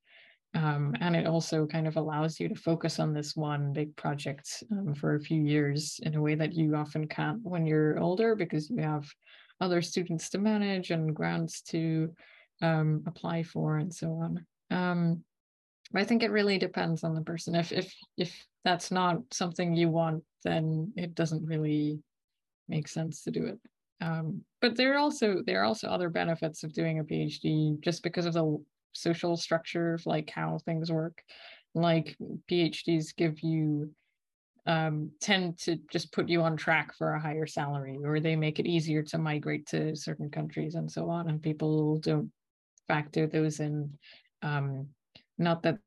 Um, 0.53 0.95
and 0.99 1.15
it 1.15 1.27
also 1.27 1.65
kind 1.65 1.87
of 1.87 1.95
allows 1.95 2.39
you 2.39 2.49
to 2.49 2.55
focus 2.55 2.99
on 2.99 3.13
this 3.13 3.35
one 3.35 3.71
big 3.71 3.95
project 3.95 4.63
um, 4.71 4.93
for 4.93 5.15
a 5.15 5.21
few 5.21 5.41
years 5.41 5.99
in 6.03 6.15
a 6.15 6.21
way 6.21 6.35
that 6.35 6.53
you 6.53 6.75
often 6.75 7.07
can't 7.07 7.39
when 7.43 7.65
you're 7.65 7.99
older 7.99 8.35
because 8.35 8.69
you 8.69 8.81
have 8.81 9.09
other 9.61 9.81
students 9.81 10.29
to 10.29 10.39
manage 10.39 10.91
and 10.91 11.15
grants 11.15 11.61
to 11.61 12.13
um, 12.61 13.03
apply 13.05 13.43
for 13.43 13.77
and 13.77 13.93
so 13.93 14.11
on. 14.13 14.45
Um, 14.69 15.23
I 15.93 16.03
think 16.03 16.23
it 16.23 16.31
really 16.31 16.57
depends 16.57 17.03
on 17.03 17.15
the 17.15 17.21
person. 17.21 17.55
If 17.55 17.71
if 17.71 17.93
if 18.17 18.45
that's 18.63 18.91
not 18.91 19.17
something 19.31 19.75
you 19.75 19.89
want, 19.89 20.23
then 20.43 20.93
it 20.95 21.15
doesn't 21.15 21.45
really 21.45 21.99
make 22.67 22.87
sense 22.87 23.23
to 23.23 23.31
do 23.31 23.45
it. 23.45 23.59
Um, 24.01 24.41
but 24.61 24.75
there 24.75 24.95
are 24.95 24.99
also 24.99 25.41
there 25.45 25.61
are 25.61 25.65
also 25.65 25.87
other 25.87 26.09
benefits 26.09 26.63
of 26.63 26.73
doing 26.73 26.99
a 26.99 27.03
PhD 27.03 27.79
just 27.81 28.03
because 28.03 28.25
of 28.25 28.33
the 28.33 28.57
social 28.93 29.37
structure 29.37 29.95
of 29.95 30.05
like 30.05 30.29
how 30.29 30.59
things 30.65 30.91
work. 30.91 31.21
Like 31.73 32.15
PhDs 32.49 33.15
give 33.15 33.41
you 33.41 33.91
um, 34.65 35.11
tend 35.19 35.57
to 35.59 35.77
just 35.91 36.11
put 36.11 36.29
you 36.29 36.41
on 36.41 36.55
track 36.55 36.93
for 36.95 37.13
a 37.13 37.19
higher 37.19 37.47
salary, 37.47 37.97
or 38.03 38.19
they 38.19 38.35
make 38.35 38.59
it 38.59 38.67
easier 38.67 39.01
to 39.03 39.17
migrate 39.17 39.67
to 39.67 39.95
certain 39.95 40.29
countries 40.29 40.75
and 40.75 40.89
so 40.89 41.09
on. 41.09 41.29
And 41.29 41.41
people 41.41 41.97
don't 41.97 42.31
factor 42.87 43.27
those 43.27 43.59
in. 43.59 43.97
Um, 44.41 44.87
not 45.37 45.63
that 45.63 45.77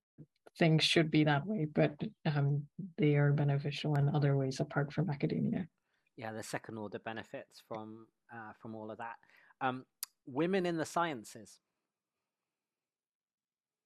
things 0.58 0.84
should 0.84 1.10
be 1.10 1.24
that 1.24 1.46
way, 1.46 1.66
but 1.72 1.94
um, 2.26 2.64
they 2.98 3.16
are 3.16 3.32
beneficial 3.32 3.96
in 3.96 4.08
other 4.14 4.36
ways 4.36 4.60
apart 4.60 4.92
from 4.92 5.10
academia. 5.10 5.66
Yeah, 6.16 6.32
the 6.32 6.42
second 6.42 6.78
order 6.78 6.98
benefits 6.98 7.62
from 7.68 8.06
uh, 8.32 8.52
from 8.60 8.74
all 8.74 8.90
of 8.90 8.98
that. 8.98 9.16
Um, 9.60 9.84
women 10.26 10.66
in 10.66 10.76
the 10.76 10.84
sciences. 10.84 11.58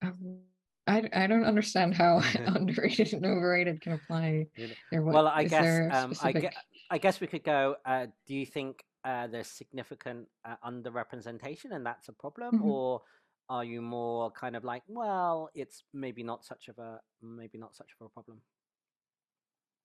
Um, 0.02 0.40
I, 0.86 1.08
I 1.12 1.26
don't 1.26 1.44
understand 1.44 1.94
how 1.94 2.22
underrated 2.46 3.12
and 3.12 3.26
overrated 3.26 3.80
can 3.80 3.92
apply. 3.92 4.46
There. 4.90 5.02
What, 5.02 5.14
well, 5.14 5.28
I 5.28 5.44
guess 5.44 5.94
um, 5.94 6.14
I, 6.22 6.32
guess, 6.32 6.54
I 6.90 6.98
guess 6.98 7.20
we 7.20 7.26
could 7.26 7.44
go. 7.44 7.76
Uh, 7.84 8.06
do 8.26 8.34
you 8.34 8.46
think 8.46 8.82
uh, 9.08 9.26
there's 9.26 9.46
significant 9.46 10.28
uh, 10.44 10.56
underrepresentation 10.64 11.72
and 11.72 11.84
that's 11.84 12.08
a 12.08 12.12
problem, 12.12 12.56
mm-hmm. 12.56 12.68
or 12.68 13.00
are 13.48 13.64
you 13.64 13.80
more 13.80 14.30
kind 14.32 14.54
of 14.54 14.64
like, 14.64 14.82
well, 14.86 15.48
it's 15.54 15.84
maybe 15.94 16.22
not 16.22 16.44
such 16.44 16.68
of 16.68 16.78
a 16.78 17.00
maybe 17.22 17.56
not 17.56 17.74
such 17.74 17.90
of 17.98 18.06
a 18.06 18.10
problem? 18.10 18.38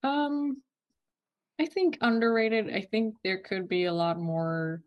Um, 0.04 0.62
I 1.62 1.66
think 1.66 1.98
underrated. 2.02 2.74
I 2.74 2.82
think 2.82 3.16
there 3.24 3.38
could 3.38 3.70
be 3.70 3.86
a 3.86 3.94
lot 3.94 4.20
more 4.20 4.82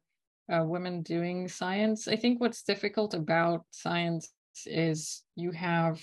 uh, 0.53 0.65
women 0.65 1.03
doing 1.03 1.49
science. 1.49 2.07
I 2.07 2.17
think 2.17 2.39
what's 2.39 2.63
difficult 2.63 3.15
about 3.15 3.65
science 3.71 4.31
is 4.67 5.23
you 5.37 5.51
have 5.53 5.99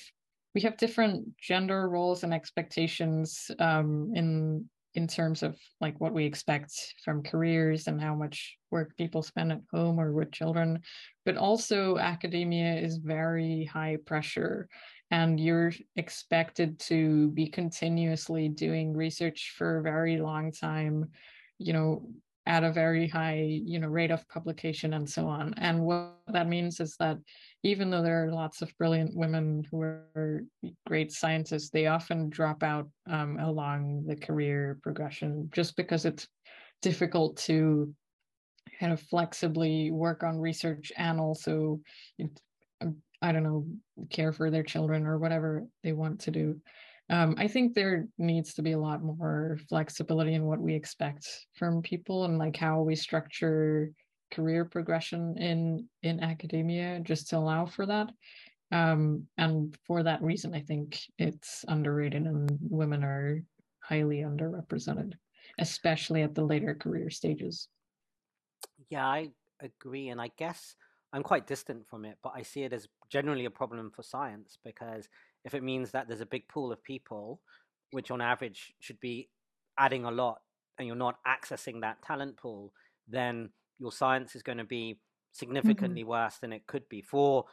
we 0.55 0.61
have 0.61 0.77
different 0.77 1.37
gender 1.37 1.87
roles 1.87 2.23
and 2.23 2.33
expectations 2.33 3.51
um, 3.59 4.11
in 4.15 4.67
in 4.95 5.07
terms 5.07 5.43
of 5.43 5.57
like 5.81 5.99
what 5.99 6.13
we 6.13 6.25
expect 6.25 6.71
from 7.03 7.23
careers 7.23 7.87
and 7.87 7.99
how 7.99 8.15
much 8.15 8.57
work 8.71 8.95
people 8.97 9.23
spend 9.23 9.51
at 9.51 9.61
home 9.71 9.99
or 9.99 10.11
with 10.11 10.31
children. 10.31 10.81
But 11.25 11.37
also 11.37 11.97
academia 11.97 12.75
is 12.75 12.97
very 12.97 13.65
high 13.65 13.97
pressure 14.05 14.67
and 15.11 15.39
you're 15.39 15.73
expected 15.95 16.79
to 16.79 17.29
be 17.31 17.47
continuously 17.47 18.49
doing 18.49 18.95
research 18.95 19.53
for 19.57 19.77
a 19.77 19.83
very 19.83 20.17
long 20.17 20.51
time. 20.51 21.09
You 21.57 21.73
know 21.73 22.09
at 22.45 22.63
a 22.63 22.71
very 22.71 23.07
high 23.07 23.61
you 23.65 23.79
know 23.79 23.87
rate 23.87 24.11
of 24.11 24.27
publication 24.27 24.93
and 24.93 25.09
so 25.09 25.27
on. 25.27 25.53
And 25.57 25.81
what 25.81 26.17
that 26.27 26.47
means 26.47 26.79
is 26.79 26.95
that 26.97 27.17
even 27.63 27.89
though 27.89 28.01
there 28.01 28.25
are 28.25 28.31
lots 28.31 28.61
of 28.61 28.77
brilliant 28.77 29.15
women 29.15 29.63
who 29.71 29.81
are 29.81 30.43
great 30.85 31.11
scientists 31.11 31.69
they 31.69 31.87
often 31.87 32.29
drop 32.29 32.63
out 32.63 32.89
um, 33.09 33.39
along 33.39 34.03
the 34.07 34.15
career 34.15 34.77
progression 34.83 35.49
just 35.53 35.75
because 35.75 36.05
it's 36.05 36.27
difficult 36.81 37.37
to 37.37 37.93
kind 38.79 38.91
of 38.91 39.01
flexibly 39.01 39.91
work 39.91 40.23
on 40.23 40.39
research 40.39 40.91
and 40.97 41.19
also 41.19 41.79
i 43.21 43.31
don't 43.31 43.43
know 43.43 43.65
care 44.09 44.33
for 44.33 44.49
their 44.49 44.63
children 44.63 45.05
or 45.05 45.17
whatever 45.17 45.63
they 45.83 45.93
want 45.93 46.19
to 46.19 46.31
do 46.31 46.59
um, 47.09 47.35
I 47.37 47.47
think 47.47 47.73
there 47.73 48.07
needs 48.17 48.53
to 48.55 48.61
be 48.61 48.71
a 48.71 48.79
lot 48.79 49.03
more 49.03 49.57
flexibility 49.69 50.33
in 50.33 50.45
what 50.45 50.59
we 50.59 50.73
expect 50.73 51.27
from 51.53 51.81
people 51.81 52.25
and 52.25 52.37
like 52.37 52.55
how 52.55 52.81
we 52.81 52.95
structure 52.95 53.91
career 54.31 54.65
progression 54.65 55.37
in 55.37 55.87
in 56.01 56.21
academia 56.21 56.99
just 57.01 57.29
to 57.29 57.37
allow 57.37 57.65
for 57.65 57.85
that. 57.85 58.09
Um, 58.71 59.27
and 59.37 59.77
for 59.85 60.01
that 60.03 60.23
reason, 60.23 60.55
I 60.55 60.61
think 60.61 60.99
it's 61.19 61.63
underrated 61.67 62.25
and 62.25 62.49
women 62.61 63.03
are 63.03 63.43
highly 63.81 64.19
underrepresented, 64.19 65.13
especially 65.59 66.23
at 66.23 66.33
the 66.33 66.43
later 66.43 66.73
career 66.73 67.11
stages. 67.11 67.67
Yeah, 68.89 69.05
I 69.05 69.29
agree. 69.59 70.09
And 70.09 70.19
I 70.19 70.31
guess 70.37 70.75
I'm 71.11 71.21
quite 71.21 71.45
distant 71.45 71.87
from 71.87 72.05
it, 72.05 72.17
but 72.23 72.33
I 72.35 72.41
see 72.41 72.63
it 72.63 72.73
as 72.73 72.87
generally 73.09 73.45
a 73.45 73.51
problem 73.51 73.91
for 73.91 74.01
science 74.01 74.57
because 74.63 75.07
if 75.45 75.53
it 75.53 75.63
means 75.63 75.91
that 75.91 76.07
there's 76.07 76.21
a 76.21 76.25
big 76.25 76.47
pool 76.47 76.71
of 76.71 76.83
people, 76.83 77.41
which 77.91 78.11
on 78.11 78.21
average 78.21 78.73
should 78.79 78.99
be 78.99 79.29
adding 79.77 80.05
a 80.05 80.11
lot, 80.11 80.39
and 80.77 80.87
you're 80.87 80.95
not 80.95 81.17
accessing 81.27 81.81
that 81.81 82.01
talent 82.01 82.37
pool, 82.37 82.73
then 83.07 83.49
your 83.79 83.91
science 83.91 84.35
is 84.35 84.43
going 84.43 84.57
to 84.57 84.63
be 84.63 84.93
mm-hmm. 84.93 84.99
significantly 85.31 86.01
mm-hmm. 86.01 86.11
worse 86.11 86.37
than 86.37 86.53
it 86.53 86.65
could 86.67 86.87
be 86.89 87.01
for, 87.01 87.45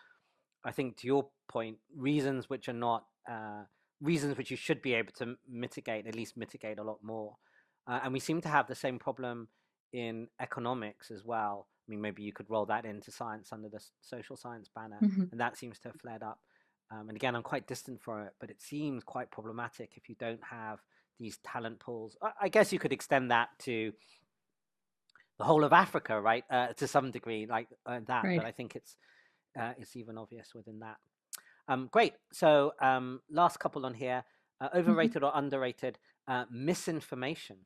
I 0.65 0.73
think, 0.73 0.97
to 0.99 1.07
your 1.07 1.29
point, 1.49 1.79
reasons 1.97 2.49
which 2.49 2.69
are 2.69 2.73
not 2.75 3.05
uh, 3.31 3.65
reasons 4.01 4.37
which 4.39 4.51
you 4.51 4.57
should 4.57 4.81
be 4.81 4.95
able 4.95 5.13
to 5.19 5.35
mitigate, 5.49 6.07
at 6.07 6.15
least 6.15 6.37
mitigate 6.37 6.79
a 6.79 6.83
lot 6.83 6.99
more. 7.03 7.37
Uh, 7.87 8.01
and 8.05 8.13
we 8.13 8.21
seem 8.21 8.41
to 8.41 8.49
have 8.49 8.67
the 8.67 8.75
same 8.75 8.99
problem 8.99 9.49
in 9.93 10.29
economics 10.41 11.11
as 11.11 11.25
well. 11.25 11.67
I 11.87 11.91
mean, 11.91 12.01
maybe 12.01 12.23
you 12.23 12.33
could 12.33 12.49
roll 12.49 12.67
that 12.67 12.85
into 12.85 13.11
science 13.11 13.53
under 13.53 13.69
the 13.69 13.81
social 14.01 14.37
science 14.37 14.71
banner, 14.75 14.99
mm-hmm. 15.03 15.25
and 15.33 15.41
that 15.41 15.57
seems 15.57 15.79
to 15.81 15.89
have 15.89 16.01
flared 16.01 16.23
up. 16.23 16.39
Um, 16.91 17.09
and 17.09 17.17
again, 17.17 17.37
I'm 17.37 17.43
quite 17.43 17.67
distant 17.67 18.03
for 18.03 18.23
it, 18.25 18.33
but 18.41 18.51
it 18.51 18.61
seems 18.61 19.05
quite 19.05 19.31
problematic 19.31 19.93
if 19.97 20.09
you 20.09 20.17
don't 20.19 20.41
have 20.49 20.81
these 21.19 21.39
talent 21.45 21.79
pools. 21.79 22.17
I, 22.23 22.31
I 22.43 22.49
guess 22.49 22.73
you 22.73 22.79
could 22.79 22.93
extend 22.93 23.31
that 23.31 23.51
to 23.61 23.93
the 25.39 25.45
whole 25.45 25.65
of 25.65 25.73
Africa, 25.73 26.21
right? 26.21 26.45
Uh, 26.51 26.69
to 26.75 26.87
some 26.89 27.11
degree, 27.11 27.47
like 27.47 27.69
uh, 27.87 28.01
that. 28.07 28.25
Right. 28.25 28.39
But 28.39 28.47
I 28.47 28.53
think 28.53 28.77
it's 28.77 28.97
uh, 29.59 29.73
it's 29.79 29.97
even 29.97 30.19
obvious 30.19 30.55
within 30.55 30.81
that. 30.81 30.97
Um, 31.69 31.89
great. 31.93 32.15
So 32.33 32.73
um, 32.81 33.21
last 33.31 33.59
couple 33.59 33.87
on 33.87 33.95
here: 33.95 34.25
uh, 34.61 34.69
mm-hmm. 34.69 34.79
overrated 34.79 35.23
mm-hmm. 35.23 35.37
or 35.37 35.39
underrated 35.39 35.99
uh, 36.27 36.45
misinformation. 36.51 37.57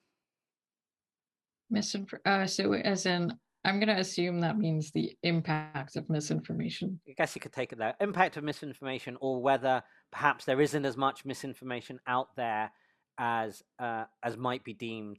Misinformation. 1.70 2.26
Uh, 2.26 2.46
so, 2.46 2.74
as 2.74 3.06
in 3.06 3.32
I'm 3.64 3.80
going 3.80 3.94
to 3.94 4.00
assume 4.00 4.40
that 4.40 4.58
means 4.58 4.90
the 4.90 5.16
impact 5.22 5.96
of 5.96 6.08
misinformation. 6.10 7.00
I 7.08 7.12
guess 7.16 7.34
you 7.34 7.40
could 7.40 7.52
take 7.52 7.72
it 7.72 7.78
there. 7.78 7.94
Impact 8.00 8.36
of 8.36 8.44
misinformation, 8.44 9.16
or 9.20 9.40
whether 9.40 9.82
perhaps 10.12 10.44
there 10.44 10.60
isn't 10.60 10.84
as 10.84 10.96
much 10.96 11.24
misinformation 11.24 11.98
out 12.06 12.28
there 12.36 12.70
as 13.18 13.62
uh, 13.78 14.04
as 14.22 14.36
might 14.36 14.64
be 14.64 14.74
deemed. 14.74 15.18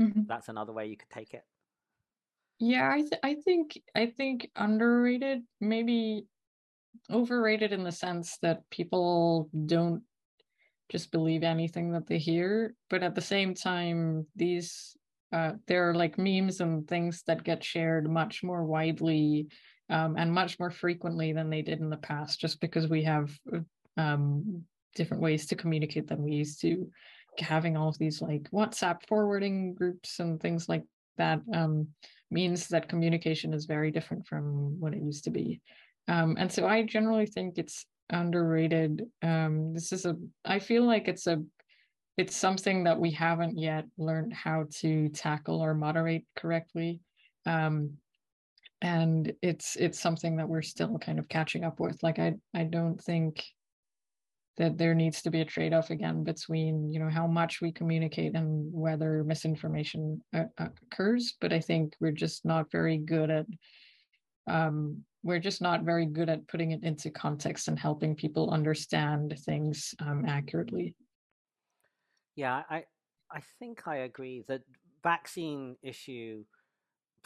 Mm-hmm. 0.00 0.22
That's 0.28 0.48
another 0.48 0.72
way 0.72 0.86
you 0.86 0.96
could 0.96 1.10
take 1.10 1.32
it. 1.32 1.42
Yeah, 2.58 2.90
I 2.90 3.00
th- 3.00 3.20
I 3.22 3.34
think 3.34 3.80
I 3.94 4.06
think 4.06 4.50
underrated, 4.56 5.42
maybe 5.60 6.26
overrated 7.10 7.72
in 7.72 7.84
the 7.84 7.92
sense 7.92 8.38
that 8.42 8.68
people 8.70 9.48
don't 9.66 10.02
just 10.88 11.10
believe 11.12 11.42
anything 11.42 11.92
that 11.92 12.06
they 12.06 12.18
hear, 12.18 12.74
but 12.90 13.02
at 13.02 13.14
the 13.14 13.20
same 13.20 13.54
time, 13.54 14.26
these 14.36 14.96
uh, 15.36 15.52
there 15.66 15.90
are 15.90 15.94
like 15.94 16.16
memes 16.16 16.60
and 16.60 16.88
things 16.88 17.22
that 17.26 17.44
get 17.44 17.62
shared 17.62 18.10
much 18.10 18.42
more 18.42 18.64
widely 18.64 19.46
um, 19.90 20.16
and 20.16 20.32
much 20.32 20.58
more 20.58 20.70
frequently 20.70 21.34
than 21.34 21.50
they 21.50 21.60
did 21.60 21.80
in 21.80 21.90
the 21.90 21.96
past, 21.98 22.40
just 22.40 22.58
because 22.58 22.88
we 22.88 23.02
have 23.04 23.30
um, 23.98 24.62
different 24.94 25.22
ways 25.22 25.46
to 25.46 25.54
communicate 25.54 26.06
than 26.06 26.22
we 26.22 26.32
used 26.32 26.62
to. 26.62 26.90
Having 27.38 27.76
all 27.76 27.90
of 27.90 27.98
these 27.98 28.22
like 28.22 28.50
WhatsApp 28.50 29.06
forwarding 29.06 29.74
groups 29.74 30.20
and 30.20 30.40
things 30.40 30.70
like 30.70 30.84
that 31.18 31.40
um, 31.52 31.88
means 32.30 32.68
that 32.68 32.88
communication 32.88 33.52
is 33.52 33.66
very 33.66 33.90
different 33.90 34.26
from 34.26 34.80
what 34.80 34.94
it 34.94 35.02
used 35.02 35.24
to 35.24 35.30
be. 35.30 35.60
Um, 36.08 36.36
and 36.38 36.50
so 36.50 36.66
I 36.66 36.82
generally 36.82 37.26
think 37.26 37.58
it's 37.58 37.84
underrated. 38.08 39.04
Um, 39.22 39.74
this 39.74 39.92
is 39.92 40.06
a, 40.06 40.16
I 40.46 40.60
feel 40.60 40.84
like 40.84 41.08
it's 41.08 41.26
a 41.26 41.42
it's 42.16 42.36
something 42.36 42.84
that 42.84 42.98
we 42.98 43.10
haven't 43.10 43.58
yet 43.58 43.84
learned 43.98 44.32
how 44.32 44.66
to 44.70 45.08
tackle 45.10 45.62
or 45.62 45.74
moderate 45.74 46.24
correctly 46.34 47.00
um, 47.46 47.92
and 48.82 49.32
it's 49.42 49.76
it's 49.76 50.00
something 50.00 50.36
that 50.36 50.48
we're 50.48 50.62
still 50.62 50.98
kind 50.98 51.18
of 51.18 51.28
catching 51.28 51.64
up 51.64 51.80
with 51.80 52.02
like 52.02 52.18
i 52.18 52.34
i 52.54 52.62
don't 52.62 53.00
think 53.00 53.44
that 54.58 54.78
there 54.78 54.94
needs 54.94 55.22
to 55.22 55.30
be 55.30 55.42
a 55.42 55.44
trade-off 55.44 55.90
again 55.90 56.24
between 56.24 56.90
you 56.92 56.98
know 56.98 57.08
how 57.08 57.26
much 57.26 57.60
we 57.60 57.72
communicate 57.72 58.34
and 58.34 58.70
whether 58.72 59.24
misinformation 59.24 60.22
uh, 60.34 60.44
occurs 60.58 61.34
but 61.40 61.52
i 61.52 61.60
think 61.60 61.94
we're 62.00 62.12
just 62.12 62.44
not 62.44 62.70
very 62.70 62.98
good 62.98 63.30
at 63.30 63.46
um, 64.48 65.02
we're 65.22 65.40
just 65.40 65.60
not 65.60 65.82
very 65.82 66.06
good 66.06 66.28
at 66.28 66.46
putting 66.46 66.70
it 66.70 66.84
into 66.84 67.10
context 67.10 67.66
and 67.66 67.78
helping 67.78 68.14
people 68.14 68.50
understand 68.50 69.36
things 69.44 69.92
um, 69.98 70.24
accurately. 70.24 70.94
Yeah, 72.36 72.62
I 72.70 72.84
I 73.30 73.40
think 73.58 73.88
I 73.88 73.96
agree. 73.96 74.44
that 74.48 74.62
vaccine 75.02 75.76
issue, 75.82 76.44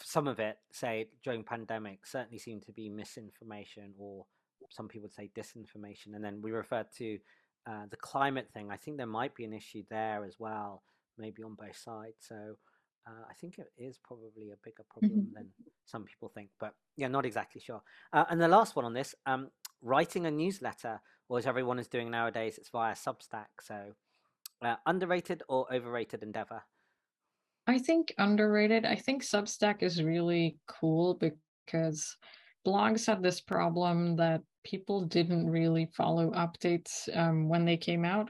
some 0.01 0.27
of 0.27 0.39
it, 0.39 0.57
say 0.71 1.09
during 1.23 1.43
pandemic, 1.43 2.05
certainly 2.05 2.39
seemed 2.39 2.63
to 2.63 2.71
be 2.71 2.89
misinformation, 2.89 3.93
or 3.99 4.25
some 4.69 4.87
people 4.87 5.03
would 5.03 5.13
say 5.13 5.29
disinformation. 5.35 6.15
And 6.15 6.23
then 6.23 6.41
we 6.41 6.51
referred 6.51 6.87
to 6.97 7.19
uh, 7.67 7.85
the 7.89 7.97
climate 7.97 8.49
thing. 8.53 8.71
I 8.71 8.77
think 8.77 8.97
there 8.97 9.05
might 9.05 9.35
be 9.35 9.45
an 9.45 9.53
issue 9.53 9.83
there 9.89 10.25
as 10.25 10.35
well, 10.39 10.83
maybe 11.17 11.43
on 11.43 11.55
both 11.55 11.77
sides. 11.77 12.25
So 12.27 12.57
uh, 13.07 13.23
I 13.29 13.33
think 13.39 13.57
it 13.57 13.71
is 13.77 13.99
probably 14.03 14.51
a 14.51 14.63
bigger 14.63 14.83
problem 14.89 15.11
mm-hmm. 15.11 15.33
than 15.33 15.47
some 15.85 16.05
people 16.05 16.29
think, 16.29 16.49
but 16.59 16.73
yeah, 16.95 17.07
not 17.07 17.25
exactly 17.25 17.61
sure. 17.61 17.81
Uh, 18.13 18.25
and 18.29 18.39
the 18.39 18.47
last 18.47 18.75
one 18.75 18.85
on 18.85 18.93
this, 18.93 19.13
um, 19.25 19.49
writing 19.81 20.25
a 20.25 20.31
newsletter, 20.31 21.01
or 21.29 21.37
as 21.37 21.47
everyone 21.47 21.79
is 21.79 21.87
doing 21.87 22.11
nowadays, 22.11 22.57
it's 22.57 22.69
via 22.69 22.93
Substack. 22.93 23.47
So 23.61 23.95
uh, 24.61 24.75
underrated 24.85 25.43
or 25.47 25.71
overrated 25.73 26.23
endeavor? 26.23 26.61
I 27.67 27.77
think 27.77 28.13
underrated. 28.17 28.85
I 28.85 28.95
think 28.95 29.23
Substack 29.23 29.83
is 29.83 30.03
really 30.03 30.57
cool 30.67 31.19
because 31.19 32.17
blogs 32.65 33.05
had 33.05 33.21
this 33.23 33.41
problem 33.41 34.15
that 34.17 34.41
people 34.63 35.05
didn't 35.05 35.49
really 35.49 35.87
follow 35.95 36.31
updates 36.31 37.09
um, 37.15 37.49
when 37.49 37.65
they 37.65 37.77
came 37.77 38.05
out. 38.05 38.29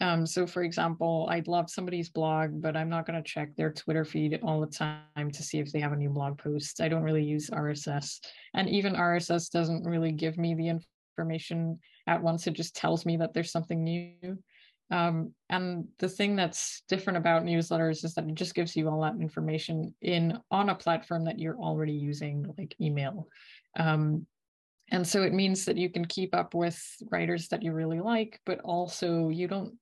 Um, 0.00 0.26
so, 0.26 0.46
for 0.48 0.64
example, 0.64 1.28
I'd 1.30 1.46
love 1.46 1.70
somebody's 1.70 2.10
blog, 2.10 2.60
but 2.60 2.76
I'm 2.76 2.88
not 2.88 3.06
going 3.06 3.22
to 3.22 3.28
check 3.28 3.54
their 3.54 3.72
Twitter 3.72 4.04
feed 4.04 4.40
all 4.42 4.60
the 4.60 4.66
time 4.66 5.30
to 5.30 5.42
see 5.42 5.60
if 5.60 5.70
they 5.70 5.78
have 5.78 5.92
a 5.92 5.96
new 5.96 6.10
blog 6.10 6.38
post. 6.38 6.80
I 6.80 6.88
don't 6.88 7.04
really 7.04 7.22
use 7.22 7.50
RSS. 7.50 8.18
And 8.54 8.68
even 8.68 8.94
RSS 8.94 9.50
doesn't 9.50 9.84
really 9.84 10.10
give 10.10 10.38
me 10.38 10.54
the 10.54 10.80
information 11.16 11.78
at 12.08 12.20
once, 12.20 12.48
it 12.48 12.54
just 12.54 12.74
tells 12.74 13.06
me 13.06 13.16
that 13.18 13.32
there's 13.32 13.52
something 13.52 13.84
new. 13.84 14.38
Um, 14.92 15.32
and 15.48 15.88
the 15.98 16.08
thing 16.08 16.36
that's 16.36 16.82
different 16.86 17.16
about 17.16 17.44
newsletters 17.44 18.04
is 18.04 18.12
that 18.14 18.28
it 18.28 18.34
just 18.34 18.54
gives 18.54 18.76
you 18.76 18.90
all 18.90 19.00
that 19.00 19.16
information 19.18 19.94
in 20.02 20.38
on 20.50 20.68
a 20.68 20.74
platform 20.74 21.24
that 21.24 21.38
you're 21.38 21.56
already 21.56 21.94
using, 21.94 22.46
like 22.58 22.76
email. 22.78 23.26
Um, 23.78 24.26
and 24.90 25.08
so 25.08 25.22
it 25.22 25.32
means 25.32 25.64
that 25.64 25.78
you 25.78 25.88
can 25.88 26.04
keep 26.04 26.34
up 26.34 26.54
with 26.54 26.78
writers 27.10 27.48
that 27.48 27.62
you 27.62 27.72
really 27.72 28.00
like, 28.00 28.38
but 28.44 28.60
also 28.60 29.30
you 29.30 29.48
don't 29.48 29.72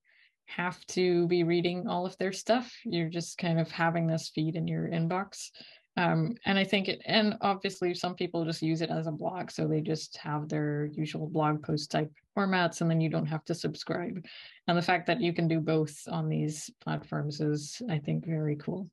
have 0.45 0.85
to 0.85 1.27
be 1.27 1.43
reading 1.43 1.87
all 1.87 2.05
of 2.05 2.17
their 2.17 2.31
stuff. 2.31 2.73
You're 2.85 3.09
just 3.09 3.37
kind 3.37 3.59
of 3.59 3.69
having 3.69 4.07
this 4.07 4.31
feed 4.33 4.55
in 4.55 4.65
your 4.65 4.87
inbox. 4.87 5.49
Um, 5.97 6.35
and 6.45 6.57
I 6.57 6.63
think 6.63 6.87
it, 6.87 7.01
and 7.05 7.35
obviously 7.41 7.93
some 7.93 8.15
people 8.15 8.45
just 8.45 8.61
use 8.61 8.81
it 8.81 8.89
as 8.89 9.07
a 9.07 9.11
blog. 9.11 9.51
So 9.51 9.67
they 9.67 9.81
just 9.81 10.17
have 10.17 10.47
their 10.47 10.85
usual 10.93 11.27
blog 11.27 11.63
post 11.63 11.91
type 11.91 12.11
formats 12.37 12.81
and 12.81 12.89
then 12.89 13.01
you 13.01 13.09
don't 13.09 13.25
have 13.25 13.43
to 13.45 13.55
subscribe. 13.55 14.23
And 14.67 14.77
the 14.77 14.81
fact 14.81 15.05
that 15.07 15.19
you 15.19 15.33
can 15.33 15.47
do 15.47 15.59
both 15.59 16.01
on 16.09 16.29
these 16.29 16.69
platforms 16.79 17.41
is, 17.41 17.81
I 17.89 17.99
think, 17.99 18.25
very 18.25 18.55
cool. 18.55 18.89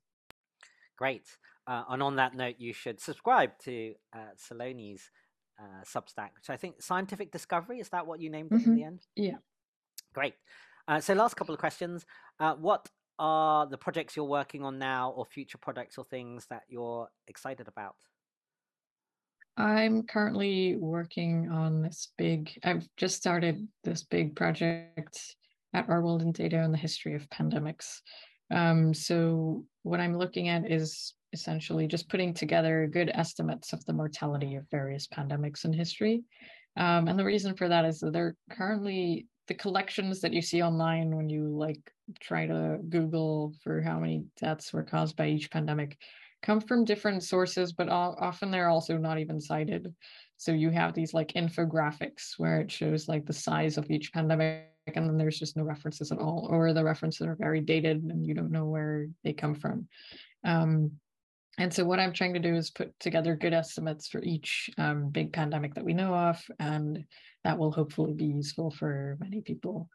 Great. 0.97 1.25
Uh, 1.65 1.83
and 1.89 2.03
on 2.03 2.15
that 2.17 2.35
note, 2.35 2.55
you 2.57 2.73
should 2.73 2.99
subscribe 2.99 3.51
to 3.63 3.93
uh, 4.13 4.33
Saloni's 4.37 5.09
uh, 5.59 5.83
Substack, 5.85 6.29
which 6.35 6.49
I 6.49 6.57
think 6.57 6.81
Scientific 6.81 7.31
Discovery, 7.31 7.79
is 7.79 7.89
that 7.89 8.07
what 8.07 8.19
you 8.19 8.29
named 8.29 8.51
it 8.51 8.55
mm-hmm. 8.55 8.71
in 8.71 8.75
the 8.75 8.83
end? 8.83 8.99
Yeah. 9.15 9.37
Great. 10.13 10.33
Uh, 10.87 10.99
so, 10.99 11.13
last 11.13 11.35
couple 11.35 11.53
of 11.53 11.59
questions. 11.59 12.05
Uh, 12.39 12.55
what 12.55 12.89
are 13.19 13.67
the 13.67 13.77
projects 13.77 14.15
you're 14.15 14.25
working 14.25 14.63
on 14.63 14.79
now, 14.79 15.11
or 15.11 15.25
future 15.25 15.57
projects 15.57 15.97
or 15.97 16.05
things 16.05 16.47
that 16.49 16.63
you're 16.69 17.07
excited 17.27 17.67
about? 17.67 17.95
I'm 19.57 20.03
currently 20.03 20.77
working 20.77 21.49
on 21.51 21.81
this 21.81 22.13
big, 22.17 22.57
I've 22.63 22.87
just 22.95 23.17
started 23.17 23.67
this 23.83 24.03
big 24.03 24.35
project 24.35 25.35
at 25.73 25.89
Our 25.89 26.01
World 26.01 26.21
in 26.21 26.31
Data 26.31 26.61
on 26.61 26.71
the 26.71 26.77
history 26.77 27.13
of 27.13 27.29
pandemics. 27.29 27.99
Um, 28.51 28.93
so, 28.93 29.65
what 29.83 29.99
I'm 29.99 30.17
looking 30.17 30.47
at 30.47 30.71
is 30.71 31.13
essentially 31.33 31.87
just 31.87 32.09
putting 32.09 32.33
together 32.33 32.89
good 32.91 33.11
estimates 33.13 33.73
of 33.73 33.83
the 33.85 33.93
mortality 33.93 34.55
of 34.55 34.65
various 34.71 35.07
pandemics 35.07 35.65
in 35.65 35.73
history. 35.73 36.23
Um, 36.77 37.07
and 37.07 37.19
the 37.19 37.25
reason 37.25 37.55
for 37.55 37.67
that 37.67 37.85
is 37.85 37.99
that 37.99 38.13
they're 38.13 38.35
currently 38.49 39.27
the 39.49 39.55
collections 39.55 40.21
that 40.21 40.31
you 40.31 40.41
see 40.41 40.61
online 40.61 41.13
when 41.13 41.27
you 41.27 41.49
like 41.49 41.81
try 42.21 42.45
to 42.45 42.79
Google 42.87 43.53
for 43.63 43.81
how 43.81 43.99
many 43.99 44.23
deaths 44.39 44.71
were 44.71 44.83
caused 44.83 45.17
by 45.17 45.27
each 45.27 45.51
pandemic 45.51 45.97
come 46.41 46.61
from 46.61 46.85
different 46.85 47.23
sources, 47.23 47.73
but 47.73 47.89
often 47.89 48.51
they're 48.51 48.69
also 48.69 48.95
not 48.95 49.19
even 49.19 49.41
cited. 49.41 49.93
So 50.37 50.51
you 50.51 50.69
have 50.69 50.93
these 50.93 51.13
like 51.13 51.33
infographics 51.33 52.35
where 52.37 52.61
it 52.61 52.71
shows 52.71 53.09
like 53.09 53.25
the 53.25 53.33
size 53.33 53.77
of 53.77 53.89
each 53.89 54.13
pandemic, 54.13 54.67
and 54.95 55.09
then 55.09 55.17
there's 55.17 55.39
just 55.39 55.57
no 55.57 55.63
references 55.63 56.11
at 56.11 56.19
all, 56.19 56.47
or 56.49 56.71
the 56.71 56.83
references 56.83 57.27
are 57.27 57.35
very 57.35 57.59
dated 57.59 58.03
and 58.03 58.25
you 58.25 58.33
don't 58.33 58.51
know 58.51 58.65
where 58.65 59.07
they 59.23 59.33
come 59.33 59.55
from. 59.55 59.87
Um, 60.45 60.91
and 61.57 61.73
so 61.73 61.83
what 61.83 61.99
I'm 61.99 62.13
trying 62.13 62.35
to 62.35 62.39
do 62.39 62.55
is 62.55 62.69
put 62.69 62.97
together 62.99 63.35
good 63.35 63.53
estimates 63.53 64.07
for 64.07 64.23
each 64.23 64.69
um, 64.77 65.09
big 65.09 65.33
pandemic 65.33 65.73
that 65.73 65.83
we 65.83 65.93
know 65.93 66.13
of, 66.13 66.41
and 66.59 67.03
that 67.43 67.57
will 67.57 67.71
hopefully 67.71 68.13
be 68.13 68.25
useful 68.25 68.71
for 68.71 69.17
many 69.19 69.41
people. 69.41 69.89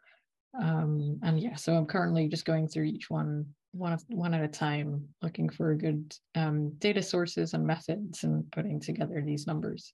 Um, 0.60 1.18
and 1.22 1.40
yeah, 1.40 1.56
so 1.56 1.74
I'm 1.74 1.86
currently 1.86 2.28
just 2.28 2.44
going 2.44 2.68
through 2.68 2.84
each 2.84 3.10
one 3.10 3.46
one 3.72 3.98
one 4.08 4.34
at 4.34 4.44
a 4.44 4.48
time, 4.48 5.08
looking 5.20 5.48
for 5.48 5.74
good 5.74 6.14
um, 6.36 6.70
data 6.78 7.02
sources 7.02 7.54
and 7.54 7.66
methods, 7.66 8.22
and 8.22 8.50
putting 8.52 8.80
together 8.80 9.20
these 9.20 9.46
numbers. 9.46 9.92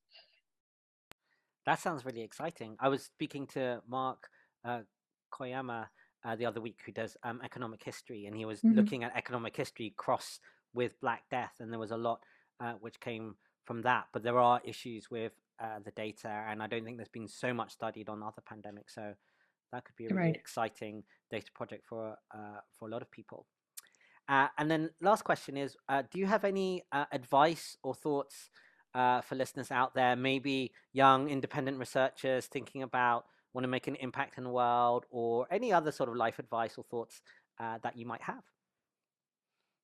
That 1.66 1.80
sounds 1.80 2.04
really 2.04 2.22
exciting. 2.22 2.76
I 2.78 2.88
was 2.88 3.04
speaking 3.04 3.46
to 3.48 3.80
Mark 3.88 4.28
uh, 4.64 4.80
Koyama 5.32 5.86
uh, 6.24 6.36
the 6.36 6.46
other 6.46 6.60
week, 6.60 6.80
who 6.84 6.92
does 6.92 7.16
um, 7.22 7.40
economic 7.42 7.82
history, 7.82 8.26
and 8.26 8.36
he 8.36 8.44
was 8.44 8.60
mm-hmm. 8.60 8.76
looking 8.76 9.04
at 9.04 9.16
economic 9.16 9.56
history 9.56 9.94
cross 9.96 10.40
with 10.74 11.00
Black 11.00 11.22
Death, 11.30 11.54
and 11.60 11.72
there 11.72 11.78
was 11.80 11.90
a 11.90 11.96
lot 11.96 12.20
uh, 12.60 12.74
which 12.80 13.00
came 13.00 13.34
from 13.64 13.82
that. 13.82 14.04
But 14.12 14.22
there 14.22 14.38
are 14.38 14.60
issues 14.64 15.10
with 15.10 15.32
uh, 15.60 15.78
the 15.84 15.90
data, 15.92 16.28
and 16.48 16.62
I 16.62 16.66
don't 16.66 16.84
think 16.84 16.96
there's 16.96 17.08
been 17.08 17.28
so 17.28 17.52
much 17.52 17.72
studied 17.72 18.08
on 18.08 18.22
other 18.22 18.42
pandemics. 18.50 18.94
So 18.94 19.12
that 19.72 19.84
could 19.84 19.96
be 19.96 20.06
a 20.06 20.08
really 20.08 20.28
right. 20.28 20.36
exciting 20.36 21.02
data 21.30 21.50
project 21.54 21.86
for 21.86 22.16
uh, 22.34 22.60
for 22.78 22.88
a 22.88 22.90
lot 22.90 23.02
of 23.02 23.10
people. 23.10 23.46
Uh, 24.28 24.48
and 24.58 24.70
then 24.70 24.90
last 25.00 25.22
question 25.22 25.56
is: 25.56 25.76
uh, 25.88 26.02
Do 26.10 26.18
you 26.18 26.26
have 26.26 26.44
any 26.44 26.84
uh, 26.92 27.04
advice 27.12 27.76
or 27.82 27.94
thoughts 27.94 28.50
for 28.94 29.34
listeners 29.34 29.70
out 29.70 29.94
there? 29.94 30.16
Maybe 30.16 30.72
young 30.92 31.28
independent 31.28 31.78
researchers 31.78 32.46
thinking 32.46 32.82
about 32.82 33.24
want 33.52 33.64
to 33.64 33.68
make 33.68 33.88
an 33.88 33.96
impact 33.96 34.38
in 34.38 34.44
the 34.44 34.50
world, 34.50 35.06
or 35.10 35.46
any 35.50 35.72
other 35.72 35.92
sort 35.92 36.08
of 36.08 36.16
life 36.16 36.38
advice 36.38 36.76
or 36.78 36.84
thoughts 36.84 37.20
that 37.58 37.96
you 37.96 38.06
might 38.06 38.22
have. 38.22 38.42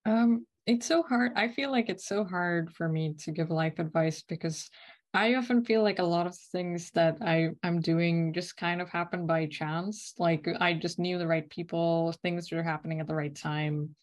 Um, 0.07 0.47
it's 0.67 0.87
so 0.87 1.03
hard. 1.03 1.33
I 1.37 1.49
feel 1.49 1.71
like 1.71 1.89
it's 1.89 2.07
so 2.07 2.25
hard 2.25 2.73
for 2.73 2.89
me 2.89 3.15
to 3.25 3.33
give 3.33 3.51
life 3.51 3.79
advice 3.79 4.23
because 4.23 4.71
I 5.15 5.35
often 5.35 5.65
feel 5.65 5.83
like 5.83 5.99
a 5.99 6.05
lot 6.05 6.27
of 6.27 6.37
things 6.37 6.91
that 6.93 7.19
I 7.23 7.51
I'm 7.63 7.81
doing 7.81 8.33
just 8.33 8.57
kind 8.57 8.83
of 8.83 8.91
happen 8.91 9.27
by 9.27 9.47
chance. 9.47 10.15
Like 10.19 10.47
I 10.61 10.75
just 10.75 10.99
knew 10.99 11.19
the 11.19 11.27
right 11.27 11.49
people, 11.49 12.15
things 12.23 12.53
were 12.53 12.63
happening 12.63 13.01
at 13.01 13.07
the 13.07 13.15
right 13.15 13.35
time. 13.35 13.95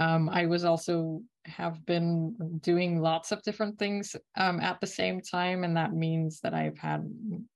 Um, 0.00 0.30
I 0.30 0.46
was 0.46 0.64
also 0.64 1.22
have 1.44 1.84
been 1.84 2.58
doing 2.60 3.00
lots 3.00 3.32
of 3.32 3.42
different 3.42 3.78
things 3.78 4.16
um, 4.36 4.60
at 4.60 4.80
the 4.80 4.86
same 4.86 5.20
time, 5.20 5.64
and 5.64 5.76
that 5.76 5.92
means 5.92 6.40
that 6.40 6.54
I've 6.54 6.78
had 6.78 7.04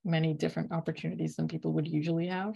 many 0.05 0.35
different 0.35 0.73
opportunities 0.73 1.37
than 1.37 1.49
people 1.49 1.73
would 1.73 1.87
usually 1.87 2.27
have. 2.27 2.55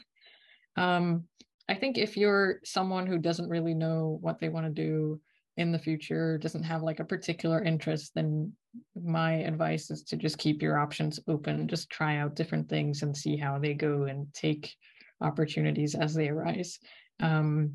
Um, 0.76 1.24
I 1.68 1.74
think 1.74 1.98
if 1.98 2.16
you're 2.16 2.60
someone 2.64 3.06
who 3.06 3.18
doesn't 3.18 3.48
really 3.48 3.74
know 3.74 4.18
what 4.20 4.40
they 4.40 4.48
want 4.48 4.66
to 4.66 4.72
do, 4.72 5.20
in 5.56 5.72
the 5.72 5.78
future 5.78 6.38
doesn't 6.38 6.62
have 6.62 6.82
like 6.82 7.00
a 7.00 7.04
particular 7.04 7.62
interest, 7.62 8.12
then 8.14 8.52
my 9.00 9.32
advice 9.32 9.90
is 9.90 10.02
to 10.04 10.16
just 10.16 10.38
keep 10.38 10.62
your 10.62 10.78
options 10.78 11.20
open. 11.28 11.68
Just 11.68 11.90
try 11.90 12.16
out 12.16 12.36
different 12.36 12.68
things 12.68 13.02
and 13.02 13.16
see 13.16 13.36
how 13.36 13.58
they 13.58 13.74
go 13.74 14.04
and 14.04 14.32
take 14.32 14.74
opportunities 15.20 15.94
as 15.94 16.14
they 16.14 16.28
arise. 16.28 16.78
Um, 17.20 17.74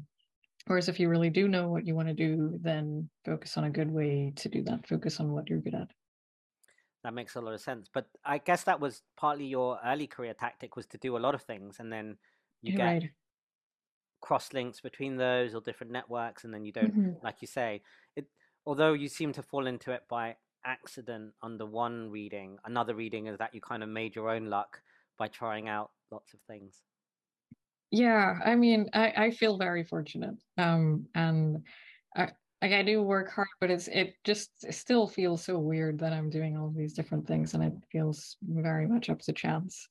whereas 0.67 0.89
if 0.89 0.99
you 0.99 1.09
really 1.09 1.29
do 1.29 1.47
know 1.47 1.69
what 1.69 1.85
you 1.85 1.95
want 1.95 2.07
to 2.07 2.13
do, 2.13 2.57
then 2.61 3.09
focus 3.25 3.57
on 3.57 3.65
a 3.65 3.69
good 3.69 3.91
way 3.91 4.33
to 4.37 4.49
do 4.49 4.63
that. 4.63 4.87
Focus 4.87 5.19
on 5.19 5.31
what 5.31 5.49
you're 5.49 5.59
good 5.59 5.75
at. 5.75 5.89
That 7.03 7.13
makes 7.13 7.35
a 7.35 7.41
lot 7.41 7.53
of 7.53 7.61
sense. 7.61 7.87
But 7.93 8.07
I 8.23 8.39
guess 8.39 8.63
that 8.63 8.79
was 8.79 9.03
partly 9.15 9.45
your 9.45 9.79
early 9.85 10.07
career 10.07 10.33
tactic 10.33 10.75
was 10.75 10.87
to 10.87 10.97
do 10.97 11.17
a 11.17 11.19
lot 11.19 11.35
of 11.35 11.43
things 11.43 11.75
and 11.79 11.91
then 11.91 12.17
you 12.63 12.75
get 12.75 12.83
right 12.83 13.09
cross 14.25 14.53
links 14.53 14.81
between 14.81 15.17
those 15.17 15.53
or 15.53 15.61
different 15.61 15.93
networks 15.93 16.45
and 16.45 16.51
then 16.53 16.65
you 16.65 16.71
don't 16.71 16.97
mm-hmm. 16.97 17.23
like 17.23 17.35
you 17.41 17.47
say 17.47 17.79
it 18.15 18.25
although 18.65 18.93
you 18.93 19.07
seem 19.07 19.31
to 19.31 19.43
fall 19.43 19.67
into 19.67 19.91
it 19.91 20.01
by 20.09 20.35
accident 20.65 21.31
under 21.43 21.63
one 21.63 22.09
reading 22.09 22.57
another 22.65 22.95
reading 22.95 23.27
is 23.27 23.37
that 23.37 23.53
you 23.53 23.61
kind 23.61 23.83
of 23.83 23.89
made 23.89 24.15
your 24.15 24.27
own 24.31 24.47
luck 24.47 24.81
by 25.19 25.27
trying 25.27 25.69
out 25.69 25.91
lots 26.09 26.33
of 26.33 26.39
things 26.47 26.81
yeah 27.91 28.39
i 28.43 28.55
mean 28.55 28.89
i, 28.95 29.13
I 29.15 29.29
feel 29.29 29.59
very 29.59 29.83
fortunate 29.83 30.33
um, 30.57 31.05
and 31.13 31.61
I, 32.15 32.29
like 32.63 32.71
I 32.71 32.81
do 32.81 33.03
work 33.03 33.31
hard, 33.31 33.49
but 33.59 33.69
it's 33.69 33.89
it 33.89 34.15
just 34.23 34.49
it 34.63 34.73
still 34.73 35.07
feels 35.07 35.43
so 35.43 35.59
weird 35.59 35.99
that 35.99 36.13
I'm 36.13 36.29
doing 36.29 36.57
all 36.57 36.73
these 36.75 36.93
different 36.93 37.27
things, 37.27 37.53
and 37.53 37.61
it 37.61 37.73
feels 37.91 38.37
very 38.41 38.87
much 38.87 39.09
up 39.09 39.19
to 39.23 39.33
chance. 39.33 39.85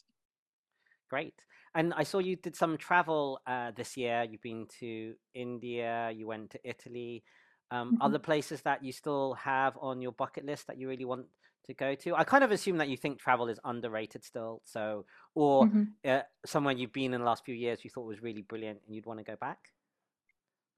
Great. 1.10 1.34
And 1.74 1.92
I 1.94 2.04
saw 2.04 2.18
you 2.18 2.36
did 2.36 2.54
some 2.56 2.78
travel 2.78 3.40
uh, 3.46 3.72
this 3.72 3.96
year. 3.96 4.24
You've 4.28 4.40
been 4.42 4.66
to 4.80 5.16
India. 5.34 6.10
You 6.10 6.26
went 6.26 6.50
to 6.52 6.60
Italy. 6.68 7.24
Um, 7.70 7.94
Mhm. 7.94 8.00
Other 8.00 8.18
places 8.18 8.62
that 8.62 8.84
you 8.84 8.92
still 8.92 9.34
have 9.34 9.76
on 9.78 10.00
your 10.00 10.12
bucket 10.12 10.44
list 10.44 10.66
that 10.68 10.78
you 10.78 10.88
really 10.88 11.04
want 11.04 11.26
to 11.64 11.74
go 11.74 11.94
to? 11.96 12.14
I 12.14 12.24
kind 12.24 12.44
of 12.44 12.50
assume 12.52 12.76
that 12.78 12.88
you 12.88 12.96
think 12.96 13.18
travel 13.18 13.48
is 13.48 13.58
underrated 13.64 14.22
still. 14.24 14.60
So, 14.64 15.06
or 15.34 15.70
Mhm. 15.70 15.94
uh, 16.04 16.22
somewhere 16.44 16.74
you've 16.74 16.92
been 16.92 17.14
in 17.14 17.20
the 17.20 17.26
last 17.26 17.44
few 17.44 17.54
years 17.54 17.82
you 17.82 17.90
thought 17.90 18.06
was 18.06 18.20
really 18.22 18.42
brilliant 18.42 18.82
and 18.86 18.94
you'd 18.94 19.06
want 19.06 19.18
to 19.18 19.24
go 19.24 19.36
back. 19.36 19.70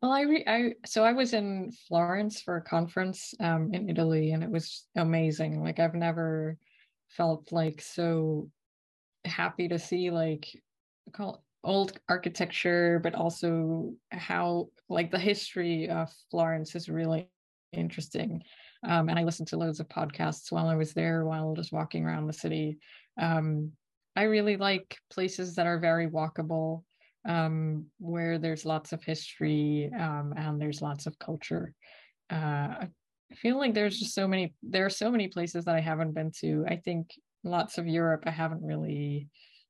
Well, 0.02 0.12
I 0.12 0.20
re 0.22 0.44
I 0.46 0.74
so 0.84 1.04
I 1.04 1.12
was 1.12 1.32
in 1.32 1.72
Florence 1.72 2.40
for 2.40 2.56
a 2.56 2.62
conference 2.62 3.34
um 3.40 3.72
in 3.74 3.88
Italy 3.88 4.30
and 4.32 4.42
it 4.42 4.50
was 4.50 4.88
amazing. 4.94 5.62
Like 5.62 5.78
I've 5.78 5.94
never 5.94 6.58
felt 7.08 7.50
like 7.52 7.80
so 7.80 8.50
happy 9.24 9.68
to 9.68 9.78
see 9.78 10.10
like 10.10 10.48
call 11.12 11.44
old 11.64 11.98
architecture, 12.08 13.00
but 13.02 13.14
also 13.14 13.92
how 14.12 14.68
like 14.88 15.10
the 15.10 15.18
history 15.18 15.88
of 15.88 16.08
Florence 16.30 16.74
is 16.74 16.88
really 16.88 17.28
interesting. 17.72 18.42
Um, 18.84 19.08
and 19.08 19.18
I 19.18 19.24
listened 19.24 19.48
to 19.48 19.56
loads 19.56 19.80
of 19.80 19.88
podcasts 19.88 20.52
while 20.52 20.68
I 20.68 20.76
was 20.76 20.92
there, 20.92 21.24
while 21.24 21.54
just 21.54 21.72
walking 21.72 22.04
around 22.04 22.26
the 22.26 22.32
city. 22.32 22.78
Um, 23.20 23.72
I 24.14 24.22
really 24.24 24.56
like 24.56 24.96
places 25.10 25.54
that 25.56 25.66
are 25.66 25.78
very 25.78 26.08
walkable, 26.08 26.84
um, 27.28 27.86
where 27.98 28.38
there's 28.38 28.64
lots 28.64 28.92
of 28.92 29.02
history 29.02 29.90
um, 29.98 30.32
and 30.36 30.60
there's 30.60 30.80
lots 30.80 31.06
of 31.06 31.18
culture. 31.18 31.74
Uh, 32.30 32.86
I 33.32 33.34
feel 33.34 33.58
like 33.58 33.74
there's 33.74 33.98
just 33.98 34.14
so 34.14 34.28
many. 34.28 34.54
There 34.62 34.86
are 34.86 34.90
so 34.90 35.10
many 35.10 35.28
places 35.28 35.64
that 35.64 35.74
I 35.74 35.80
haven't 35.80 36.14
been 36.14 36.30
to. 36.40 36.64
I 36.68 36.76
think 36.76 37.10
lots 37.42 37.78
of 37.78 37.86
Europe 37.86 38.22
I 38.26 38.30
haven't 38.30 38.62
really 38.62 39.28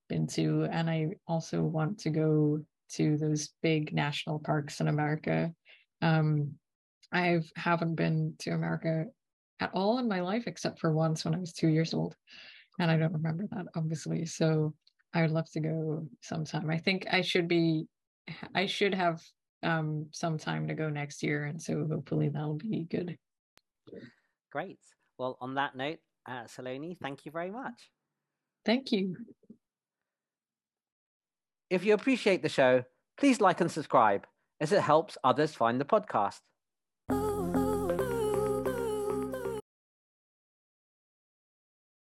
been 0.09 0.27
to, 0.29 0.69
and 0.71 0.89
I 0.89 1.09
also 1.27 1.63
want 1.63 1.99
to 2.01 2.11
go 2.11 2.61
to 2.93 3.17
those 3.17 3.51
big 3.63 3.93
national 3.93 4.39
parks 4.39 4.81
in 4.81 4.89
America. 4.89 5.53
Um, 6.03 6.53
I 7.13 7.41
haven't 7.57 7.95
been 7.95 8.35
to 8.41 8.51
America 8.51 9.07
at 9.61 9.71
all 9.73 9.99
in 9.99 10.09
my 10.09 10.21
life 10.21 10.45
except 10.47 10.81
for 10.81 10.93
once 10.93 11.25
when 11.25 11.35
I 11.35 11.39
was 11.39 11.53
two 11.53 11.69
years 11.69 11.95
old, 11.95 12.15
and 12.79 12.91
I 12.91 12.97
don't 12.97 13.13
remember 13.13 13.45
that 13.51 13.67
obviously. 13.75 14.27
So 14.27 14.75
I 15.15 15.23
would 15.23 15.31
love 15.31 15.51
to 15.53 15.61
go 15.61 16.09
sometime. 16.21 16.71
I 16.71 16.79
think 16.79 17.07
I 17.11 17.23
should 17.23 17.49
be, 17.49 17.87
I 18.55 18.67
should 18.67 18.95
have 18.95 19.21
um, 19.63 20.07
some 20.13 20.39
time 20.39 20.69
to 20.69 20.75
go 20.75 20.89
next 20.91 21.23
year, 21.23 21.45
and 21.45 21.61
so 21.61 21.87
hopefully 21.91 22.29
that'll 22.29 22.55
be 22.55 22.87
good. 22.91 23.17
Great. 24.53 24.79
Well, 25.19 25.39
on 25.41 25.55
that 25.55 25.77
note, 25.77 25.99
uh, 26.29 26.45
Saloni, 26.45 26.99
thank 27.01 27.25
you 27.25 27.33
very 27.33 27.51
much. 27.51 27.91
Thank 28.65 28.93
you. 28.93 29.17
If 31.69 31.85
you 31.85 31.95
appreciate 31.95 32.43
the 32.43 32.49
show, 32.49 32.85
please 33.19 33.41
like 33.41 33.61
and 33.61 33.71
subscribe 33.71 34.27
as 34.61 34.73
it 34.73 34.83
helps 34.83 35.19
others 35.25 35.55
find 35.55 35.81
the 35.81 35.85
podcast. 35.85 36.41